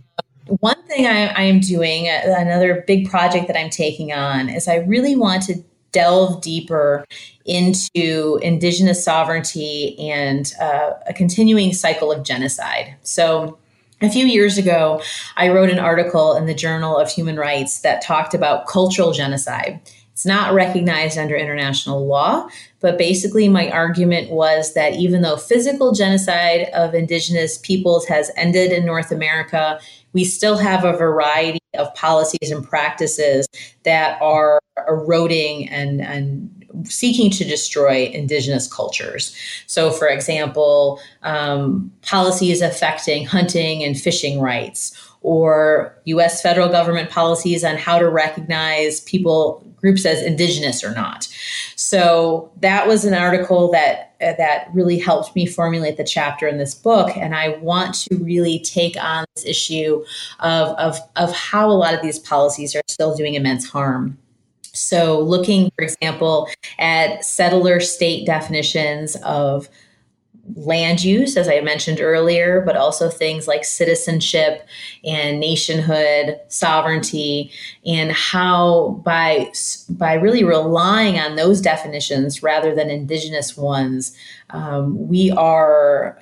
one 0.60 0.82
thing 0.84 1.06
I, 1.06 1.26
I 1.26 1.42
am 1.42 1.60
doing, 1.60 2.08
uh, 2.08 2.22
another 2.38 2.82
big 2.86 3.10
project 3.10 3.48
that 3.48 3.56
I'm 3.58 3.68
taking 3.68 4.14
on, 4.14 4.48
is 4.48 4.66
I 4.66 4.76
really 4.76 5.14
want 5.14 5.42
to 5.42 5.62
delve 5.92 6.40
deeper 6.42 7.04
into 7.44 8.38
indigenous 8.42 9.02
sovereignty 9.02 9.98
and 9.98 10.52
uh, 10.60 10.90
a 11.06 11.14
continuing 11.14 11.72
cycle 11.72 12.12
of 12.12 12.24
genocide. 12.24 12.94
So, 13.02 13.58
a 14.00 14.08
few 14.08 14.26
years 14.26 14.58
ago, 14.58 15.02
I 15.36 15.48
wrote 15.48 15.70
an 15.70 15.80
article 15.80 16.36
in 16.36 16.46
the 16.46 16.54
Journal 16.54 16.96
of 16.96 17.10
Human 17.10 17.36
Rights 17.36 17.80
that 17.80 18.00
talked 18.00 18.32
about 18.32 18.68
cultural 18.68 19.10
genocide. 19.10 19.80
It's 20.12 20.26
not 20.26 20.54
recognized 20.54 21.18
under 21.18 21.36
international 21.36 22.06
law, 22.06 22.48
but 22.80 22.98
basically, 22.98 23.48
my 23.48 23.70
argument 23.70 24.30
was 24.30 24.74
that 24.74 24.94
even 24.94 25.22
though 25.22 25.36
physical 25.36 25.92
genocide 25.92 26.68
of 26.74 26.94
indigenous 26.94 27.58
peoples 27.58 28.06
has 28.06 28.30
ended 28.36 28.72
in 28.72 28.86
North 28.86 29.10
America, 29.10 29.80
we 30.12 30.24
still 30.24 30.56
have 30.56 30.84
a 30.84 30.92
variety 30.92 31.60
of 31.76 31.94
policies 31.94 32.50
and 32.50 32.66
practices 32.66 33.46
that 33.84 34.20
are 34.22 34.60
eroding 34.88 35.68
and, 35.68 36.00
and 36.00 36.50
seeking 36.84 37.30
to 37.30 37.44
destroy 37.44 38.06
indigenous 38.06 38.72
cultures. 38.72 39.36
So, 39.66 39.90
for 39.90 40.06
example, 40.06 41.00
um, 41.22 41.92
policies 42.02 42.60
affecting 42.62 43.24
hunting 43.24 43.82
and 43.82 43.98
fishing 43.98 44.40
rights, 44.40 44.92
or 45.28 45.94
US 46.06 46.40
federal 46.40 46.70
government 46.70 47.10
policies 47.10 47.62
on 47.62 47.76
how 47.76 47.98
to 47.98 48.08
recognize 48.08 49.00
people 49.00 49.62
groups 49.76 50.06
as 50.06 50.22
indigenous 50.22 50.82
or 50.82 50.94
not. 50.94 51.28
So 51.76 52.50
that 52.60 52.88
was 52.88 53.04
an 53.04 53.12
article 53.12 53.70
that 53.72 54.14
uh, 54.22 54.32
that 54.38 54.68
really 54.72 54.98
helped 54.98 55.36
me 55.36 55.44
formulate 55.44 55.98
the 55.98 56.02
chapter 56.02 56.48
in 56.48 56.56
this 56.56 56.74
book 56.74 57.14
and 57.14 57.34
I 57.34 57.58
want 57.58 57.94
to 58.06 58.16
really 58.16 58.58
take 58.60 58.96
on 58.96 59.26
this 59.34 59.44
issue 59.44 60.02
of 60.40 60.68
of 60.78 60.98
of 61.16 61.30
how 61.34 61.68
a 61.68 61.76
lot 61.76 61.92
of 61.92 62.00
these 62.00 62.18
policies 62.18 62.74
are 62.74 62.80
still 62.88 63.14
doing 63.14 63.34
immense 63.34 63.68
harm. 63.68 64.16
So 64.72 65.20
looking 65.20 65.70
for 65.76 65.84
example 65.84 66.48
at 66.78 67.22
settler 67.22 67.80
state 67.80 68.24
definitions 68.24 69.14
of 69.16 69.68
land 70.54 71.02
use, 71.02 71.36
as 71.36 71.48
I 71.48 71.60
mentioned 71.60 72.00
earlier, 72.00 72.60
but 72.60 72.76
also 72.76 73.08
things 73.08 73.46
like 73.46 73.64
citizenship 73.64 74.66
and 75.04 75.40
nationhood, 75.40 76.40
sovereignty, 76.48 77.50
and 77.86 78.12
how 78.12 79.00
by 79.04 79.52
by 79.90 80.14
really 80.14 80.44
relying 80.44 81.18
on 81.18 81.36
those 81.36 81.60
definitions 81.60 82.42
rather 82.42 82.74
than 82.74 82.90
indigenous 82.90 83.56
ones, 83.56 84.16
um, 84.50 85.08
we 85.08 85.30
are 85.32 86.18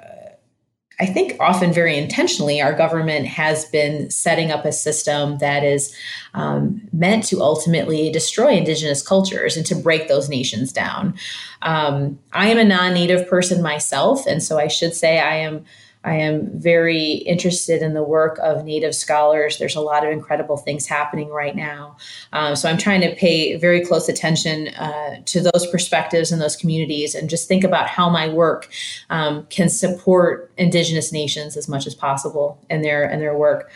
I 0.99 1.05
think 1.05 1.37
often 1.41 1.75
very 1.75 1.97
intentionally, 1.99 2.63
our 2.63 2.73
government 2.73 3.27
has 3.27 3.67
been 3.67 4.11
setting 4.11 4.51
up 4.51 4.65
a 4.65 4.73
system 4.73 5.37
that 5.39 5.63
is 5.63 5.95
um, 6.33 6.81
meant 6.93 7.25
to 7.25 7.43
ultimately 7.43 8.11
destroy 8.11 8.53
indigenous 8.53 9.03
cultures 9.03 9.59
and 9.59 9.67
to 9.67 9.75
break 9.75 10.09
those 10.09 10.31
nations 10.31 10.73
down. 10.73 11.15
Um, 11.61 12.19
I 12.33 12.49
am 12.49 12.59
a 12.59 12.65
non 12.65 12.95
native 12.95 13.29
person 13.29 13.63
myself, 13.63 14.27
and 14.27 14.43
so 14.43 14.59
I 14.59 14.69
should 14.69 14.95
say 14.95 15.19
I 15.19 15.37
am 15.37 15.67
I 16.07 16.15
am 16.15 16.49
very 16.55 17.15
interested 17.27 17.83
in 17.83 17.95
the 17.95 18.03
work 18.03 18.39
of 18.39 18.65
Native 18.65 18.95
scholars. 18.95 19.59
There's 19.59 19.75
a 19.75 19.81
lot 19.81 20.07
of 20.07 20.13
incredible 20.13 20.57
things 20.57 20.87
happening 20.87 21.31
right 21.31 21.57
now. 21.57 21.97
Um, 22.33 22.55
so 22.55 22.71
I'm 22.71 22.79
trying 22.79 23.01
to 23.01 23.15
pay 23.17 23.57
very 23.57 23.85
close 23.85 24.09
attention 24.09 24.69
uh, 24.69 25.21
to 25.25 25.41
those 25.41 25.67
perspectives 25.67 26.31
and 26.31 26.41
those 26.41 26.55
communities 26.55 27.17
and 27.17 27.29
just 27.29 27.49
think 27.49 27.65
about 27.65 27.89
how 27.89 28.09
my 28.09 28.29
work 28.29 28.71
um, 29.11 29.47
can 29.51 29.69
support 29.69 30.53
Indigenous 30.57 31.13
nations 31.13 31.57
as 31.57 31.69
much 31.69 31.89
as 31.89 31.95
possible 31.95 32.65
in 32.71 32.83
their, 32.83 33.11
in 33.11 33.19
their 33.19 33.37
work. 33.37 33.71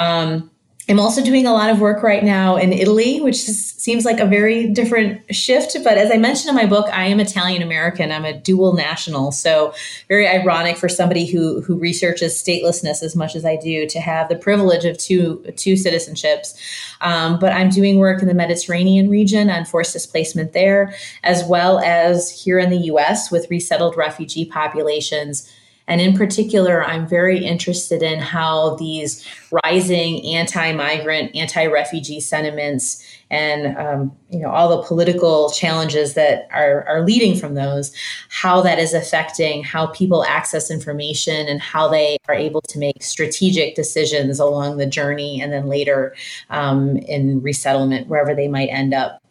Um, 0.00 0.50
I'm 0.88 1.00
also 1.00 1.20
doing 1.20 1.46
a 1.46 1.52
lot 1.52 1.68
of 1.68 1.80
work 1.80 2.04
right 2.04 2.22
now 2.22 2.56
in 2.56 2.72
Italy, 2.72 3.20
which 3.20 3.48
is, 3.48 3.72
seems 3.72 4.04
like 4.04 4.20
a 4.20 4.26
very 4.26 4.68
different 4.68 5.34
shift. 5.34 5.76
But 5.82 5.98
as 5.98 6.12
I 6.12 6.16
mentioned 6.16 6.50
in 6.50 6.54
my 6.54 6.66
book, 6.66 6.86
I 6.92 7.06
am 7.06 7.18
Italian 7.18 7.60
American. 7.60 8.12
I'm 8.12 8.24
a 8.24 8.38
dual 8.38 8.72
national. 8.72 9.32
So 9.32 9.74
very 10.06 10.28
ironic 10.28 10.76
for 10.76 10.88
somebody 10.88 11.26
who 11.26 11.60
who 11.62 11.76
researches 11.76 12.34
statelessness 12.34 13.02
as 13.02 13.16
much 13.16 13.34
as 13.34 13.44
I 13.44 13.56
do 13.56 13.88
to 13.88 14.00
have 14.00 14.28
the 14.28 14.36
privilege 14.36 14.84
of 14.84 14.96
two 14.96 15.42
two 15.56 15.74
citizenships. 15.74 16.56
Um, 17.00 17.40
but 17.40 17.52
I'm 17.52 17.70
doing 17.70 17.98
work 17.98 18.22
in 18.22 18.28
the 18.28 18.34
Mediterranean 18.34 19.10
region 19.10 19.50
on 19.50 19.64
forced 19.64 19.92
displacement 19.92 20.52
there, 20.52 20.94
as 21.24 21.42
well 21.44 21.80
as 21.80 22.30
here 22.30 22.60
in 22.60 22.70
the 22.70 22.82
U.S. 22.92 23.32
with 23.32 23.50
resettled 23.50 23.96
refugee 23.96 24.44
populations 24.44 25.50
and 25.88 26.00
in 26.00 26.16
particular, 26.16 26.84
I'm 26.84 27.06
very 27.06 27.44
interested 27.44 28.02
in 28.02 28.18
how 28.18 28.74
these 28.76 29.26
rising 29.64 30.24
anti-migrant, 30.26 31.34
anti-refugee 31.36 32.20
sentiments, 32.20 33.04
and 33.30 33.76
um, 33.78 34.16
you 34.30 34.40
know 34.40 34.50
all 34.50 34.68
the 34.68 34.82
political 34.82 35.50
challenges 35.50 36.14
that 36.14 36.48
are, 36.50 36.84
are 36.88 37.02
leading 37.02 37.36
from 37.36 37.54
those, 37.54 37.94
how 38.30 38.60
that 38.62 38.78
is 38.78 38.94
affecting 38.94 39.62
how 39.62 39.86
people 39.86 40.24
access 40.24 40.70
information 40.70 41.46
and 41.46 41.60
how 41.60 41.88
they 41.88 42.16
are 42.28 42.34
able 42.34 42.62
to 42.62 42.78
make 42.78 43.02
strategic 43.02 43.76
decisions 43.76 44.40
along 44.40 44.78
the 44.78 44.86
journey, 44.86 45.40
and 45.40 45.52
then 45.52 45.66
later 45.66 46.16
um, 46.50 46.96
in 46.96 47.40
resettlement 47.42 48.08
wherever 48.08 48.34
they 48.34 48.48
might 48.48 48.68
end 48.68 48.92
up. 48.92 49.22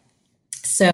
So 0.62 0.90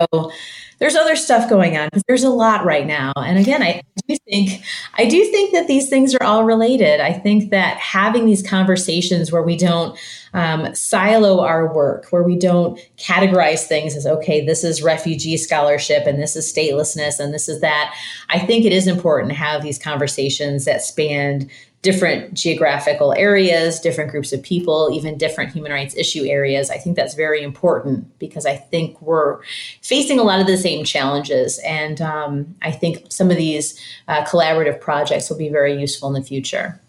there's 0.82 0.96
other 0.96 1.14
stuff 1.14 1.48
going 1.48 1.76
on 1.76 1.88
there's 2.08 2.24
a 2.24 2.28
lot 2.28 2.64
right 2.64 2.88
now. 2.88 3.12
And 3.16 3.38
again, 3.38 3.62
I 3.62 3.82
do 4.08 4.16
think 4.28 4.64
I 4.94 5.04
do 5.06 5.24
think 5.26 5.52
that 5.52 5.68
these 5.68 5.88
things 5.88 6.12
are 6.12 6.22
all 6.24 6.42
related. 6.42 6.98
I 6.98 7.12
think 7.12 7.50
that 7.50 7.76
having 7.76 8.26
these 8.26 8.42
conversations 8.42 9.30
where 9.30 9.42
we 9.42 9.56
don't 9.56 9.96
um, 10.34 10.74
silo 10.74 11.40
our 11.40 11.72
work, 11.72 12.06
where 12.10 12.22
we 12.22 12.36
don't 12.36 12.78
categorize 12.96 13.64
things 13.64 13.96
as 13.96 14.06
okay, 14.06 14.44
this 14.44 14.64
is 14.64 14.82
refugee 14.82 15.36
scholarship 15.36 16.06
and 16.06 16.20
this 16.20 16.36
is 16.36 16.50
statelessness 16.50 17.20
and 17.20 17.34
this 17.34 17.48
is 17.48 17.60
that. 17.60 17.94
I 18.30 18.38
think 18.38 18.64
it 18.64 18.72
is 18.72 18.86
important 18.86 19.30
to 19.30 19.36
have 19.36 19.62
these 19.62 19.78
conversations 19.78 20.64
that 20.64 20.82
span 20.82 21.50
different 21.82 22.32
geographical 22.32 23.12
areas, 23.14 23.80
different 23.80 24.10
groups 24.10 24.32
of 24.32 24.40
people, 24.40 24.90
even 24.92 25.18
different 25.18 25.52
human 25.52 25.72
rights 25.72 25.96
issue 25.96 26.24
areas. 26.24 26.70
I 26.70 26.78
think 26.78 26.94
that's 26.94 27.14
very 27.14 27.42
important 27.42 28.18
because 28.20 28.46
I 28.46 28.56
think 28.56 29.00
we're 29.02 29.42
facing 29.82 30.20
a 30.20 30.22
lot 30.22 30.40
of 30.40 30.46
the 30.46 30.56
same 30.56 30.84
challenges. 30.84 31.58
And 31.66 32.00
um, 32.00 32.54
I 32.62 32.70
think 32.70 33.10
some 33.10 33.32
of 33.32 33.36
these 33.36 33.78
uh, 34.06 34.24
collaborative 34.24 34.80
projects 34.80 35.28
will 35.28 35.38
be 35.38 35.48
very 35.48 35.78
useful 35.78 36.08
in 36.14 36.14
the 36.14 36.26
future. 36.26 36.80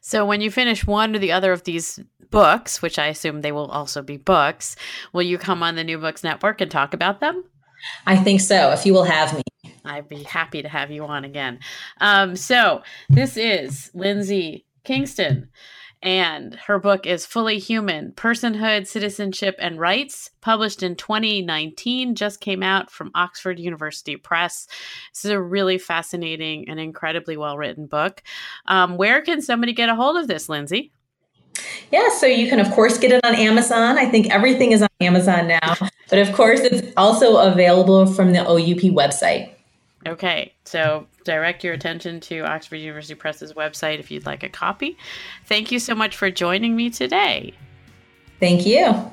So, 0.00 0.24
when 0.24 0.40
you 0.40 0.50
finish 0.50 0.86
one 0.86 1.14
or 1.14 1.18
the 1.18 1.32
other 1.32 1.52
of 1.52 1.64
these 1.64 2.00
books, 2.30 2.82
which 2.82 2.98
I 2.98 3.06
assume 3.06 3.40
they 3.40 3.52
will 3.52 3.70
also 3.70 4.02
be 4.02 4.16
books, 4.16 4.76
will 5.12 5.22
you 5.22 5.38
come 5.38 5.62
on 5.62 5.76
the 5.76 5.84
New 5.84 5.98
Books 5.98 6.24
Network 6.24 6.60
and 6.60 6.70
talk 6.70 6.94
about 6.94 7.20
them? 7.20 7.44
I 8.06 8.16
think 8.16 8.40
so, 8.40 8.70
if 8.70 8.84
you 8.84 8.92
will 8.92 9.04
have 9.04 9.34
me. 9.34 9.42
I'd 9.84 10.08
be 10.08 10.22
happy 10.22 10.62
to 10.62 10.68
have 10.68 10.90
you 10.90 11.04
on 11.04 11.24
again. 11.24 11.60
Um, 12.00 12.36
so 12.36 12.82
this 13.08 13.36
is 13.36 13.90
Lindsey 13.94 14.66
Kingston, 14.84 15.48
and 16.02 16.54
her 16.54 16.78
book 16.78 17.06
is 17.06 17.26
Fully 17.26 17.58
Human 17.58 18.12
Personhood, 18.12 18.86
Citizenship, 18.86 19.56
and 19.58 19.80
Rights, 19.80 20.30
published 20.40 20.82
in 20.82 20.94
2019, 20.94 22.14
just 22.14 22.40
came 22.40 22.62
out 22.62 22.90
from 22.90 23.10
Oxford 23.14 23.58
University 23.58 24.16
Press. 24.16 24.68
This 25.12 25.24
is 25.24 25.30
a 25.32 25.40
really 25.40 25.78
fascinating 25.78 26.68
and 26.68 26.78
incredibly 26.78 27.36
well 27.36 27.58
written 27.58 27.86
book. 27.86 28.22
Um, 28.66 28.96
where 28.96 29.22
can 29.22 29.42
somebody 29.42 29.72
get 29.72 29.88
a 29.88 29.96
hold 29.96 30.16
of 30.16 30.28
this, 30.28 30.48
Lindsey? 30.48 30.92
Yeah, 31.90 32.08
so 32.10 32.26
you 32.26 32.48
can, 32.48 32.60
of 32.60 32.70
course, 32.72 32.98
get 32.98 33.12
it 33.12 33.24
on 33.24 33.34
Amazon. 33.34 33.98
I 33.98 34.06
think 34.06 34.30
everything 34.30 34.72
is 34.72 34.82
on 34.82 34.88
Amazon 35.00 35.48
now. 35.48 35.76
But 36.10 36.18
of 36.18 36.32
course, 36.34 36.60
it's 36.60 36.92
also 36.96 37.36
available 37.38 38.06
from 38.06 38.32
the 38.32 38.40
OUP 38.40 38.92
website. 38.94 39.50
Okay, 40.06 40.54
so 40.64 41.06
direct 41.24 41.64
your 41.64 41.74
attention 41.74 42.20
to 42.20 42.40
Oxford 42.40 42.76
University 42.76 43.14
Press's 43.14 43.52
website 43.54 43.98
if 43.98 44.10
you'd 44.10 44.26
like 44.26 44.42
a 44.42 44.48
copy. 44.48 44.96
Thank 45.46 45.72
you 45.72 45.78
so 45.78 45.94
much 45.94 46.16
for 46.16 46.30
joining 46.30 46.76
me 46.76 46.90
today. 46.90 47.52
Thank 48.38 48.66
you. 48.66 49.10